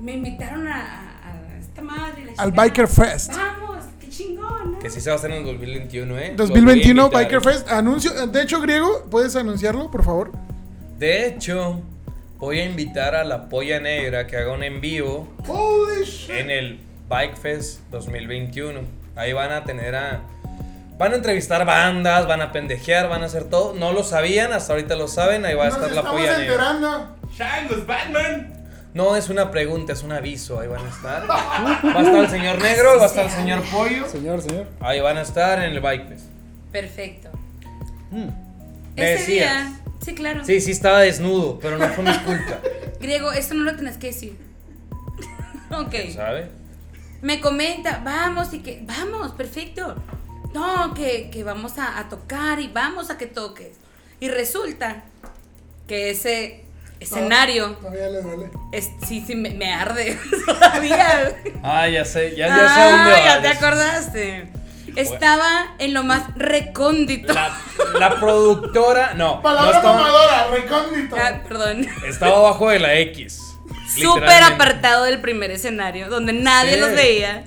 me 0.00 0.12
invitaron 0.14 0.66
a, 0.66 1.20
esta 1.60 1.82
madre. 1.82 2.24
la 2.24 2.42
Al. 2.42 2.52
Biker 2.52 2.88
Fest. 2.88 3.32
Vamos, 3.36 3.84
qué 4.00 4.08
chingón. 4.08 4.78
Que 4.78 4.88
sí 4.88 5.02
se 5.02 5.10
va 5.10 5.16
a 5.16 5.18
hacer 5.18 5.30
en 5.30 5.38
el 5.38 5.44
2021, 5.44 6.18
¿eh? 6.18 6.34
Los 6.36 6.48
voy 6.48 6.58
a 6.58 6.60
2021 6.62 7.02
invitar. 7.02 7.22
Biker 7.22 7.40
Fest. 7.42 7.68
Anuncio. 7.70 8.26
De 8.28 8.42
hecho, 8.42 8.60
Griego, 8.62 9.04
¿puedes 9.10 9.36
anunciarlo, 9.36 9.90
por 9.90 10.04
favor? 10.04 10.32
De 10.98 11.26
hecho, 11.26 11.80
voy 12.38 12.60
a 12.60 12.64
invitar 12.64 13.14
a 13.14 13.24
la 13.24 13.50
Polla 13.50 13.78
Negra 13.78 14.26
que 14.26 14.36
haga 14.38 14.52
un 14.54 14.62
en 14.62 14.80
vivo 14.80 15.28
Holy 15.46 16.04
shit. 16.04 16.30
en 16.30 16.50
el 16.50 16.80
Bike 17.08 17.36
Fest 17.36 17.80
2021. 17.90 18.80
Ahí 19.16 19.32
van 19.32 19.52
a 19.52 19.64
tener 19.64 19.94
a. 19.96 20.20
Van 20.98 21.12
a 21.12 21.16
entrevistar 21.16 21.64
bandas, 21.64 22.26
van 22.26 22.40
a 22.42 22.50
pendejear, 22.50 23.08
van 23.08 23.22
a 23.22 23.26
hacer 23.26 23.44
todo. 23.44 23.72
No 23.74 23.92
lo 23.92 24.02
sabían, 24.02 24.52
hasta 24.52 24.72
ahorita 24.72 24.96
lo 24.96 25.06
saben. 25.06 25.44
Ahí 25.46 25.54
va 25.54 25.66
a 25.66 25.68
Nos 25.70 25.76
estar 25.78 25.92
la 25.92 26.02
Polla 26.10 26.36
Negra. 26.38 26.42
enterando. 26.44 27.16
Changos, 27.36 27.86
Batman. 27.86 28.54
No 28.94 29.14
es 29.14 29.28
una 29.28 29.50
pregunta, 29.52 29.92
es 29.92 30.02
un 30.02 30.10
aviso. 30.12 30.58
Ahí 30.58 30.66
van 30.66 30.84
a 30.84 30.88
estar. 30.88 31.28
Va 31.28 32.00
a 32.00 32.02
estar 32.02 32.16
el 32.16 32.28
señor 32.28 32.60
Negro, 32.60 32.96
va 32.98 33.04
a 33.04 33.06
estar 33.06 33.24
el 33.26 33.30
señor 33.30 33.62
Pollo. 33.70 34.08
Señor, 34.08 34.42
señor. 34.42 34.66
Ahí 34.80 34.98
van 35.00 35.18
a 35.18 35.22
estar 35.22 35.58
en 35.62 35.70
el 35.72 35.80
Bike 35.80 36.08
Fest. 36.08 36.24
Perfecto. 36.72 37.28
Me 38.10 38.24
Ese 38.96 39.20
decías. 39.20 39.26
día. 39.26 39.80
Sí, 40.04 40.14
claro. 40.14 40.44
Sí, 40.44 40.60
sí 40.60 40.72
estaba 40.72 41.00
desnudo, 41.00 41.58
pero 41.60 41.78
no 41.78 41.86
fue 41.88 42.02
mi 42.04 42.18
culpa. 42.18 42.58
Griego, 43.00 43.30
esto 43.32 43.54
no 43.54 43.62
lo 43.64 43.76
tenés 43.76 43.98
que 43.98 44.08
decir. 44.08 44.36
ok. 45.70 45.94
¿Sabe? 46.14 46.48
Me 47.22 47.40
comenta, 47.40 48.00
vamos 48.04 48.52
y 48.54 48.60
que. 48.60 48.80
Vamos, 48.82 49.32
perfecto. 49.32 49.94
No, 50.54 50.94
que, 50.94 51.30
que 51.30 51.44
vamos 51.44 51.78
a, 51.78 51.98
a 51.98 52.08
tocar 52.08 52.60
y 52.60 52.68
vamos 52.68 53.10
a 53.10 53.18
que 53.18 53.26
toques. 53.26 53.76
Y 54.20 54.28
resulta 54.28 55.02
que 55.86 56.10
ese 56.10 56.64
escenario. 57.00 57.72
Todavía 57.72 58.08
le 58.08 58.22
duele. 58.22 58.50
Es, 58.72 58.90
sí, 59.06 59.22
sí, 59.26 59.34
me, 59.34 59.50
me 59.50 59.72
arde 59.72 60.18
todavía. 60.46 61.36
Ah, 61.62 61.88
ya 61.88 62.04
sé, 62.04 62.34
ya, 62.36 62.48
ya 62.48 62.54
sé 62.74 62.80
dónde 62.90 63.10
Ah, 63.14 63.18
va, 63.18 63.24
ya 63.24 63.42
te 63.42 63.48
sé. 63.48 63.54
acordaste. 63.54 64.52
Estaba 64.96 65.74
en 65.78 65.94
lo 65.94 66.02
más 66.02 66.34
recóndito. 66.34 67.32
La, 67.32 67.56
la 67.98 68.18
productora, 68.18 69.14
no, 69.14 69.36
no 69.36 69.42
Palabra 69.42 69.76
estaba, 69.76 69.96
mamadora, 69.98 70.46
recóndito. 70.48 71.16
Ah, 71.16 71.40
perdón. 71.46 71.86
estaba 72.06 72.36
abajo 72.38 72.70
de 72.70 72.78
la 72.80 72.94
X. 72.94 73.47
Súper 73.88 74.42
apartado 74.42 75.04
del 75.04 75.20
primer 75.20 75.50
escenario, 75.50 76.08
donde 76.08 76.32
nadie 76.32 76.74
Sí. 76.74 76.80
los 76.80 76.90
veía. 76.92 77.44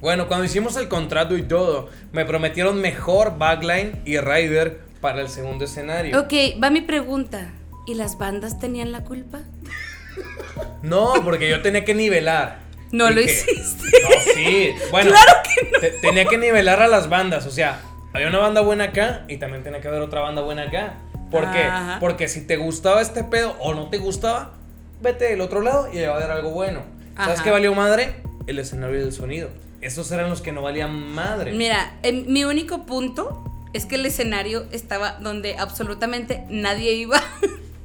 Bueno, 0.00 0.28
cuando 0.28 0.44
hicimos 0.44 0.76
el 0.76 0.88
contrato 0.88 1.36
y 1.36 1.42
todo, 1.42 1.90
me 2.12 2.24
prometieron 2.24 2.80
mejor 2.80 3.36
backline 3.38 4.00
y 4.04 4.18
rider 4.18 4.80
para 5.00 5.20
el 5.20 5.28
segundo 5.28 5.64
escenario. 5.64 6.18
Ok, 6.20 6.32
va 6.62 6.70
mi 6.70 6.80
pregunta. 6.82 7.50
¿Y 7.86 7.94
las 7.94 8.18
bandas 8.18 8.58
tenían 8.60 8.92
la 8.92 9.02
culpa? 9.04 9.40
No, 10.82 11.12
porque 11.24 11.48
yo 11.48 11.60
tenía 11.62 11.84
que 11.84 11.94
nivelar. 11.94 12.60
No 12.92 13.10
lo 13.10 13.20
hiciste. 13.20 13.84
No, 14.02 14.08
sí. 14.34 14.74
Bueno, 14.90 15.10
Claro 15.10 15.32
que 15.44 15.70
no. 15.70 15.78
te- 15.80 15.90
tenía 16.00 16.24
que 16.24 16.38
nivelar 16.38 16.80
a 16.82 16.88
las 16.88 17.08
bandas. 17.08 17.46
O 17.46 17.50
sea, 17.50 17.80
había 18.14 18.28
una 18.28 18.38
banda 18.38 18.60
buena 18.60 18.84
acá 18.84 19.24
y 19.28 19.36
también 19.36 19.62
tenía 19.62 19.80
que 19.80 19.88
haber 19.88 20.00
otra 20.00 20.20
banda 20.20 20.42
buena 20.42 20.62
acá. 20.64 20.94
¿Por 21.30 21.50
qué? 21.52 21.68
Porque 22.00 22.28
si 22.28 22.46
te 22.46 22.56
gustaba 22.56 23.02
este 23.02 23.22
pedo 23.24 23.54
o 23.60 23.74
no 23.74 23.90
te 23.90 23.98
gustaba, 23.98 24.54
vete 25.00 25.26
del 25.26 25.40
otro 25.40 25.60
lado 25.60 25.88
y 25.92 25.96
le 25.96 26.08
va 26.08 26.16
a 26.16 26.20
dar 26.20 26.30
algo 26.30 26.50
bueno. 26.50 26.82
¿Sabes 27.16 27.40
qué 27.42 27.50
valió 27.50 27.74
madre? 27.74 28.22
El 28.46 28.58
escenario 28.58 28.98
y 28.98 29.02
el 29.02 29.12
sonido. 29.12 29.50
Esos 29.80 30.10
eran 30.10 30.30
los 30.30 30.40
que 30.40 30.52
no 30.52 30.62
valían 30.62 31.12
madre. 31.12 31.52
Mira, 31.52 31.92
en- 32.02 32.32
mi 32.32 32.44
único 32.44 32.86
punto 32.86 33.44
es 33.72 33.86
que 33.86 33.96
el 33.96 34.06
escenario 34.06 34.66
estaba 34.72 35.12
donde 35.20 35.56
absolutamente 35.56 36.44
nadie 36.48 36.94
iba. 36.94 37.22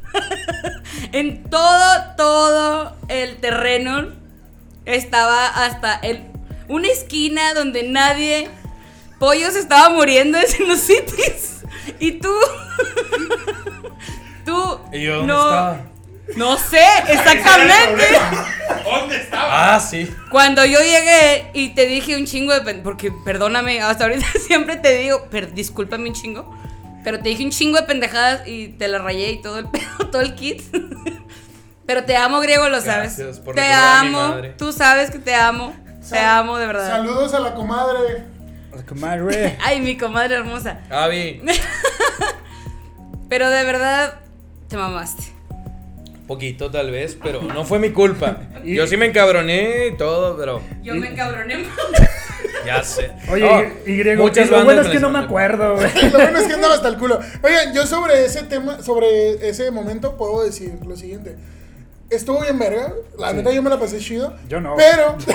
en 1.12 1.44
todo, 1.50 2.16
todo 2.18 2.96
el 3.10 3.38
terreno 3.38 4.08
estaba 4.86 5.48
hasta 5.48 5.96
el, 5.96 6.24
una 6.68 6.88
esquina 6.88 7.54
donde 7.54 7.84
nadie. 7.84 8.50
Pollo 9.20 9.52
se 9.52 9.60
estaba 9.60 9.90
muriendo 9.90 10.38
en 10.38 10.48
sinusitis. 10.48 11.62
Y 12.00 12.14
tú. 12.14 12.30
tú. 14.46 14.80
¿Y 14.92 15.04
yo 15.04 15.18
dónde 15.18 15.34
no, 15.34 15.40
estaba? 15.40 15.82
No 16.36 16.58
sé, 16.58 16.84
exactamente. 17.10 18.06
¿Dónde 18.84 19.18
estaba? 19.18 19.76
Ah, 19.76 19.80
sí. 19.80 20.14
Cuando 20.30 20.66
yo 20.66 20.80
llegué 20.80 21.50
y 21.54 21.70
te 21.70 21.86
dije 21.86 22.16
un 22.18 22.26
chingo 22.26 22.58
de... 22.60 22.76
Porque, 22.76 23.12
perdóname, 23.12 23.82
hasta 23.82 24.06
ahorita 24.06 24.26
siempre 24.48 24.76
te 24.78 24.98
digo, 24.98 25.26
per, 25.30 25.54
discúlpame 25.54 26.10
un 26.10 26.16
chingo, 26.16 26.54
pero 27.04 27.20
te 27.20 27.30
dije 27.30 27.44
un 27.44 27.52
chingo 27.52 27.78
de 27.78 27.84
pendejadas 27.84 28.48
y 28.48 28.70
te 28.70 28.88
la 28.88 29.00
rayé 29.00 29.32
y 29.32 29.42
todo 29.42 29.60
el 29.60 29.68
pedo, 29.70 30.10
todo 30.12 30.22
el 30.22 30.36
kit. 30.36 30.62
pero 31.86 32.04
te 32.04 32.16
amo, 32.16 32.40
griego, 32.40 32.70
lo 32.70 32.82
sabes. 32.82 33.18
Gracias 33.18 33.40
por 33.40 33.56
te 33.56 33.62
recordar 33.62 33.98
a 33.98 34.04
mi 34.04 34.08
amo, 34.10 34.28
madre. 34.30 34.50
tú 34.58 34.72
sabes 34.72 35.12
que 35.12 35.20
te 35.20 35.36
amo. 35.36 35.76
Te 36.10 36.20
amo, 36.20 36.58
de 36.58 36.68
verdad. 36.68 36.90
Saludos 36.90 37.34
a 37.34 37.40
la 37.40 37.54
comadre. 37.54 38.26
Comadre. 38.88 39.58
Ay, 39.64 39.80
mi 39.82 39.98
comadre 39.98 40.36
hermosa. 40.36 40.82
Avi, 40.90 41.42
Pero 43.30 43.50
de 43.50 43.64
verdad, 43.64 44.16
te 44.68 44.76
mamaste. 44.78 45.33
Poquito 46.28 46.70
tal 46.72 46.92
vez, 46.92 47.18
pero 47.22 47.42
no 47.42 47.66
fue 47.66 47.80
mi 47.80 47.90
culpa. 47.92 48.38
Y- 48.64 48.76
Yo 48.76 48.88
sí 48.88 48.96
me 48.98 49.06
encabroné 49.08 49.88
y 49.88 49.98
todo, 49.98 50.38
pero 50.38 50.62
Yo 50.84 50.96
me 50.96 51.08
encabroné. 51.10 51.66
ya 52.66 52.82
sé. 52.84 53.12
Oye, 53.30 53.44
No, 53.46 53.62
y, 53.86 53.92
y 53.92 53.98
griego, 53.98 54.24
muchas 54.24 54.48
y 54.48 54.52
lo 54.52 54.64
bueno 54.64 54.82
es 54.82 54.88
que 54.88 55.00
no 55.02 55.10
me 55.10 55.20
acuerdo, 55.20 55.76
güey. 55.76 55.92
Lo 56.12 56.18
bueno 56.20 56.40
es 56.40 56.48
que 56.48 56.54
andaba 56.54 56.76
hasta 56.76 56.88
el 56.88 56.98
culo. 56.98 57.20
Oigan, 57.42 57.74
yo 57.74 57.86
sobre 57.86 58.24
ese 58.26 58.44
tema, 58.44 58.82
sobre 58.82 59.48
ese 59.50 59.70
momento, 59.72 60.16
puedo 60.16 60.44
decir 60.46 60.74
lo 60.88 60.96
siguiente. 60.96 61.36
Estuvo 62.10 62.42
bien 62.42 62.60
verga. 62.60 62.94
La 63.18 63.34
neta, 63.34 63.52
yo 63.52 63.62
me 63.64 63.70
la 63.70 63.80
pasé 63.80 63.98
chido. 64.00 64.34
Yo 64.48 64.62
no. 64.62 64.76
Pero. 64.76 65.16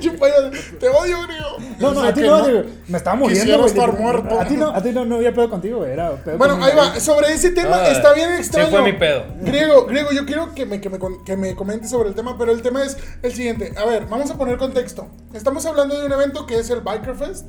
Te 0.80 0.88
odio, 0.88 1.22
griego. 1.26 1.56
No, 1.78 1.88
O 1.88 1.94
no, 1.94 2.00
sea 2.00 2.10
a 2.10 2.14
ti 2.14 2.22
no, 2.22 2.46
digo, 2.46 2.62
me 2.88 2.98
estaba 2.98 3.16
muriendo, 3.16 3.44
Quisiera 3.44 3.66
estar 3.66 3.98
muerto. 3.98 4.40
A 4.40 4.46
ti 4.46 4.56
no, 4.56 4.70
a 4.70 4.82
ti 4.82 4.90
no, 4.90 5.04
no 5.04 5.16
había 5.16 5.32
pedo 5.34 5.50
contigo. 5.50 5.84
Era 5.84 6.12
pedo 6.12 6.38
Bueno, 6.38 6.54
con 6.54 6.62
ahí 6.64 6.74
va. 6.76 6.98
Sobre 7.00 7.32
ese 7.32 7.50
tema 7.50 7.76
Ah, 7.76 7.88
está 7.88 8.12
bien 8.14 8.30
sí 8.36 8.40
extraño. 8.42 8.70
fue 8.70 8.82
mi 8.82 8.92
pedo. 8.92 9.24
Griego, 9.40 9.86
griego, 9.86 10.10
yo 10.12 10.24
quiero 10.24 10.54
que 10.54 10.66
me, 10.66 10.80
que, 10.80 10.88
me, 10.88 10.98
que 11.24 11.36
me 11.36 11.54
comentes 11.54 11.90
sobre 11.90 12.08
el 12.08 12.14
tema, 12.14 12.36
pero 12.38 12.52
el 12.52 12.62
tema 12.62 12.82
es 12.84 12.96
el 13.22 13.32
siguiente. 13.32 13.72
A 13.76 13.84
ver, 13.84 14.06
vamos 14.06 14.30
a 14.30 14.36
poner 14.38 14.56
contexto. 14.58 15.08
Estamos 15.34 15.64
hablando 15.66 15.98
de 15.98 16.06
un 16.06 16.12
evento 16.12 16.46
que 16.46 16.58
es 16.58 16.70
el 16.70 16.80
Biker 16.80 17.14
Fest. 17.14 17.46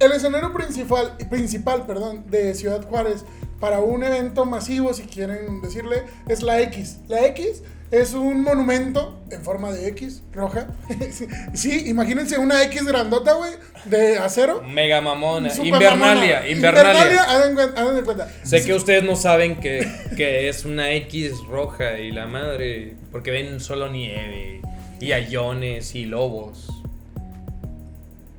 El 0.00 0.12
escenario 0.12 0.52
principal, 0.52 1.16
principal 1.30 1.86
perdón, 1.86 2.24
de 2.28 2.54
Ciudad 2.54 2.84
Juárez 2.88 3.24
para 3.62 3.78
un 3.78 4.02
evento 4.02 4.44
masivo, 4.44 4.92
si 4.92 5.04
quieren 5.04 5.62
decirle, 5.62 6.02
es 6.26 6.42
la 6.42 6.60
X. 6.62 6.98
La 7.06 7.24
X 7.26 7.62
es 7.92 8.12
un 8.12 8.42
monumento 8.42 9.22
en 9.30 9.40
forma 9.40 9.70
de 9.70 9.86
X, 9.86 10.24
roja. 10.32 10.66
sí, 11.54 11.84
imagínense 11.86 12.38
una 12.38 12.60
X 12.64 12.84
grandota, 12.84 13.34
güey, 13.34 13.52
de 13.84 14.18
acero. 14.18 14.64
Mega 14.64 15.00
mamona. 15.00 15.50
Super 15.50 15.74
Invernalia, 15.74 16.40
mamona. 16.40 16.48
Invernalia. 16.48 17.22
hagan 17.22 17.94
de 17.94 18.02
cuenta. 18.02 18.28
Sé 18.42 18.64
que 18.64 18.74
ustedes 18.74 19.04
no 19.04 19.14
saben 19.14 19.60
que, 19.60 19.88
que 20.16 20.48
es 20.48 20.64
una 20.64 20.90
X 20.94 21.38
roja 21.48 22.00
y 22.00 22.10
la 22.10 22.26
madre, 22.26 22.96
porque 23.12 23.30
ven 23.30 23.60
solo 23.60 23.88
nieve 23.92 24.60
y 24.98 25.12
ayones 25.12 25.94
y 25.94 26.06
lobos. 26.06 26.66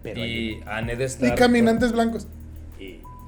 y 0.03 0.57
a 0.65 0.81
Ned 0.81 0.99
Y 1.21 1.31
caminantes 1.31 1.93
blancos. 1.93 2.27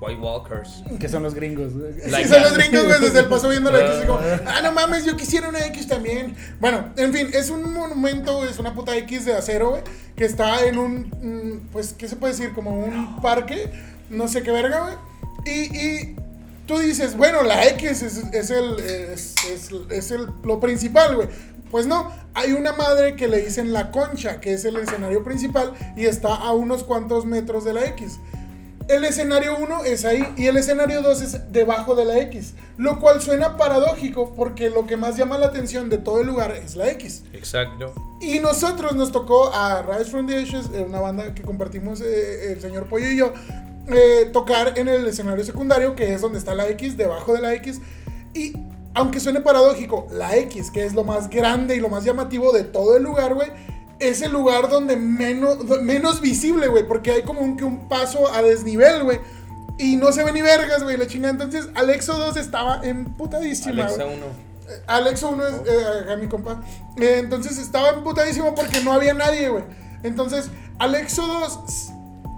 White 0.06 0.22
Walkers. 0.22 0.84
Que 1.00 1.10
son 1.10 1.24
los 1.24 1.34
gringos, 1.34 1.74
güey. 1.74 1.94
Like 2.10 2.28
sí, 2.28 2.34
son 2.34 2.44
that. 2.44 2.50
los 2.50 2.58
gringos, 2.58 2.86
güey, 2.86 3.02
desde 3.02 3.20
el 3.20 3.26
paso 3.26 3.50
viendo 3.50 3.72
la 3.72 3.80
X 3.80 4.06
como, 4.06 4.20
ah, 4.46 4.62
no 4.64 4.72
mames, 4.72 5.06
yo 5.06 5.16
quisiera 5.18 5.50
una 5.50 5.66
X 5.68 5.88
también. 5.88 6.36
Bueno, 6.60 6.90
en 6.98 7.14
fin, 7.14 7.30
es 7.34 7.50
un 7.50 7.74
monumento, 7.74 8.46
es 8.46 8.60
una 8.60 8.74
puta 8.74 8.96
X 8.98 9.26
de 9.26 9.34
acero, 9.36 9.72
güey, 9.72 9.82
que 10.16 10.26
está 10.26 10.66
en 10.66 10.78
un, 10.78 11.10
mm, 11.22 11.68
pues, 11.72 11.94
¿qué 11.94 12.08
se 12.08 12.16
puede 12.16 12.34
decir? 12.34 12.54
Como 12.54 12.72
un 12.72 13.22
parque, 13.22 13.72
no 14.10 14.28
sé 14.28 14.44
qué 14.44 14.52
verga, 14.52 14.80
güey. 14.82 14.96
Y, 15.46 15.78
y 15.78 16.16
tú 16.66 16.78
dices, 16.80 17.16
bueno, 17.18 17.44
la 17.44 17.66
X 17.68 18.02
es, 18.02 18.18
es 18.34 18.50
el, 18.50 18.80
es, 18.80 19.36
es- 19.52 19.72
es 19.90 20.12
el, 20.12 20.28
lo 20.44 20.60
principal, 20.60 21.16
güey. 21.16 21.28
Pues 21.72 21.88
no, 21.88 22.12
hay 22.34 22.54
una 22.54 22.72
madre 22.74 23.16
que 23.16 23.28
le 23.28 23.42
dicen 23.44 23.74
la 23.74 23.92
concha, 23.92 24.40
que 24.40 24.54
es 24.54 24.64
el 24.66 24.78
escenario 24.78 25.24
principal, 25.24 25.74
y 25.98 26.06
está 26.06 26.34
a 26.34 26.54
unos 26.54 26.84
cuantos 26.84 27.26
metros 27.26 27.66
de 27.66 27.74
la 27.74 27.86
X. 27.88 28.20
El 28.88 29.04
escenario 29.04 29.58
1 29.58 29.84
es 29.86 30.06
ahí 30.06 30.24
y 30.38 30.46
el 30.46 30.58
escenario 30.58 31.02
2 31.02 31.22
es 31.22 31.52
debajo 31.52 31.96
de 31.96 32.06
la 32.06 32.20
X, 32.20 32.54
lo 32.78 33.00
cual 33.00 33.20
suena 33.20 33.58
paradójico 33.58 34.36
porque 34.36 34.70
lo 34.70 34.86
que 34.86 34.96
más 34.96 35.18
llama 35.18 35.40
la 35.40 35.48
atención 35.48 35.90
de 35.90 35.98
todo 35.98 36.22
el 36.22 36.28
lugar 36.28 36.52
es 36.52 36.76
la 36.76 36.90
X. 36.92 37.24
Exacto. 37.34 37.96
Y 38.22 38.40
nosotros 38.40 38.96
nos 38.96 39.12
tocó 39.12 39.52
a 39.52 39.82
Rise 39.82 40.12
from 40.12 40.28
the 40.28 40.38
Ashes, 40.38 40.70
eh, 40.72 40.86
una 40.88 41.00
banda 41.00 41.34
que 41.34 41.42
compartimos 41.42 42.00
eh, 42.02 42.54
el 42.54 42.62
señor 42.62 42.88
Pollo 42.88 43.10
y 43.10 43.18
yo, 43.18 43.34
eh, 43.88 44.30
tocar 44.32 44.78
en 44.78 44.88
el 44.88 45.08
escenario 45.08 45.44
secundario, 45.44 45.96
que 45.96 46.14
es 46.14 46.22
donde 46.22 46.38
está 46.38 46.54
la 46.54 46.68
X, 46.70 46.96
debajo 46.96 47.34
de 47.34 47.42
la 47.42 47.56
X. 47.56 47.82
Y 48.36 48.54
aunque 48.94 49.20
suene 49.20 49.42
paradójico, 49.42 50.08
la 50.12 50.38
X, 50.38 50.70
que 50.70 50.86
es 50.86 50.94
lo 50.94 51.04
más 51.04 51.30
grande 51.30 51.76
y 51.76 51.80
lo 51.80 51.90
más 51.90 52.04
llamativo 52.04 52.52
de 52.52 52.64
todo 52.64 52.98
el 52.98 53.04
lugar, 53.04 53.34
güey, 53.34 53.50
es 54.00 54.22
el 54.22 54.32
lugar 54.32 54.70
donde 54.70 54.96
menos, 54.98 55.64
menos 55.82 56.22
visible, 56.22 56.68
güey, 56.68 56.88
porque 56.88 57.12
hay 57.12 57.24
como 57.24 57.42
un, 57.42 57.58
que 57.58 57.64
un 57.64 57.88
paso 57.88 58.32
a 58.34 58.42
desnivel, 58.42 59.04
güey. 59.04 59.20
Y 59.78 59.98
no 59.98 60.12
se 60.12 60.24
ve 60.24 60.32
ni 60.32 60.42
vergas, 60.42 60.84
güey, 60.84 60.96
la 60.98 61.08
chingada. 61.08 61.32
Entonces, 61.34 61.68
Alexo 61.76 62.18
2 62.18 62.38
estaba 62.38 62.80
emputadísima. 62.84 63.84
Alexa 63.84 64.04
güey. 64.06 64.18
1. 64.18 64.26
Eh, 64.70 64.82
Alexo 64.88 65.30
1 65.30 65.48
es 65.48 65.54
eh, 65.68 66.12
a 66.14 66.16
mi 66.16 66.28
compa. 66.28 66.62
Eh, 66.98 67.18
entonces 67.20 67.58
estaba 67.58 67.90
emputadísimo 67.90 68.56
porque 68.56 68.82
no 68.82 68.94
había 68.94 69.14
nadie, 69.14 69.50
güey. 69.50 69.64
Entonces, 70.04 70.50
Al 70.80 70.94
Éxodo 70.96 71.46
s- 71.68 71.92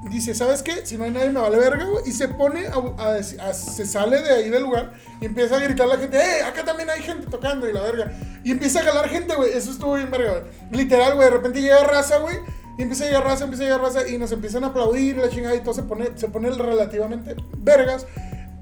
dice, 0.07 0.33
¿sabes 0.35 0.63
qué? 0.63 0.85
Si 0.85 0.97
no 0.97 1.03
hay 1.05 1.11
nadie 1.11 1.29
me 1.29 1.39
vale 1.39 1.57
verga, 1.57 1.85
güey. 1.85 2.03
Y 2.07 2.11
se 2.11 2.27
pone, 2.27 2.67
a, 2.67 2.73
a 3.03 3.15
a- 3.49 3.53
se 3.53 3.85
sale 3.85 4.21
de 4.21 4.31
ahí 4.31 4.49
del 4.49 4.63
lugar 4.63 4.93
y 5.21 5.25
empieza 5.25 5.57
a 5.57 5.59
gritar 5.59 5.85
a 5.87 5.95
la 5.95 5.97
gente, 5.97 6.17
¡eh! 6.17 6.43
Acá 6.43 6.63
también 6.63 6.89
hay 6.89 7.01
gente 7.01 7.27
tocando 7.27 7.67
y 7.69 7.73
la 7.73 7.81
verga. 7.81 8.11
Y 8.43 8.51
empieza 8.51 8.79
a 8.79 8.83
jalar 8.83 9.09
gente, 9.09 9.35
güey. 9.35 9.51
Eso 9.53 9.71
estuvo 9.71 9.95
bien 9.95 10.09
verga, 10.11 10.31
güey. 10.39 10.43
Literal, 10.83 11.15
güey. 11.15 11.29
De 11.29 11.35
repente 11.35 11.61
llega 11.61 11.83
raza, 11.83 12.17
güey. 12.17 12.35
Y 12.77 12.83
empieza 12.83 13.05
a 13.05 13.07
llegar 13.07 13.23
raza, 13.23 13.43
empieza 13.45 13.63
a 13.63 13.65
llegar 13.67 13.81
raza. 13.81 14.07
Y 14.07 14.17
nos 14.17 14.31
empiezan 14.31 14.63
a 14.63 14.67
aplaudir 14.67 15.17
la 15.17 15.29
chingada 15.29 15.55
y 15.55 15.61
todo 15.61 15.73
se 15.73 15.83
pone, 15.83 16.09
se 16.15 16.27
pone 16.27 16.49
relativamente 16.51 17.35
vergas. 17.57 18.05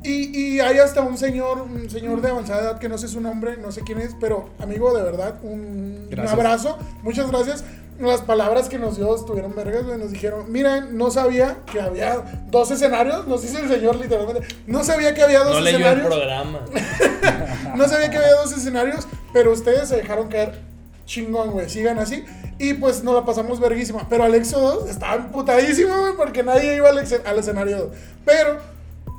Y, 0.04 0.38
y 0.38 0.60
hay 0.60 0.78
hasta 0.78 1.02
un 1.02 1.18
señor, 1.18 1.62
un 1.62 1.90
señor 1.90 2.22
de 2.22 2.30
avanzada 2.30 2.62
edad 2.62 2.80
que 2.80 2.88
no 2.88 2.98
sé 3.00 3.08
su 3.08 3.22
nombre, 3.22 3.58
no 3.58 3.72
sé 3.72 3.82
quién 3.82 3.98
es, 4.00 4.16
pero 4.20 4.50
amigo, 4.60 4.96
de 4.96 5.02
verdad, 5.02 5.40
un, 5.42 6.08
un 6.12 6.28
abrazo. 6.28 6.78
Muchas 7.02 7.32
gracias. 7.32 7.64
Las 8.00 8.22
palabras 8.22 8.68
que 8.68 8.78
nos 8.78 8.98
dio 8.98 9.16
estuvieron 9.16 9.56
vergas, 9.56 9.86
güey. 9.86 9.98
Nos 9.98 10.12
dijeron, 10.12 10.52
miren, 10.52 10.98
no 10.98 11.12
sabía 11.12 11.60
que 11.72 11.80
había 11.80 12.44
dos 12.52 12.70
escenarios. 12.72 13.26
Nos 13.28 13.42
dice 13.42 13.60
el 13.62 13.70
señor 13.70 13.96
literalmente. 13.96 14.46
No 14.68 14.84
sabía 14.84 15.14
que 15.14 15.24
había 15.24 15.40
dos 15.44 15.54
No 15.56 15.62
leyó 15.62 15.78
el 15.78 15.84
escenarios. 15.84 16.08
programa. 16.08 16.60
No 17.76 17.88
sabía 17.90 18.10
que 18.10 18.18
había 18.18 18.34
dos 18.36 18.54
escenarios, 18.54 19.06
pero 19.34 19.52
ustedes 19.52 19.90
se 19.90 19.98
dejaron 19.98 20.30
caer 20.30 20.62
chingón, 21.06 21.52
güey. 21.52 21.70
Sigan 21.70 22.00
así. 22.00 22.24
Y 22.58 22.74
pues 22.76 23.04
nos 23.04 23.14
la 23.16 23.26
pasamos 23.26 23.60
verguísima. 23.60 24.08
Pero 24.10 24.24
Alexo 24.24 24.60
2 24.62 24.90
estaba 24.90 25.16
emputadísimo, 25.16 25.94
güey, 26.00 26.14
porque 26.16 26.42
nadie 26.44 26.76
iba 26.78 26.88
al, 26.90 26.98
al 27.00 27.40
escenario 27.40 27.78
2. 27.78 27.90
Pero 28.24 28.58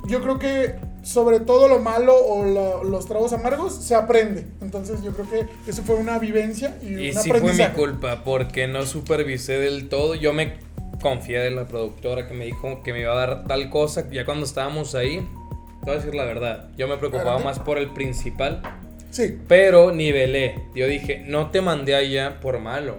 yo 0.06 0.22
creo 0.22 0.38
que 0.38 0.74
sobre 1.06 1.38
todo 1.38 1.68
lo 1.68 1.78
malo 1.78 2.16
o 2.16 2.82
los 2.82 3.06
tragos 3.06 3.32
amargos 3.32 3.72
se 3.76 3.94
aprende. 3.94 4.44
Entonces 4.60 5.02
yo 5.04 5.12
creo 5.12 5.30
que 5.30 5.70
eso 5.70 5.84
fue 5.84 5.94
una 5.94 6.18
vivencia 6.18 6.76
y, 6.82 6.86
Y 6.94 7.10
un 7.10 7.22
sí 7.22 7.30
fue 7.30 7.52
mi 7.52 7.64
culpa 7.76 8.24
porque 8.24 8.66
no 8.66 8.84
supervisé 8.84 9.60
del 9.60 9.88
todo. 9.88 10.16
Yo 10.16 10.32
me 10.32 10.54
confié 11.00 11.38
de 11.38 11.52
la 11.52 11.68
productora 11.68 12.26
que 12.26 12.34
me 12.34 12.44
dijo 12.44 12.82
que 12.82 12.92
me 12.92 13.02
iba 13.02 13.12
a 13.12 13.16
dar 13.16 13.44
tal 13.46 13.70
cosa. 13.70 14.10
Ya 14.10 14.24
cuando 14.24 14.44
estábamos 14.44 14.96
ahí, 14.96 15.18
te 15.18 15.84
voy 15.86 15.94
a 15.94 15.96
decir 15.98 16.14
la 16.16 16.24
verdad, 16.24 16.70
yo 16.76 16.88
me 16.88 16.96
preocupaba 16.96 17.38
más 17.38 17.60
por 17.60 17.78
el 17.78 17.92
principal, 17.92 18.62
Sí. 19.10 19.38
pero 19.46 19.92
nivelé. 19.92 20.56
Yo 20.74 20.88
dije, 20.88 21.22
no 21.24 21.50
te 21.52 21.60
mandé 21.60 21.94
allá 21.94 22.40
por 22.40 22.58
malo. 22.58 22.96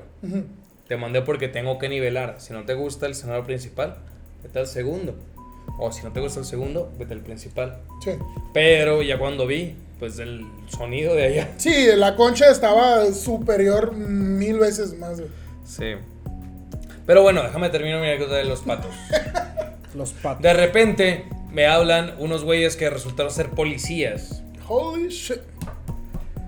Te 0.88 0.96
mandé 0.96 1.22
porque 1.24 1.50
tengo 1.50 1.78
que 1.78 1.90
nivelar. 1.90 2.36
Si 2.40 2.54
no 2.54 2.64
te 2.64 2.74
gusta 2.74 3.06
el 3.06 3.12
escenario 3.12 3.44
principal, 3.44 3.98
vete 4.44 4.60
al 4.60 4.68
segundo. 4.68 5.14
O 5.80 5.92
si 5.92 6.04
no 6.04 6.12
te 6.12 6.20
gusta 6.20 6.40
el 6.40 6.46
segundo, 6.46 6.92
vete 6.98 7.14
al 7.14 7.22
principal. 7.22 7.82
Sí. 8.04 8.12
Pero 8.54 9.02
ya 9.02 9.20
cuando 9.20 9.46
vi, 9.46 9.76
pues 10.00 10.20
el 10.20 10.46
sonido 10.68 11.14
de 11.16 11.26
allá. 11.26 11.50
Sí, 11.58 11.88
la 11.96 12.16
concha 12.16 12.50
estaba 12.50 13.06
superior 13.14 13.94
mil 13.94 14.60
veces 14.60 14.98
más, 14.98 15.20
güey. 15.20 15.32
Sí. 15.66 15.96
Pero 17.06 17.22
bueno, 17.22 17.44
déjame 17.44 17.70
terminar 17.70 18.02
mi 18.02 18.08
anécdota 18.08 18.36
de 18.36 18.46
los 18.46 18.62
patos. 18.62 18.92
Los 19.96 20.12
patos. 20.12 20.44
De 20.44 20.54
repente 20.54 21.26
me 21.52 21.66
hablan 21.66 22.14
unos 22.20 22.44
güeyes 22.44 22.76
que 22.76 22.90
resultaron 22.90 23.32
ser 23.32 23.50
policías. 23.52 24.44
Holy 24.68 25.08
shit. 25.08 25.40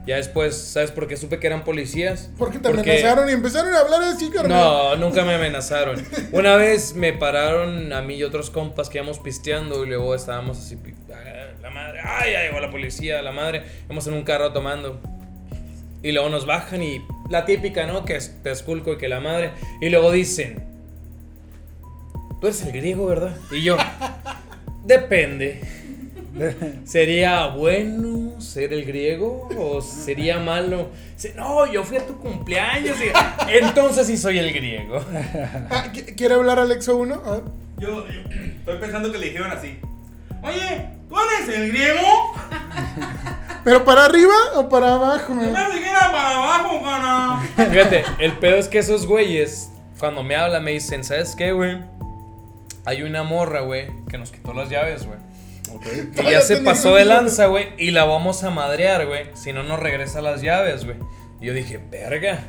Ya 0.06 0.16
después, 0.16 0.56
¿sabes 0.58 0.92
por 0.92 1.08
qué 1.08 1.18
supe 1.18 1.40
que 1.40 1.48
eran 1.48 1.64
policías? 1.64 2.32
Porque 2.38 2.58
te 2.58 2.70
amenazaron 2.70 3.30
y 3.30 3.34
empezaron 3.34 3.74
a 3.74 3.80
hablar 3.80 4.02
así, 4.04 4.30
carnal. 4.30 4.58
No, 4.58 4.96
nunca 4.96 5.24
me 5.24 5.36
amenazaron. 5.36 6.04
Una 6.32 6.56
vez 6.56 6.96
me 6.96 7.14
pararon 7.14 7.94
a 7.94 8.02
mí 8.02 8.16
y 8.16 8.24
otros 8.24 8.50
compas 8.50 8.90
que 8.90 8.98
íbamos 8.98 9.20
pisteando 9.20 9.86
y 9.86 9.90
luego 9.90 10.16
estábamos 10.16 10.58
así, 10.58 10.78
ah, 11.14 11.52
la 11.62 11.70
madre, 11.70 12.00
ay, 12.04 12.32
ya 12.32 12.44
llegó 12.44 12.60
la 12.60 12.72
policía, 12.72 13.22
la 13.22 13.32
madre, 13.32 13.64
íbamos 13.86 14.08
en 14.08 14.14
un 14.14 14.24
carro 14.24 14.52
tomando. 14.52 15.00
Y 16.02 16.12
luego 16.12 16.30
nos 16.30 16.46
bajan 16.46 16.82
y 16.82 17.06
la 17.30 17.46
típica, 17.46 17.86
¿no? 17.86 18.06
Que 18.06 18.18
te 18.18 18.52
esculco 18.52 18.94
y 18.94 18.98
que 18.98 19.10
la 19.10 19.20
madre. 19.20 19.52
Y 19.82 19.90
luego 19.90 20.12
dicen, 20.12 20.64
tú 22.40 22.48
eres 22.48 22.62
el 22.64 22.72
griego, 22.72 23.06
¿verdad? 23.06 23.36
Y 23.52 23.64
yo, 23.64 23.78
depende. 24.86 25.62
¿Sería 26.86 27.48
bueno 27.48 28.40
ser 28.42 28.74
el 28.74 28.86
griego 28.86 29.48
o 29.58 29.82
sería 29.82 30.40
malo? 30.40 30.90
Dice, 31.16 31.34
no, 31.36 31.66
yo 31.72 31.84
fui 31.84 31.98
a 31.98 32.06
tu 32.08 32.18
cumpleaños. 32.18 32.98
y- 33.02 33.58
entonces 33.58 34.08
sí 34.08 34.18
soy 34.18 34.40
el 34.40 34.52
griego. 34.54 35.04
Ah, 35.72 35.86
¿qui- 35.94 36.16
¿Quiere 36.16 36.36
hablar 36.36 36.60
Alexo 36.60 36.96
1? 36.98 37.22
A 37.26 37.32
ver. 37.32 37.44
Yo, 37.78 38.06
yo 38.08 38.20
estoy 38.60 38.78
pensando 38.80 39.12
que 39.12 39.18
le 39.18 39.26
dijeron 39.28 39.52
así. 39.52 39.78
Oye, 40.42 40.90
¿tú 41.10 41.16
eres 41.20 41.58
el 41.58 41.72
griego? 41.72 42.34
¿Pero 43.64 43.84
para 43.84 44.06
arriba 44.06 44.34
o 44.56 44.70
para 44.70 44.94
abajo? 44.96 45.34
Me 45.34 45.44
güey? 45.44 45.54
parece 45.54 45.80
que 45.82 45.90
era 45.90 46.12
para 46.12 46.32
abajo, 46.36 46.82
cana. 46.84 47.42
Fíjate, 47.70 48.04
el 48.20 48.32
pedo 48.34 48.56
es 48.56 48.68
que 48.68 48.80
esos 48.80 49.06
güeyes, 49.06 49.70
cuando 50.00 50.24
me 50.24 50.36
hablan, 50.36 50.64
me 50.64 50.72
dicen, 50.72 51.04
¿sabes 51.04 51.36
qué, 51.36 51.52
güey? 51.52 51.78
Hay 52.86 53.04
una 53.04 53.24
morra, 53.24 53.62
güey, 53.62 53.88
que 54.10 54.18
nos 54.18 54.32
quitó 54.32 54.54
las 54.54 54.70
llaves, 54.70 55.06
güey. 55.06 55.20
Y 56.18 56.24
ya 56.30 56.42
se 56.42 56.58
pasó 56.58 56.96
de 56.96 57.06
lanza, 57.06 57.46
güey, 57.48 57.70
y 57.78 57.92
la 57.92 58.06
vamos 58.06 58.44
a 58.44 58.50
madrear, 58.50 59.08
güey. 59.08 59.28
Si 59.34 59.54
no 59.54 59.64
nos 59.64 59.80
regresa 59.80 60.22
las 60.22 60.42
llaves, 60.42 60.86
güey. 60.86 60.98
Y 61.40 61.48
yo 61.48 61.54
dije, 61.54 61.80
verga, 61.90 62.40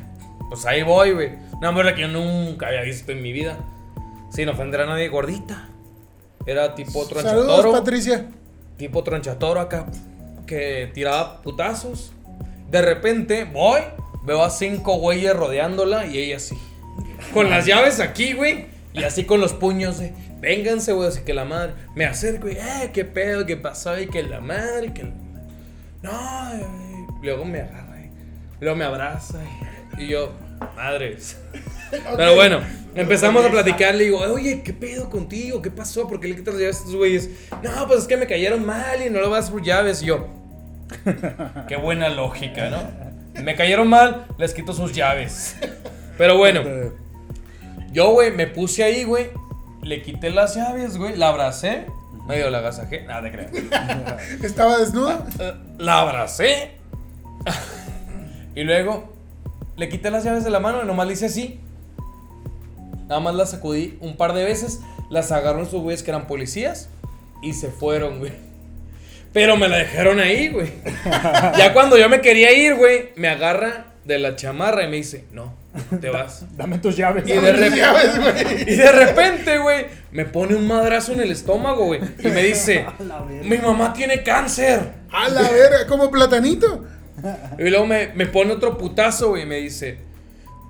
pues 0.49 0.65
ahí 0.65 0.83
voy, 0.83 1.11
güey. 1.11 1.31
Una 1.53 1.71
morra 1.71 1.95
que 1.95 2.01
yo 2.01 2.07
nunca 2.07 2.67
había 2.67 2.81
visto 2.81 3.11
en 3.11 3.21
mi 3.21 3.31
vida. 3.31 3.57
Sin 4.31 4.49
ofender 4.49 4.81
a 4.81 4.85
nadie, 4.85 5.07
gordita. 5.07 5.69
Era 6.45 6.75
tipo 6.75 7.05
Saludos, 7.05 7.09
tronchatoro. 7.09 7.71
Patricia. 7.71 8.25
tipo 8.77 9.03
tronchatoro 9.03 9.59
acá, 9.59 9.85
que 10.47 10.89
tiraba 10.93 11.41
putazos. 11.41 12.13
De 12.69 12.81
repente 12.81 13.43
voy, 13.45 13.81
veo 14.23 14.43
a 14.43 14.49
cinco 14.49 14.95
güeyes 14.95 15.35
rodeándola 15.35 16.07
y 16.07 16.17
ella 16.17 16.37
así. 16.37 16.57
Con 17.33 17.49
las 17.49 17.65
llaves 17.65 17.99
aquí, 17.99 18.33
güey. 18.33 18.65
Y 18.93 19.03
así 19.03 19.23
con 19.23 19.39
los 19.39 19.53
puños 19.53 19.99
de, 19.99 20.13
vénganse, 20.41 20.91
güey, 20.91 21.07
así 21.07 21.21
que 21.21 21.33
la 21.33 21.45
madre. 21.45 21.73
Me 21.95 22.05
acerco 22.05 22.49
y, 22.49 22.53
eh, 22.53 22.91
qué 22.93 23.05
pedo, 23.05 23.45
qué 23.45 23.55
pasó, 23.55 23.97
y 23.99 24.07
que 24.07 24.23
la 24.23 24.41
madre, 24.41 24.93
que... 24.93 25.03
No, 26.01 26.11
eh, 26.53 26.65
luego 27.21 27.45
me 27.45 27.61
agarra, 27.61 28.01
y 28.01 28.63
luego 28.63 28.75
me 28.75 28.85
abraza, 28.85 29.39
y, 29.97 30.03
y 30.03 30.07
yo, 30.07 30.33
madres. 30.75 31.37
Pero 32.17 32.35
bueno, 32.35 32.61
empezamos 32.95 33.45
a 33.45 33.49
platicar. 33.49 33.95
Le 33.95 34.05
digo, 34.05 34.19
oye, 34.19 34.61
¿qué 34.63 34.73
pedo 34.73 35.09
contigo? 35.09 35.61
¿Qué 35.61 35.71
pasó? 35.71 36.07
¿Por 36.07 36.19
qué 36.19 36.27
le 36.27 36.35
quitas 36.35 36.53
las 36.53 36.61
llaves 36.61 36.75
a 36.77 36.79
estos 36.79 36.95
güeyes? 36.95 37.29
No, 37.61 37.87
pues 37.87 38.01
es 38.01 38.07
que 38.07 38.17
me 38.17 38.27
cayeron 38.27 38.65
mal 38.65 39.05
y 39.05 39.09
no 39.09 39.19
lo 39.19 39.29
vas 39.29 39.49
por 39.49 39.61
llaves. 39.61 40.01
Y 40.01 40.07
yo, 40.07 40.27
qué 41.67 41.75
buena 41.75 42.09
lógica, 42.09 42.69
¿no? 42.69 43.41
Me 43.41 43.55
cayeron 43.55 43.87
mal, 43.87 44.27
les 44.37 44.53
quito 44.53 44.73
sus 44.73 44.93
llaves. 44.93 45.55
Pero 46.17 46.37
bueno, 46.37 46.61
yo, 47.91 48.11
güey, 48.11 48.31
me 48.31 48.47
puse 48.47 48.83
ahí, 48.83 49.03
güey. 49.03 49.29
Le 49.81 50.01
quité 50.01 50.29
las 50.29 50.55
llaves, 50.55 50.97
güey. 50.97 51.15
La 51.15 51.29
abracé. 51.29 51.85
Medio 52.27 52.49
la 52.49 52.59
agasajé. 52.59 53.01
Nada 53.03 53.23
te 53.23 53.31
creas. 53.31 53.51
Estaba 54.43 54.77
desnuda. 54.77 55.25
La 55.77 56.01
abracé. 56.01 56.71
y 58.55 58.63
luego 58.63 59.11
le 59.75 59.89
quité 59.89 60.11
las 60.11 60.23
llaves 60.23 60.43
de 60.43 60.51
la 60.51 60.59
mano 60.59 60.83
y 60.83 60.85
nomás 60.85 61.07
le 61.07 61.13
hice 61.13 61.25
así. 61.25 61.59
Nada 63.07 63.19
más 63.19 63.33
las 63.33 63.51
sacudí 63.51 63.97
un 63.99 64.15
par 64.15 64.33
de 64.33 64.43
veces. 64.43 64.79
Las 65.09 65.31
agarró 65.31 65.63
esos 65.63 65.81
güeyes 65.81 66.03
que 66.03 66.11
eran 66.11 66.27
policías. 66.27 66.89
Y 67.41 67.53
se 67.53 67.71
fueron, 67.71 68.19
güey. 68.19 68.33
Pero 69.33 69.57
me 69.57 69.67
la 69.67 69.77
dejaron 69.77 70.19
ahí, 70.19 70.49
güey. 70.49 70.71
ya 71.57 71.73
cuando 71.73 71.97
yo 71.97 72.07
me 72.09 72.21
quería 72.21 72.51
ir, 72.51 72.75
güey, 72.75 73.09
me 73.15 73.29
agarra 73.29 73.85
de 74.05 74.19
la 74.19 74.35
chamarra 74.35 74.83
y 74.83 74.89
me 74.89 74.97
dice, 74.97 75.25
no, 75.31 75.53
te 76.01 76.09
vas. 76.09 76.45
Dame 76.57 76.79
tus 76.79 76.97
llaves. 76.97 77.23
Y 77.27 77.33
de, 77.33 77.69
Llaves, 77.69 78.67
y 78.67 78.75
de 78.75 78.91
repente, 78.91 79.57
güey, 79.57 79.85
me 80.11 80.25
pone 80.25 80.55
un 80.55 80.67
madrazo 80.67 81.13
en 81.13 81.21
el 81.21 81.31
estómago, 81.31 81.85
güey. 81.85 82.01
Y 82.19 82.27
me 82.27 82.43
dice, 82.43 82.85
mi 83.43 83.57
mamá 83.57 83.93
tiene 83.93 84.23
cáncer. 84.23 84.91
A 85.11 85.29
la 85.29 85.41
verga, 85.43 85.87
como 85.87 86.11
platanito. 86.11 86.85
Y 87.57 87.69
luego 87.69 87.85
me, 87.85 88.07
me 88.15 88.25
pone 88.25 88.53
otro 88.53 88.77
putazo, 88.77 89.29
güey, 89.29 89.43
y 89.43 89.45
me 89.45 89.57
dice, 89.57 89.99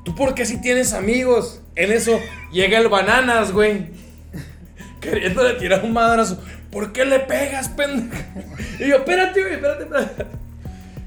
¿tú 0.04 0.14
por 0.16 0.36
qué 0.36 0.46
si 0.46 0.62
tienes 0.62 0.94
amigos? 0.94 1.62
En 1.76 1.92
eso 1.92 2.20
llega 2.52 2.78
el 2.78 2.90
bananas, 2.90 3.52
güey. 3.52 3.90
Queriéndole 5.00 5.56
tirar 5.56 5.84
un 5.84 5.94
madrazo. 5.94 6.40
¿Por 6.70 6.94
qué 6.94 7.06
le 7.06 7.20
pegas, 7.20 7.70
pendejo? 7.70 8.24
Y 8.80 8.88
yo, 8.88 8.98
espérate, 8.98 9.42
güey, 9.42 9.54
espérate, 9.56 9.84
espérate. 9.84 10.41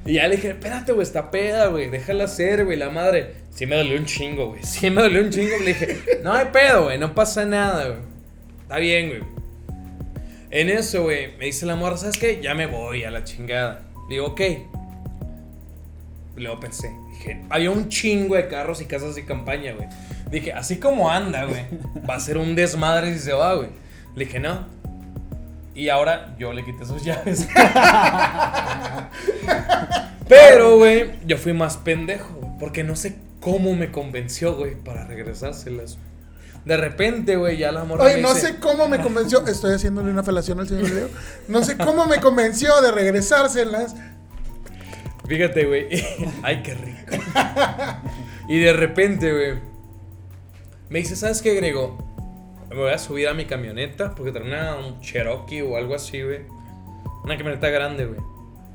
Y 0.06 0.14
ya 0.14 0.28
le 0.28 0.36
dije, 0.36 0.50
espérate, 0.50 0.92
güey, 0.92 1.02
está 1.02 1.30
peda, 1.30 1.68
güey, 1.68 1.88
déjala 1.88 2.28
ser, 2.28 2.64
güey, 2.64 2.76
la 2.76 2.90
madre. 2.90 3.34
Sí 3.50 3.66
me 3.66 3.76
dolió 3.76 3.98
un 3.98 4.04
chingo, 4.04 4.48
güey. 4.48 4.60
Sí 4.64 4.90
me 4.90 5.02
dolió 5.02 5.22
un 5.22 5.30
chingo. 5.30 5.56
Le 5.60 5.66
dije, 5.66 5.98
no 6.22 6.32
hay 6.32 6.46
pedo, 6.52 6.84
güey, 6.84 6.98
no 6.98 7.14
pasa 7.14 7.44
nada, 7.44 7.86
güey. 7.86 7.98
Está 8.62 8.78
bien, 8.78 9.08
güey. 9.08 9.22
En 10.50 10.68
eso, 10.68 11.04
güey, 11.04 11.36
me 11.38 11.46
dice 11.46 11.66
la 11.66 11.74
morra, 11.74 11.96
¿sabes 11.96 12.18
qué? 12.18 12.40
Ya 12.40 12.54
me 12.54 12.66
voy 12.66 13.04
a 13.04 13.10
la 13.10 13.24
chingada. 13.24 13.82
Le 14.08 14.16
digo, 14.16 14.26
ok. 14.26 14.40
Luego 16.36 16.60
pensé, 16.60 16.92
dije, 17.10 17.42
había 17.48 17.70
un 17.70 17.88
chingo 17.88 18.34
de 18.34 18.48
carros 18.48 18.80
y 18.80 18.86
casas 18.86 19.14
de 19.14 19.24
campaña, 19.24 19.72
güey. 19.72 19.88
Dije, 20.30 20.52
así 20.52 20.78
como 20.78 21.10
anda, 21.10 21.44
güey, 21.44 21.62
va 22.08 22.16
a 22.16 22.20
ser 22.20 22.38
un 22.38 22.54
desmadre 22.54 23.14
si 23.14 23.20
se 23.20 23.32
va, 23.32 23.54
güey. 23.54 23.68
Le 24.16 24.26
dije, 24.26 24.38
no. 24.38 24.73
Y 25.74 25.88
ahora 25.88 26.34
yo 26.38 26.52
le 26.52 26.64
quité 26.64 26.86
sus 26.86 27.02
llaves. 27.04 27.48
Pero, 30.28 30.78
güey, 30.78 31.10
yo 31.26 31.36
fui 31.36 31.52
más 31.52 31.76
pendejo, 31.76 32.56
porque 32.58 32.84
no 32.84 32.96
sé 32.96 33.16
cómo 33.40 33.74
me 33.74 33.90
convenció, 33.90 34.54
güey, 34.56 34.74
para 34.74 35.04
regresárselas. 35.04 35.98
De 36.64 36.78
repente, 36.78 37.36
güey, 37.36 37.58
ya 37.58 37.72
la 37.72 37.84
morra 37.84 38.04
Oye, 38.04 38.16
me 38.16 38.22
no 38.22 38.32
dice, 38.32 38.52
sé 38.52 38.56
cómo 38.58 38.88
me 38.88 38.98
convenció. 39.00 39.46
Estoy 39.46 39.74
haciéndole 39.74 40.10
una 40.10 40.22
felación 40.22 40.60
al 40.60 40.68
señor 40.68 40.88
Griego. 40.88 41.08
No 41.46 41.62
sé 41.62 41.76
cómo 41.76 42.06
me 42.06 42.20
convenció 42.20 42.80
de 42.80 42.90
regresárselas. 42.90 43.94
Fíjate, 45.28 45.66
güey. 45.66 45.88
Ay, 46.42 46.62
qué 46.62 46.74
rico. 46.74 47.22
y 48.48 48.58
de 48.60 48.72
repente, 48.72 49.30
güey. 49.30 49.74
Me 50.88 51.00
dice, 51.00 51.16
¿sabes 51.16 51.42
qué, 51.42 51.54
Grego? 51.54 52.13
Me 52.74 52.80
voy 52.82 52.90
a 52.92 52.98
subir 52.98 53.28
a 53.28 53.34
mi 53.34 53.44
camioneta 53.44 54.14
porque 54.16 54.32
trae 54.32 54.44
una, 54.44 54.74
un 54.76 55.00
Cherokee 55.00 55.62
o 55.62 55.76
algo 55.76 55.94
así, 55.94 56.20
güey. 56.22 56.40
Una 57.24 57.36
camioneta 57.36 57.68
grande, 57.68 58.06
güey. 58.06 58.20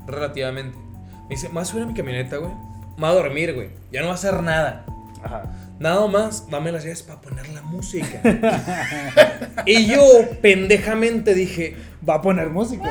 Relativamente. 0.06 0.76
Me 1.24 1.28
dice, 1.36 1.48
me 1.48 1.54
voy 1.54 1.62
a 1.62 1.64
subir 1.66 1.82
a 1.84 1.86
mi 1.86 1.94
camioneta, 1.94 2.38
güey. 2.38 2.50
Me 2.96 3.00
voy 3.06 3.10
a 3.10 3.12
dormir, 3.12 3.54
güey. 3.54 3.68
Ya 3.92 4.00
no 4.00 4.06
va 4.06 4.12
a 4.12 4.14
hacer 4.16 4.42
nada. 4.42 4.86
Ajá. 5.22 5.42
Nada 5.78 6.06
más, 6.06 6.48
dame 6.50 6.72
las 6.72 6.82
llaves 6.82 7.02
para 7.02 7.20
poner 7.20 7.48
la 7.50 7.60
música. 7.62 8.20
y 9.66 9.86
yo, 9.86 10.02
pendejamente, 10.40 11.34
dije, 11.34 11.76
Va 12.08 12.14
a 12.14 12.22
poner 12.22 12.48
música. 12.48 12.84
Hay 12.84 12.90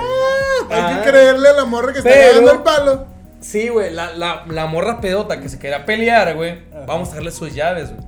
Ah. 0.69 1.01
que 1.03 1.09
creerle 1.09 1.49
a 1.49 1.53
la 1.53 1.65
morra 1.65 1.91
que 1.91 1.99
está 1.99 2.11
dando 2.35 2.51
el 2.51 2.59
palo. 2.59 3.07
Sí, 3.41 3.69
güey, 3.69 3.91
la, 3.91 4.13
la, 4.13 4.45
la 4.47 4.67
morra 4.67 5.01
pedota 5.01 5.39
que 5.41 5.49
se 5.49 5.57
quería 5.57 5.83
pelear, 5.87 6.35
güey. 6.35 6.59
Vamos 6.85 7.09
a 7.11 7.15
darle 7.15 7.31
sus 7.31 7.55
llaves, 7.55 7.89
güey. 7.89 8.07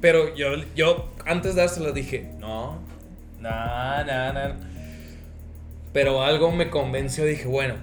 Pero 0.00 0.34
yo, 0.34 0.48
yo 0.74 1.09
antes 1.26 1.54
de 1.54 1.62
dárselas 1.62 1.94
dije, 1.94 2.32
no, 2.38 2.78
no, 3.40 4.04
no, 4.04 4.32
no. 4.32 4.54
Pero 5.92 6.22
algo 6.22 6.52
me 6.52 6.70
convenció, 6.70 7.24
dije, 7.24 7.46
bueno. 7.46 7.74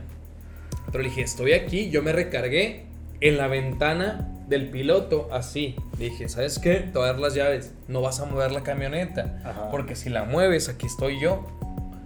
Pero 0.91 1.03
dije, 1.03 1.21
estoy 1.21 1.53
aquí, 1.53 1.89
yo 1.89 2.01
me 2.01 2.13
recargué 2.13 2.85
en 3.19 3.37
la 3.37 3.47
ventana 3.47 4.29
del 4.47 4.69
piloto, 4.69 5.27
así. 5.31 5.75
Dije, 5.97 6.29
¿sabes 6.29 6.59
qué? 6.59 6.75
Te 6.75 6.97
voy 6.97 7.03
a 7.03 7.11
dar 7.11 7.19
las 7.19 7.33
llaves. 7.33 7.73
No 7.87 8.01
vas 8.01 8.19
a 8.19 8.25
mover 8.25 8.51
la 8.51 8.63
camioneta. 8.63 9.41
Ajá. 9.43 9.69
Porque 9.71 9.95
si 9.95 10.09
la 10.09 10.23
mueves, 10.23 10.69
aquí 10.69 10.85
estoy 10.85 11.19
yo. 11.19 11.45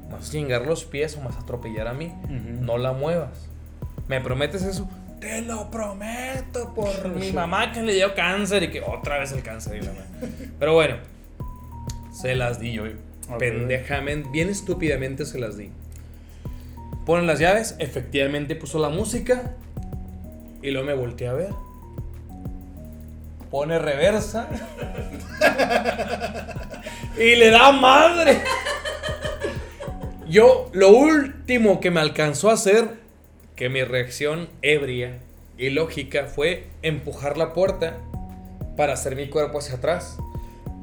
Me 0.08 0.16
vas 0.16 0.30
a 0.30 0.32
chingar 0.32 0.66
los 0.66 0.86
pies 0.86 1.16
o 1.16 1.20
me 1.20 1.28
vas 1.28 1.38
a 1.38 1.42
atropellar 1.42 1.88
a 1.88 1.94
mí. 1.94 2.12
No 2.28 2.78
la 2.78 2.94
muevas. 2.94 3.48
¿Me 4.08 4.20
prometes 4.22 4.64
eso? 4.64 4.90
Te 5.20 5.42
lo 5.44 5.70
prometo 5.70 6.74
por 6.74 7.10
mi 7.10 7.32
mamá 7.34 7.72
que 7.72 7.84
le 7.84 7.94
dio 7.94 8.16
cáncer 8.16 8.64
y 8.64 8.72
que 8.72 8.82
otra 8.82 9.20
vez 9.20 9.32
el 9.34 9.44
cáncer 9.44 9.78
y 9.78 9.86
la 9.86 9.92
madre. 9.92 10.50
Pero 10.58 10.74
bueno, 10.74 10.96
se 12.22 12.36
las 12.36 12.60
di 12.60 12.74
yo. 12.74 12.84
Ok. 13.30 13.40
Pendejamente, 13.40 14.30
bien 14.32 14.50
estúpidamente 14.50 15.26
se 15.26 15.40
las 15.40 15.58
di. 15.58 15.72
Ponen 17.06 17.26
las 17.26 17.40
llaves, 17.40 17.76
efectivamente 17.80 18.56
puso 18.56 18.78
la 18.80 18.90
música 18.90 19.56
y 20.62 20.72
luego 20.72 20.88
me 20.88 20.94
volteé 20.94 21.28
a 21.28 21.34
ver. 21.34 21.50
Pone 23.50 23.80
reversa 23.80 24.48
y 27.18 27.36
le 27.36 27.50
da 27.50 27.72
madre. 27.72 28.42
Yo, 30.30 30.70
lo 30.72 30.90
último 30.90 31.82
que 31.82 31.92
me 31.92 32.00
alcanzó 32.00 32.50
a 32.50 32.54
hacer, 32.54 33.02
que 33.56 33.68
mi 33.68 33.84
reacción 33.84 34.48
ebria 34.62 35.20
y 35.58 35.72
lógica 35.72 36.28
fue 36.28 36.68
empujar 36.82 37.38
la 37.38 37.52
puerta 37.52 37.98
para 38.78 38.94
hacer 38.94 39.18
mi 39.18 39.28
cuerpo 39.28 39.60
hacia 39.60 39.76
atrás. 39.76 40.18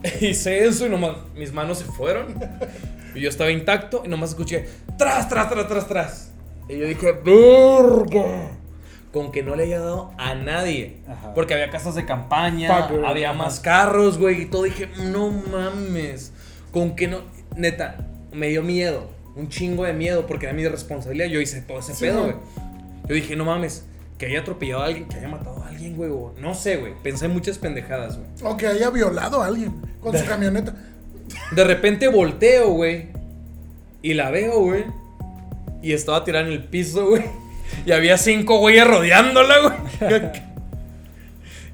Hice 0.21 0.65
eso 0.67 0.87
y 0.87 0.89
nomás 0.91 1.17
mis 1.35 1.53
manos 1.53 1.79
se 1.79 1.85
fueron. 1.85 2.35
Y 3.15 3.21
yo 3.21 3.29
estaba 3.29 3.51
intacto 3.51 4.03
y 4.05 4.09
nomás 4.09 4.31
escuché 4.31 4.69
tras, 4.97 5.29
tras, 5.29 5.49
tras, 5.51 5.67
tras, 5.69 5.89
tras. 5.89 6.31
Y 6.69 6.79
yo 6.79 6.87
dije, 6.87 7.13
¡Verga! 7.25 8.51
Con 9.13 9.33
que 9.33 9.43
no 9.43 9.57
le 9.57 9.65
haya 9.65 9.81
dado 9.81 10.13
a 10.19 10.35
nadie. 10.35 10.99
Ajá. 11.09 11.33
Porque 11.35 11.55
había 11.55 11.71
casas 11.71 11.95
de 11.95 12.05
campaña, 12.05 12.89
había 13.07 13.31
Ajá. 13.31 13.39
más 13.39 13.59
carros, 13.61 14.19
güey. 14.19 14.43
Y 14.43 14.47
todo 14.47 14.65
dije, 14.65 14.89
no 15.11 15.31
mames. 15.31 16.33
Con 16.73 16.95
que 16.95 17.09
no. 17.09 17.23
Neta, 17.57 17.97
me 18.33 18.49
dio 18.49 18.63
miedo. 18.63 19.09
Un 19.35 19.49
chingo 19.49 19.85
de 19.85 19.95
miedo 19.95 20.27
porque 20.27 20.45
era 20.47 20.55
mi 20.55 20.67
responsabilidad. 20.69 21.29
Yo 21.29 21.41
hice 21.41 21.63
todo 21.63 21.79
ese 21.79 21.95
Sí, 21.95 22.05
pedo, 22.05 22.23
güey. 22.25 22.35
Yo 23.09 23.15
dije, 23.15 23.35
no 23.35 23.47
mames. 23.47 23.87
Que 24.19 24.27
haya 24.27 24.41
atropellado 24.41 24.83
a 24.83 24.87
alguien, 24.87 25.09
que 25.09 25.17
haya 25.17 25.29
matado 25.29 25.63
a 25.63 25.69
alguien, 25.69 25.97
güey. 25.97 26.11
o 26.11 26.35
No 26.39 26.55
sé, 26.55 26.77
güey. 26.77 26.95
Pensé 27.03 27.27
en 27.27 27.33
muchas 27.33 27.59
pendejadas, 27.59 28.19
güey. 28.19 28.29
O 28.43 28.57
que 28.57 28.67
haya 28.67 28.91
violado 28.91 29.43
a 29.43 29.47
alguien 29.47 29.81
con 30.01 30.17
su 30.17 30.25
camioneta. 30.27 30.75
De 31.53 31.65
repente 31.65 32.09
volteo, 32.09 32.71
güey. 32.71 33.09
Y 34.03 34.15
la 34.15 34.31
veo, 34.31 34.61
güey. 34.61 34.85
Y 35.83 35.93
estaba 35.93 36.25
tirada 36.25 36.47
en 36.47 36.53
el 36.53 36.65
piso, 36.65 37.07
güey. 37.07 37.25
Y 37.87 37.93
había 37.93 38.19
cinco 38.19 38.59
güeyes 38.59 38.87
rodeándola, 38.87 39.55
güey. 39.61 40.23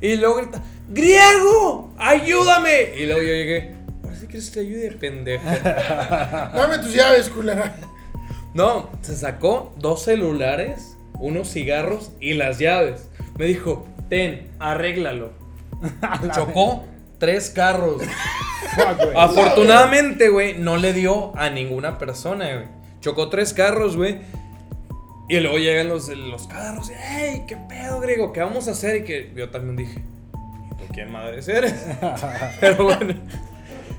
y 0.12 0.16
luego 0.16 0.36
grita, 0.36 0.62
¡Griego! 0.88 1.95
¡Ayúdame! 1.97 2.95
Y 2.99 3.07
luego 3.07 3.22
yo 3.22 3.28
llegué, 3.28 3.74
ahora 4.03 4.16
sí 4.16 4.26
quieres 4.26 4.51
que 4.51 4.55
te 4.55 4.61
ayude, 4.61 4.92
pendeja. 4.92 6.51
Dame 6.55 6.78
tus 6.78 6.95
llaves, 6.95 7.30
culera. 7.30 7.74
No, 8.53 8.90
se 9.01 9.16
sacó 9.16 9.74
dos 9.78 10.03
celulares, 10.05 10.93
unos 11.19 11.51
cigarros 11.53 12.12
y 12.21 12.35
las 12.35 12.59
llaves. 12.59 13.09
Me 13.39 13.47
dijo, 13.47 13.87
ten, 14.09 14.51
arréglalo. 14.59 15.33
Chocó 16.35 16.85
tres 17.19 17.51
carros. 17.51 18.03
Afortunadamente, 19.17 20.29
güey, 20.29 20.59
no 20.59 20.77
le 20.77 20.93
dio 20.93 21.37
a 21.37 21.51
ninguna 21.51 21.99
persona, 21.99 22.53
güey. 22.55 22.67
Chocó 23.01 23.29
tres 23.29 23.53
carros, 23.53 23.97
güey. 23.97 24.19
Y 25.29 25.41
luego 25.41 25.59
llegan 25.59 25.89
los, 25.89 26.09
los 26.09 26.47
carros. 26.47 26.91
¡Ey, 26.91 27.45
qué 27.47 27.57
pedo, 27.57 28.01
griego! 28.01 28.33
¿Qué 28.33 28.41
vamos 28.41 28.69
a 28.69 28.73
hacer? 28.73 28.97
Y 28.97 29.05
que 29.05 29.33
yo 29.35 29.49
también 29.51 29.77
dije, 29.77 30.03
¿y 30.71 30.77
tú 30.77 30.85
quién 30.93 31.11
madres 31.11 31.49
eres? 31.49 31.75
Pero 32.61 32.85
bueno. 32.85 33.15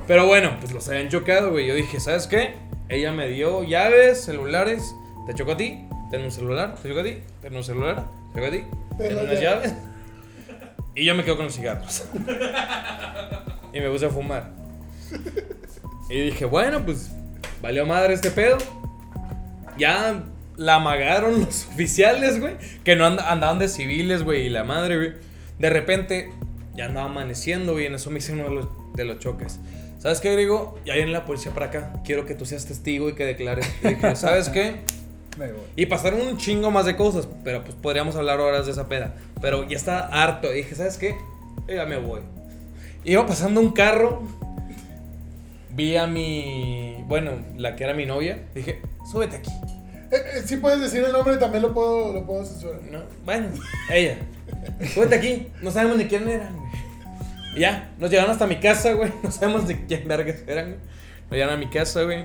Pero 0.08 0.28
bueno, 0.28 0.56
pues 0.60 0.72
los 0.72 0.88
habían 0.88 1.10
chocado, 1.10 1.52
güey. 1.52 1.66
Yo 1.66 1.74
dije, 1.74 2.00
¿sabes 2.00 2.28
qué? 2.28 2.54
Ella 2.90 3.12
me 3.12 3.28
dio 3.28 3.64
llaves, 3.64 4.24
celulares. 4.24 4.94
¿Te 5.26 5.34
chocó 5.34 5.54
a 5.54 5.58
ti? 5.58 5.88
¿Ten 6.16 6.24
un 6.24 6.32
celular? 6.32 6.76
¿Te 6.82 6.88
chocó 6.88 7.02
a 7.02 7.04
ti? 7.04 7.18
¿Ten 7.42 7.54
un 7.58 7.64
celular? 7.66 8.06
¿Te 8.34 8.40
chocó 8.40 8.48
a 8.48 8.52
ti? 8.52 8.64
¿Ten 8.98 9.18
unas 9.18 9.42
llaves? 9.42 9.74
Y 10.96 11.04
yo 11.04 11.14
me 11.14 11.26
quedo 11.26 11.36
con 11.36 11.44
los 11.48 11.56
cigarros. 11.56 12.06
y 13.74 13.80
me 13.82 13.90
puse 13.90 14.06
a 14.06 14.10
fumar. 14.10 14.50
Y 16.10 16.22
dije, 16.22 16.46
bueno, 16.46 16.86
pues 16.86 17.12
valió 17.62 17.86
madre 17.86 18.14
este 18.14 18.32
pedo. 18.32 18.58
Ya 19.78 20.24
la 20.56 20.76
amagaron 20.76 21.42
los 21.42 21.66
oficiales, 21.68 22.40
güey. 22.40 22.54
Que 22.86 22.96
no 22.96 23.06
and- 23.08 23.20
andaban 23.20 23.60
de 23.60 23.68
civiles, 23.68 24.24
güey. 24.24 24.46
Y 24.46 24.50
la 24.50 24.64
madre, 24.64 24.96
güey. 24.96 25.14
De 25.60 25.70
repente 25.70 26.30
ya 26.78 26.86
andaba 26.86 27.08
amaneciendo, 27.10 27.74
güey. 27.74 27.88
En 27.88 27.96
eso 27.96 28.10
me 28.10 28.20
hice 28.20 28.32
uno 28.32 28.46
de 28.46 28.52
los, 28.52 28.68
de 28.94 29.04
los 29.04 29.20
choques. 29.20 29.60
¿Sabes 30.00 30.22
qué, 30.22 30.32
Griego? 30.32 30.80
Ya 30.86 30.94
viene 30.94 31.12
la 31.12 31.26
policía 31.26 31.52
para 31.54 31.66
acá. 31.66 31.92
Quiero 32.06 32.26
que 32.26 32.36
tú 32.36 32.46
seas 32.46 32.66
testigo 32.66 33.10
y 33.10 33.16
que 33.16 33.26
declares. 33.26 33.70
Y 33.84 33.90
dije, 33.90 34.16
¿sabes 34.16 34.48
qué? 34.48 34.78
Me 35.38 35.52
voy. 35.52 35.62
Y 35.76 35.86
pasaron 35.86 36.22
un 36.22 36.38
chingo 36.38 36.72
más 36.72 36.86
de 36.86 36.96
cosas, 36.96 37.28
pero 37.44 37.64
pues 37.64 37.76
podríamos 37.76 38.16
hablar 38.16 38.40
horas 38.40 38.66
de 38.66 38.72
esa 38.72 38.88
peda. 38.88 39.16
Pero 39.42 39.68
ya 39.68 39.78
estaba 39.78 40.08
harto. 40.08 40.52
Y 40.54 40.58
dije, 40.58 40.76
¿sabes 40.76 40.98
qué? 40.98 41.16
Ya 41.68 41.86
me 41.86 41.98
voy. 41.98 42.22
Iba 43.04 43.26
pasando 43.26 43.60
un 43.62 43.72
carro. 43.72 44.24
Vi 45.72 45.98
a 45.98 46.08
mi. 46.08 47.04
Bueno, 47.08 47.32
la 47.58 47.76
que 47.76 47.84
era 47.84 47.94
mi 47.94 48.06
novia. 48.06 48.46
Dije, 48.54 48.82
súbete 49.12 49.38
aquí. 49.38 49.52
Eh, 50.12 50.16
eh, 50.16 50.44
sí 50.46 50.58
puedes 50.58 50.80
decir 50.80 51.04
el 51.04 51.12
nombre, 51.12 51.38
también 51.38 51.64
lo 51.64 51.74
puedo, 51.74 52.14
lo 52.14 52.26
puedo 52.26 52.46
censurar. 52.46 52.82
No, 52.90 53.04
bueno, 53.26 53.50
ella. 53.92 54.18
Súbete 54.94 55.16
aquí. 55.16 55.48
No 55.62 55.72
sabemos 55.72 55.98
ni 55.98 56.06
quién 56.06 56.28
eran, 56.30 56.56
güey. 56.56 56.72
Y 57.56 57.60
ya, 57.62 57.92
nos 57.98 58.10
llevaron 58.10 58.32
hasta 58.32 58.48
mi 58.48 58.60
casa, 58.60 58.94
güey. 58.94 59.12
No 59.24 59.32
sabemos 59.32 59.68
de 59.68 59.86
quién 59.86 60.08
vergas 60.08 60.38
eran, 60.48 60.66
güey. 60.66 60.80
Nos 61.30 61.32
llevaron 61.32 61.56
a 61.56 61.58
mi 61.58 61.70
casa, 61.70 62.04
güey. 62.04 62.24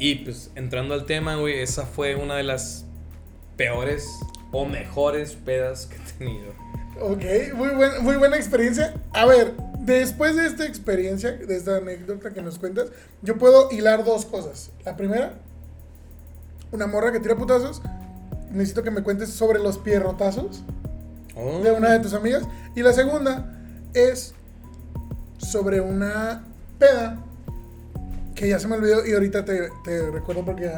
Y 0.00 0.16
pues 0.16 0.50
entrando 0.56 0.94
al 0.94 1.06
tema, 1.06 1.36
güey, 1.36 1.60
esa 1.60 1.84
fue 1.86 2.16
una 2.16 2.34
de 2.36 2.42
las 2.42 2.84
peores 3.56 4.08
o 4.50 4.64
mejores 4.64 5.34
pedas 5.34 5.86
que 5.86 5.96
he 5.96 6.18
tenido. 6.18 6.52
Ok, 7.00 7.54
muy, 7.54 7.68
buen- 7.74 8.02
muy 8.02 8.16
buena 8.16 8.36
experiencia. 8.36 8.94
A 9.12 9.24
ver, 9.26 9.54
después 9.80 10.34
de 10.36 10.46
esta 10.46 10.66
experiencia, 10.66 11.32
de 11.32 11.56
esta 11.56 11.76
anécdota 11.76 12.30
que 12.32 12.42
nos 12.42 12.58
cuentas, 12.58 12.88
yo 13.22 13.38
puedo 13.38 13.70
hilar 13.70 14.04
dos 14.04 14.24
cosas. 14.26 14.70
La 14.84 14.96
primera, 14.96 15.34
una 16.72 16.86
morra 16.86 17.12
que 17.12 17.20
tira 17.20 17.36
putazos. 17.36 17.80
Necesito 18.50 18.82
que 18.82 18.90
me 18.90 19.02
cuentes 19.02 19.30
sobre 19.30 19.58
los 19.60 19.78
pierrotazos 19.78 20.62
Oh. 21.36 21.60
de 21.60 21.70
una 21.72 21.90
de 21.92 22.00
tus 22.00 22.12
amigas. 22.14 22.42
Y 22.74 22.82
la 22.82 22.92
segunda 22.92 23.54
es 23.94 24.34
sobre 25.38 25.80
una 25.80 26.44
peda 26.78 27.18
que 28.34 28.48
ya 28.48 28.58
se 28.58 28.68
me 28.68 28.76
olvidó 28.76 29.06
y 29.06 29.12
ahorita 29.12 29.44
te, 29.44 29.70
te 29.84 30.10
recuerdo 30.10 30.44
porque 30.44 30.70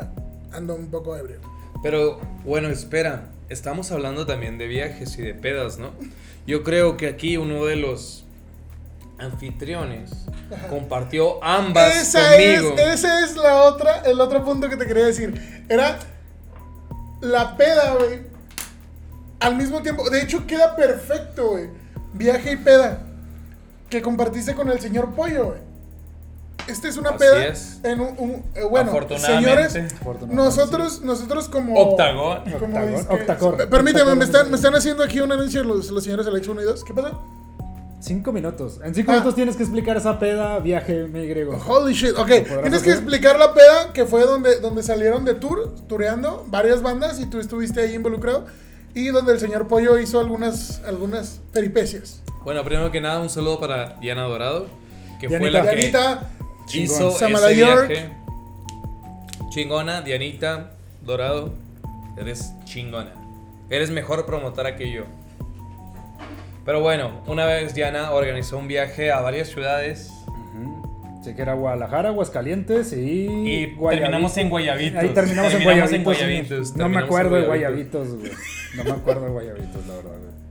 ando 0.53 0.75
un 0.75 0.89
poco 0.91 1.17
ebrio. 1.17 1.41
Pero 1.83 2.21
bueno, 2.45 2.69
espera, 2.69 3.31
estamos 3.49 3.91
hablando 3.91 4.27
también 4.27 4.59
de 4.59 4.67
viajes 4.67 5.19
y 5.19 5.23
de 5.23 5.35
pedas, 5.35 5.79
¿no? 5.79 5.91
Yo 6.47 6.63
creo 6.63 6.97
que 6.97 7.07
aquí 7.09 7.37
uno 7.37 7.65
de 7.67 7.77
los 7.77 8.25
anfitriones 9.19 10.11
compartió 10.69 11.43
ambas 11.45 11.95
Esa 11.97 12.37
es, 12.37 12.63
conmigo. 12.63 12.77
ese 12.79 13.09
es 13.25 13.37
la 13.37 13.63
otra, 13.63 14.03
el 14.05 14.21
otro 14.21 14.45
punto 14.45 14.69
que 14.69 14.77
te 14.77 14.87
quería 14.87 15.07
decir. 15.07 15.65
Era 15.69 15.99
la 17.21 17.57
peda, 17.57 17.95
güey. 17.95 18.23
Al 19.41 19.57
mismo 19.57 19.83
tiempo, 19.83 20.09
de 20.11 20.23
hecho 20.23 20.47
queda 20.47 20.75
perfecto, 20.77 21.51
güey. 21.51 21.69
Viaje 22.13 22.53
y 22.53 22.57
peda. 22.57 23.07
que 23.89 24.03
compartiste 24.03 24.55
con 24.55 24.69
el 24.71 24.81
señor 24.81 25.15
Pollo, 25.15 25.47
güey. 25.47 25.61
Esta 26.69 26.89
es 26.89 26.97
una 26.97 27.11
Así 27.11 27.19
peda 27.19 27.47
es. 27.47 27.81
en 27.83 28.01
un, 28.01 28.15
un- 28.19 28.43
eh, 28.55 28.63
bueno, 28.69 28.91
Afortunadamente. 28.91 29.69
señores, 29.71 29.93
Afortunadamente, 30.01 30.35
nosotros 30.37 31.03
nosotros 31.03 31.49
como 31.49 31.75
Octagón. 31.79 32.43
como 32.59 32.67
Octagón, 32.67 32.95
es 32.95 33.07
que- 33.07 33.15
octacor. 33.15 33.69
Permíteme, 33.69 34.15
me 34.15 34.25
están, 34.25 34.49
me 34.51 34.57
están 34.57 34.75
haciendo 34.75 35.03
aquí 35.03 35.21
un 35.21 35.33
anuncio 35.33 35.65
los, 35.65 35.91
los 35.91 36.05
señores 36.05 36.25
del 36.27 36.35
H1 36.37 36.61
y 36.63 36.65
2. 36.65 36.85
¿Qué 36.85 36.95
pasa? 36.95 37.13
Cinco 38.01 38.33
minutos. 38.33 38.81
En 38.83 38.95
cinco 38.95 39.13
Ah. 39.13 39.15
minutos 39.15 39.35
tienes 39.37 39.57
que 39.57 39.63
explicar 39.63 39.97
esa 39.97 40.19
peda, 40.19 40.59
viaje, 40.59 41.05
mi 41.07 41.27
griego. 41.27 41.57
Holy 41.69 41.95
shit, 41.95 42.11
ok. 42.13 42.19
podrás 42.19 42.47
Tienes 42.63 42.83
que 42.83 42.91
hacer? 42.91 43.03
explicar 43.03 43.39
la 43.39 43.55
peda 43.55 43.93
que 43.93 44.07
fue 44.07 44.23
donde, 44.25 44.59
donde 44.61 44.83
salieron 44.83 45.25
de 45.25 45.35
tour, 45.35 45.73
tureando 45.89 46.45
varias 46.49 46.83
bandas 46.83 47.21
y 47.21 47.27
tú 47.27 47.39
estuviste 47.39 47.81
ahí 47.81 47.95
involucrado. 47.95 48.47
Y 48.95 49.09
donde 49.09 49.33
el 49.33 49.41
señor 49.41 49.69
Pollo 49.69 49.99
hizo 49.99 50.21
algunas, 50.21 50.83
algunas 50.87 51.41
peripecias. 51.53 52.21
Bueno, 52.45 52.63
primero 52.65 52.91
que 52.91 53.01
nada, 53.01 53.21
un 53.21 53.31
saludo 53.31 53.59
para 53.61 53.95
Diana 54.01 54.23
Dorado, 54.25 54.67
que 55.21 55.29
fue 55.29 55.39
Dianita. 55.39 55.63
la 55.63 55.71
que 55.71 55.77
Dianita, 55.77 56.31
hizo 56.73 57.11
Samara 57.13 57.51
ese 57.51 57.61
York. 57.61 57.89
viaje. 57.89 58.09
Chingona, 59.51 60.01
Dianita 60.03 60.71
Dorado, 61.03 61.53
eres 62.17 62.55
chingona. 62.65 63.13
Eres 63.71 63.91
mejor 63.91 64.25
promotora 64.27 64.77
que 64.77 64.91
yo. 64.93 65.05
Pero 66.65 66.81
bueno, 66.81 67.23
una 67.27 67.45
vez 67.45 67.75
Diana 67.75 68.13
organizó 68.13 68.57
un 68.59 68.69
viaje 68.69 69.11
a 69.11 69.21
varias 69.21 69.49
ciudades. 69.49 70.11
Sí, 71.25 71.35
que 71.35 71.43
era 71.43 71.55
Guadalajara, 71.55 72.09
Aguascalientes 72.09 72.93
y. 72.93 73.27
y 73.29 73.77
terminamos 73.79 74.37
en 74.39 74.49
Guayabitos. 74.51 75.01
Ahí 75.03 75.09
terminamos, 75.11 75.53
en 75.55 75.59
Terminamos 75.61 75.65
Guayabitos. 75.65 75.93
en 75.93 76.05
Guayabitos, 76.05 76.59
No 76.77 76.89
me 76.89 76.95
terminamos 76.97 77.05
acuerdo 77.05 77.37
de 77.37 77.47
Guayabitos. 77.47 78.09
Guayabitos, 78.09 78.35
güey. 78.35 78.77
No 78.77 78.85
me 78.85 78.91
acuerdo 78.91 79.25
de 79.27 79.31
Guayabitos, 79.31 79.87
la 79.87 79.95
verdad, 79.95 80.11
güey. 80.19 80.42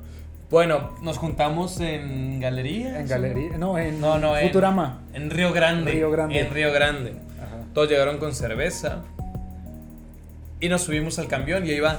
Bueno, 0.52 0.92
nos 1.02 1.18
juntamos 1.18 1.80
en 1.80 2.40
galería. 2.42 3.00
En 3.00 3.08
galería. 3.08 3.58
No, 3.58 3.78
en 3.78 4.00
No, 4.02 4.18
no, 4.20 4.38
en- 4.38 4.48
Futurama. 4.48 5.00
En 5.14 5.30
Río 5.30 5.54
Grande. 5.54 5.92
Río 5.92 6.12
Grande. 6.12 6.40
En 6.40 6.54
Río 6.54 6.72
Grande. 6.74 7.14
Ajá. 7.42 7.56
Todos 7.74 7.90
llegaron 7.90 8.18
con 8.18 8.36
cerveza. 8.36 9.02
Y 10.60 10.68
nos 10.70 10.82
subimos 10.84 11.18
al 11.20 11.28
camión 11.28 11.66
y 11.66 11.72
ahí 11.72 11.80
va 11.80 11.98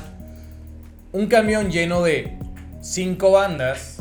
un 1.12 1.26
camión 1.26 1.70
lleno 1.72 2.03
de 2.03 2.36
cinco 2.82 3.32
bandas. 3.32 3.98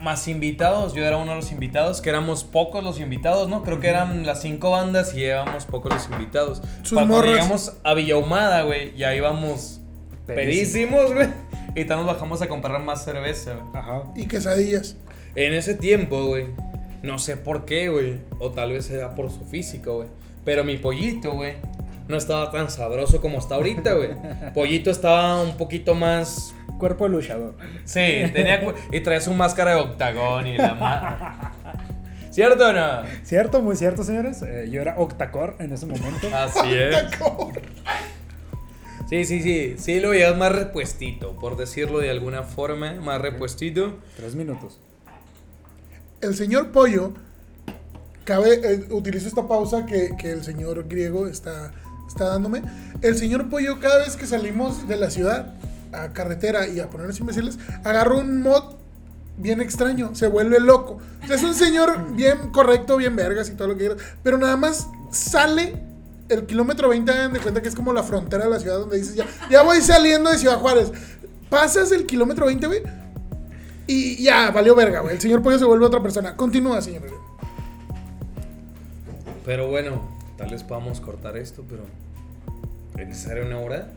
Más 0.00 0.26
invitados. 0.28 0.92
Yo 0.94 1.04
era 1.04 1.16
uno 1.18 1.30
de 1.32 1.36
los 1.36 1.52
invitados, 1.52 2.00
que 2.00 2.10
éramos 2.10 2.44
pocos 2.44 2.82
los 2.82 2.98
invitados, 3.00 3.48
¿no? 3.48 3.62
Creo 3.62 3.80
que 3.80 3.88
eran 3.88 4.26
las 4.26 4.40
cinco 4.42 4.70
bandas 4.70 5.14
y 5.14 5.18
llevábamos 5.20 5.66
pocos 5.66 5.92
los 5.92 6.08
invitados. 6.10 6.62
Sus 6.82 6.92
Cuando 6.94 7.16
morras. 7.16 7.32
llegamos 7.34 7.76
a 7.84 7.94
Villahumada, 7.94 8.62
güey, 8.62 8.94
ya 8.96 9.14
íbamos 9.14 9.80
pedísimos, 10.26 11.12
güey. 11.12 11.28
Y 11.74 11.84
tal 11.86 11.98
nos 11.98 12.06
bajamos 12.06 12.40
a 12.42 12.48
comprar 12.48 12.80
más 12.82 13.04
cerveza, 13.04 13.54
güey. 13.54 13.66
Ajá. 13.74 14.02
y 14.14 14.26
quesadillas. 14.26 14.96
En 15.34 15.52
ese 15.52 15.74
tiempo, 15.74 16.24
güey, 16.26 16.46
no 17.02 17.18
sé 17.18 17.36
por 17.36 17.64
qué, 17.64 17.88
güey, 17.88 18.18
o 18.38 18.50
tal 18.52 18.72
vez 18.72 18.88
era 18.90 19.14
por 19.14 19.30
su 19.30 19.44
físico, 19.44 19.96
güey, 19.96 20.08
pero 20.44 20.62
mi 20.64 20.76
pollito, 20.76 21.32
güey, 21.32 21.54
no 22.06 22.16
estaba 22.16 22.50
tan 22.50 22.70
sabroso 22.70 23.20
como 23.20 23.38
está 23.38 23.56
ahorita, 23.56 23.94
güey. 23.94 24.10
Pollito 24.54 24.90
estaba 24.90 25.40
un 25.42 25.56
poquito 25.56 25.94
más... 25.94 26.54
Cuerpo 26.78 27.04
de 27.04 27.10
luchador. 27.10 27.54
Sí, 27.84 28.00
tenía... 28.32 28.62
cu- 28.64 28.74
Y 28.92 29.00
traía 29.00 29.20
su 29.20 29.32
máscara 29.32 29.70
de 29.76 29.80
octagón 29.80 30.46
y 30.46 30.58
la 30.58 30.74
ma- 30.74 31.52
¿Cierto 32.30 32.68
o 32.68 32.72
no? 32.72 33.02
¿Cierto? 33.22 33.62
Muy 33.62 33.76
cierto, 33.76 34.02
señores. 34.02 34.42
Eh, 34.42 34.68
yo 34.70 34.80
era 34.82 34.96
Octacor 34.98 35.54
en 35.60 35.72
ese 35.72 35.86
momento. 35.86 36.28
Así 36.34 36.74
es. 36.74 36.96
Sí, 39.14 39.24
sí, 39.26 39.42
sí, 39.42 39.76
sí 39.78 40.00
lo 40.00 40.10
veías 40.10 40.36
más 40.36 40.50
repuestito, 40.50 41.36
por 41.36 41.56
decirlo 41.56 42.00
de 42.00 42.10
alguna 42.10 42.42
forma, 42.42 42.94
más 42.94 43.20
repuestito. 43.20 44.00
Tres 44.16 44.34
minutos. 44.34 44.80
El 46.20 46.34
señor 46.34 46.72
Pollo 46.72 47.12
cabe, 48.24 48.54
eh, 48.54 48.88
utilizo 48.90 49.28
esta 49.28 49.46
pausa 49.46 49.86
que, 49.86 50.16
que 50.18 50.32
el 50.32 50.42
señor 50.42 50.88
griego 50.88 51.28
está, 51.28 51.72
está 52.08 52.24
dándome. 52.24 52.62
El 53.02 53.14
señor 53.16 53.48
Pollo, 53.48 53.78
cada 53.78 53.98
vez 53.98 54.16
que 54.16 54.26
salimos 54.26 54.88
de 54.88 54.96
la 54.96 55.10
ciudad 55.10 55.54
a 55.92 56.12
carretera 56.12 56.66
y 56.66 56.80
a 56.80 56.90
ponernos 56.90 57.20
imbéciles, 57.20 57.60
agarra 57.84 58.16
un 58.16 58.42
mod 58.42 58.74
bien 59.36 59.60
extraño, 59.60 60.12
se 60.16 60.26
vuelve 60.26 60.58
loco. 60.58 60.98
O 61.22 61.26
sea, 61.28 61.36
es 61.36 61.44
un 61.44 61.54
señor 61.54 62.12
bien 62.16 62.50
correcto, 62.50 62.96
bien 62.96 63.14
vergas 63.14 63.48
y 63.48 63.52
todo 63.52 63.68
lo 63.68 63.74
que 63.74 63.86
quieras, 63.86 63.98
pero 64.24 64.38
nada 64.38 64.56
más 64.56 64.88
sale 65.12 65.93
el 66.28 66.46
kilómetro 66.46 66.88
20, 66.88 67.10
hagan 67.12 67.32
de 67.32 67.40
cuenta 67.40 67.60
que 67.62 67.68
es 67.68 67.74
como 67.74 67.92
la 67.92 68.02
frontera 68.02 68.44
de 68.44 68.50
la 68.50 68.58
ciudad 68.60 68.78
donde 68.78 68.96
dices, 68.98 69.14
ya, 69.14 69.26
ya 69.50 69.62
voy 69.62 69.80
saliendo 69.80 70.30
de 70.30 70.38
Ciudad 70.38 70.58
Juárez. 70.58 70.90
Pasas 71.50 71.92
el 71.92 72.06
kilómetro 72.06 72.46
20, 72.46 72.66
güey, 72.66 72.82
y 73.86 74.22
ya, 74.22 74.50
valió 74.50 74.74
verga, 74.74 75.00
güey. 75.00 75.14
El 75.14 75.20
señor 75.20 75.42
Pollo 75.42 75.58
se 75.58 75.64
vuelve 75.66 75.84
otra 75.84 76.02
persona. 76.02 76.36
Continúa, 76.36 76.80
señor. 76.80 77.02
Pero 79.44 79.68
bueno, 79.68 80.02
tal 80.38 80.50
vez 80.50 80.62
podamos 80.62 81.00
cortar 81.00 81.36
esto, 81.36 81.64
pero... 81.68 81.82
¿Es 82.98 83.08
necesaria 83.08 83.44
una 83.44 83.58
hora? 83.58 83.88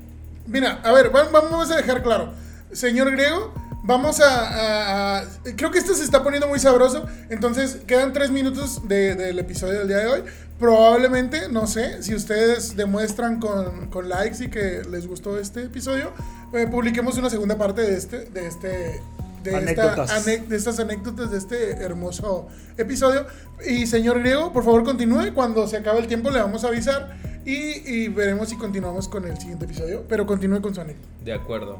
Mira, 0.45 0.81
a 0.83 0.91
ver, 0.91 1.15
va- 1.15 1.29
vamos 1.31 1.71
a 1.71 1.77
dejar 1.77 2.03
claro. 2.03 2.31
Señor 2.71 3.11
griego, 3.11 3.53
vamos 3.83 4.19
a, 4.19 4.25
a- 4.27 5.19
a- 5.19 5.25
Creo 5.55 5.71
que 5.71 5.77
esto 5.79 5.93
se 5.93 6.03
está 6.03 6.23
poniendo 6.23 6.47
muy 6.47 6.59
sabroso. 6.59 7.05
Entonces, 7.29 7.77
quedan 7.87 8.11
tres 8.11 8.29
minutos 8.31 8.87
de- 8.87 9.15
del 9.15 9.39
episodio 9.39 9.79
del 9.79 9.87
día 9.87 9.97
de 9.99 10.07
hoy. 10.07 10.23
Probablemente, 10.59 11.49
no 11.49 11.67
sé, 11.67 12.01
si 12.01 12.15
ustedes 12.15 12.75
demuestran 12.75 13.39
con, 13.39 13.87
con 13.89 14.09
likes 14.09 14.43
y 14.43 14.49
que 14.49 14.81
les 14.89 15.07
gustó 15.07 15.37
este 15.37 15.63
episodio, 15.63 16.11
eh, 16.53 16.67
publiquemos 16.69 17.17
una 17.17 17.29
segunda 17.29 17.57
parte 17.57 17.81
de 17.81 17.95
este... 17.97 18.25
De 18.25 18.47
este 18.47 19.01
de, 19.43 19.51
esta 19.71 19.93
ane- 20.11 20.45
de 20.47 20.55
estas 20.57 20.79
anécdotas 20.79 21.31
de 21.31 21.37
este 21.37 21.71
hermoso 21.81 22.49
episodio. 22.75 23.27
Y 23.65 23.85
señor 23.87 24.19
Griego, 24.19 24.51
por 24.51 24.65
favor 24.65 24.83
continúe. 24.83 25.33
Cuando 25.33 25.67
se 25.67 25.77
acabe 25.77 25.99
el 25.99 26.07
tiempo 26.07 26.31
le 26.31 26.39
vamos 26.41 26.65
a 26.65 26.67
avisar 26.67 27.15
y, 27.45 27.53
y 27.89 28.07
veremos 28.09 28.49
si 28.49 28.57
continuamos 28.57 29.07
con 29.07 29.25
el 29.25 29.37
siguiente 29.37 29.63
episodio. 29.63 30.03
Pero 30.09 30.25
continúe 30.25 30.61
con 30.61 30.75
su 30.75 30.81
anécdota. 30.81 31.07
De 31.23 31.31
acuerdo. 31.33 31.79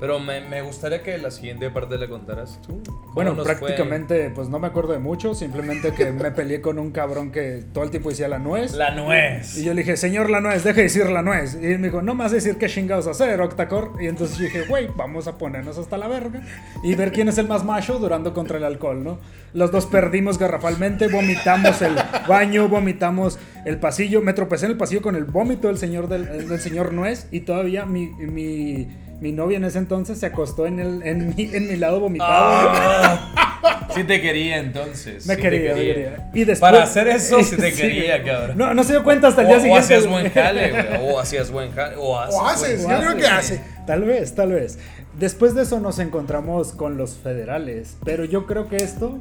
Pero 0.00 0.20
me, 0.20 0.40
me 0.42 0.62
gustaría 0.62 1.02
que 1.02 1.18
la 1.18 1.30
siguiente 1.32 1.70
parte 1.70 1.98
la 1.98 2.08
contaras 2.08 2.60
tú. 2.64 2.80
¿Cómo 2.86 3.12
Bueno, 3.14 3.34
fue? 3.34 3.44
prácticamente, 3.44 4.30
pues 4.30 4.48
no 4.48 4.60
me 4.60 4.68
acuerdo 4.68 4.92
de 4.92 5.00
mucho. 5.00 5.34
Simplemente 5.34 5.92
que 5.92 6.12
me 6.12 6.30
peleé 6.30 6.60
con 6.60 6.78
un 6.78 6.92
cabrón 6.92 7.32
que 7.32 7.64
todo 7.72 7.82
el 7.82 7.90
tiempo 7.90 8.10
decía 8.10 8.28
la 8.28 8.38
nuez. 8.38 8.74
La 8.74 8.92
nuez. 8.94 9.58
Y 9.58 9.64
yo 9.64 9.74
le 9.74 9.82
dije, 9.82 9.96
señor 9.96 10.30
la 10.30 10.40
nuez, 10.40 10.62
deje 10.62 10.76
de 10.76 10.82
decir 10.84 11.10
la 11.10 11.22
nuez. 11.22 11.58
Y 11.60 11.66
él 11.66 11.80
me 11.80 11.88
dijo, 11.88 12.00
no 12.00 12.14
me 12.14 12.22
vas 12.22 12.32
a 12.32 12.36
decir 12.36 12.56
qué 12.58 12.68
chingados 12.68 13.08
hacer, 13.08 13.40
Octacor. 13.40 13.94
Y 14.00 14.06
entonces 14.06 14.38
yo 14.38 14.44
dije, 14.44 14.66
güey, 14.68 14.88
vamos 14.96 15.26
a 15.26 15.36
ponernos 15.36 15.78
hasta 15.78 15.96
la 15.98 16.06
verga 16.06 16.42
y 16.84 16.94
ver 16.94 17.10
quién 17.10 17.28
es 17.28 17.38
el 17.38 17.48
más 17.48 17.64
macho 17.64 17.98
durando 17.98 18.32
contra 18.34 18.58
el 18.58 18.64
alcohol, 18.64 19.02
¿no? 19.02 19.18
Los 19.52 19.72
dos 19.72 19.86
perdimos 19.86 20.38
garrafalmente, 20.38 21.08
vomitamos 21.08 21.82
el 21.82 21.96
baño, 22.28 22.68
vomitamos 22.68 23.38
el 23.64 23.78
pasillo. 23.80 24.20
Me 24.20 24.32
tropecé 24.32 24.66
en 24.66 24.72
el 24.72 24.78
pasillo 24.78 25.02
con 25.02 25.16
el 25.16 25.24
vómito 25.24 25.66
del 25.66 25.78
señor, 25.78 26.06
del, 26.08 26.48
del 26.48 26.60
señor 26.60 26.92
nuez 26.92 27.26
y 27.32 27.40
todavía 27.40 27.84
mi, 27.84 28.08
mi, 28.08 28.86
mi 29.20 29.32
novia 29.32 29.56
en 29.56 29.64
ese 29.64 29.78
entonces 29.78 30.18
se 30.18 30.26
acostó 30.26 30.66
en, 30.66 30.78
el, 30.78 31.02
en, 31.04 31.34
mi, 31.34 31.50
en 31.52 31.68
mi 31.68 31.76
lado 31.76 32.00
vomitado. 32.00 32.30
Ah, 32.32 33.88
sí 33.94 34.04
te 34.04 34.20
quería 34.20 34.58
entonces. 34.58 35.26
Me 35.26 35.34
sí 35.34 35.40
te 35.42 35.50
quería, 35.50 35.74
me 35.74 35.80
quería. 35.84 36.30
Y 36.34 36.44
después, 36.44 36.60
Para 36.72 36.84
hacer 36.84 37.08
eso 37.08 37.42
sí 37.42 37.56
te 37.56 37.70
Sí. 37.72 37.82
quería, 37.82 38.22
cabrón. 38.22 38.56
No, 38.56 38.74
no 38.74 38.84
se 38.84 38.92
dio 38.92 39.02
cuenta 39.04 39.28
hasta 39.28 39.42
el 39.42 39.46
o, 39.48 39.50
día 39.50 39.58
o 39.58 39.60
siguiente. 39.60 39.80
hacías 39.84 40.06
güey. 40.06 40.22
buen 40.22 40.32
jale, 40.32 40.70
güey. 40.70 41.10
O 41.12 41.18
hacías 41.20 41.50
buen 41.50 41.72
jale. 41.72 41.96
O 41.98 42.18
haces. 42.18 42.34
O 42.36 42.46
haces, 42.46 42.82
yo 42.82 42.98
creo 43.00 43.16
que 43.16 43.26
hace. 43.26 43.60
Tal 43.86 44.02
vez, 44.04 44.34
tal 44.34 44.52
vez. 44.52 44.78
Después 45.18 45.54
de 45.54 45.62
eso 45.62 45.80
nos 45.80 45.98
encontramos 45.98 46.72
con 46.72 46.96
los 46.96 47.16
federales. 47.16 47.96
Pero 48.04 48.24
yo 48.24 48.46
creo 48.46 48.68
que 48.68 48.76
esto 48.76 49.18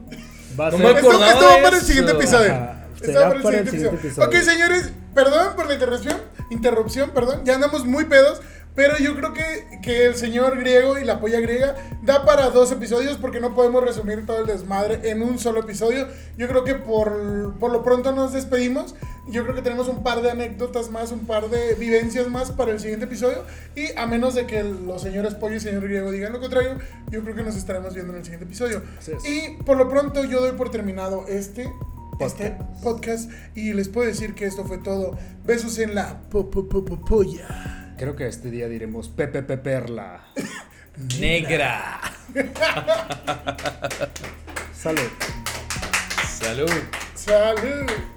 va 0.59 0.67
a 0.67 0.71
No 0.71 0.77
ser. 0.77 0.85
me 0.93 0.99
Esto, 0.99 1.25
esto 1.25 1.45
va 1.45 1.61
para 1.63 1.75
el 1.77 1.81
siguiente 1.83 2.11
episodio. 2.11 2.53
Ajá, 2.53 2.85
Esto 2.95 3.05
será 3.07 3.19
va 3.21 3.25
para 3.29 3.37
el 3.37 3.41
para 3.43 3.57
el 3.57 3.65
siguiente 3.69 3.71
siguiente 3.71 4.07
episodio. 4.07 4.27
Ok, 4.29 4.35
señores, 4.43 4.91
perdón 5.15 5.55
por 5.55 5.67
la 5.67 5.73
interrupción. 5.73 6.17
Interrupción, 6.51 7.09
perdón. 7.11 7.41
Ya 7.45 7.55
andamos 7.55 7.83
muy 7.85 8.05
pedos. 8.05 8.41
Pero 8.77 8.95
yo 8.99 9.15
creo 9.15 9.33
que, 9.33 9.79
que 9.81 10.05
el 10.05 10.15
señor 10.15 10.57
griego 10.59 10.99
y 10.99 11.03
la 11.03 11.19
polla 11.19 11.39
griega 11.39 11.75
da 12.03 12.23
para 12.25 12.51
dos 12.51 12.71
episodios 12.71 13.17
porque 13.17 13.39
no 13.41 13.55
podemos 13.55 13.83
resumir 13.83 14.23
todo 14.27 14.39
el 14.39 14.45
desmadre 14.45 15.09
en 15.09 15.23
un 15.23 15.39
solo 15.39 15.61
episodio. 15.61 16.07
Yo 16.37 16.47
creo 16.47 16.63
que 16.63 16.75
por, 16.75 17.55
por 17.59 17.71
lo 17.71 17.81
pronto 17.83 18.11
nos 18.11 18.33
despedimos. 18.33 18.93
Yo 19.29 19.41
creo 19.43 19.55
que 19.55 19.63
tenemos 19.63 19.87
un 19.87 20.03
par 20.03 20.21
de 20.21 20.29
anécdotas 20.29 20.91
más, 20.91 21.11
un 21.11 21.25
par 21.25 21.49
de 21.49 21.73
vivencias 21.73 22.27
más 22.29 22.51
para 22.51 22.71
el 22.71 22.79
siguiente 22.79 23.05
episodio. 23.05 23.43
Y 23.75 23.87
a 23.97 24.05
menos 24.05 24.35
de 24.35 24.45
que 24.45 24.63
los 24.63 25.01
señores 25.01 25.33
pollo 25.33 25.55
y 25.55 25.59
señor 25.59 25.81
griego 25.83 26.11
digan 26.11 26.31
lo 26.33 26.39
contrario, 26.39 26.77
yo 27.09 27.23
creo 27.23 27.35
que 27.35 27.41
nos 27.43 27.55
estaremos 27.57 27.95
viendo 27.95 28.13
en 28.13 28.19
el 28.19 28.25
siguiente 28.25 28.45
episodio. 28.45 28.83
Y 29.27 29.63
por 29.63 29.75
lo 29.77 29.89
pronto 29.89 30.23
yo 30.23 30.39
doy 30.39 30.51
por 30.51 30.69
terminado 30.69 31.25
este 31.27 31.63
este 32.19 32.51
Podcast. 32.51 32.83
podcast 32.83 33.31
y 33.55 33.73
les 33.73 33.89
puedo 33.89 34.07
decir 34.07 34.35
que 34.35 34.45
esto 34.45 34.63
fue 34.65 34.77
todo. 34.77 35.17
Besos 35.45 35.79
en 35.79 35.95
la 35.95 36.21
po, 36.29 36.49
po, 36.51 36.67
po- 36.67 36.83
polla. 37.03 37.86
Creo 37.97 38.15
que 38.15 38.27
este 38.27 38.51
día 38.51 38.67
diremos 38.67 39.09
Pepe 39.09 39.41
Perla. 39.41 40.21
Negra. 41.19 41.99
Salud. 44.71 45.09
Salud. 46.39 46.83
Salud. 47.15 48.16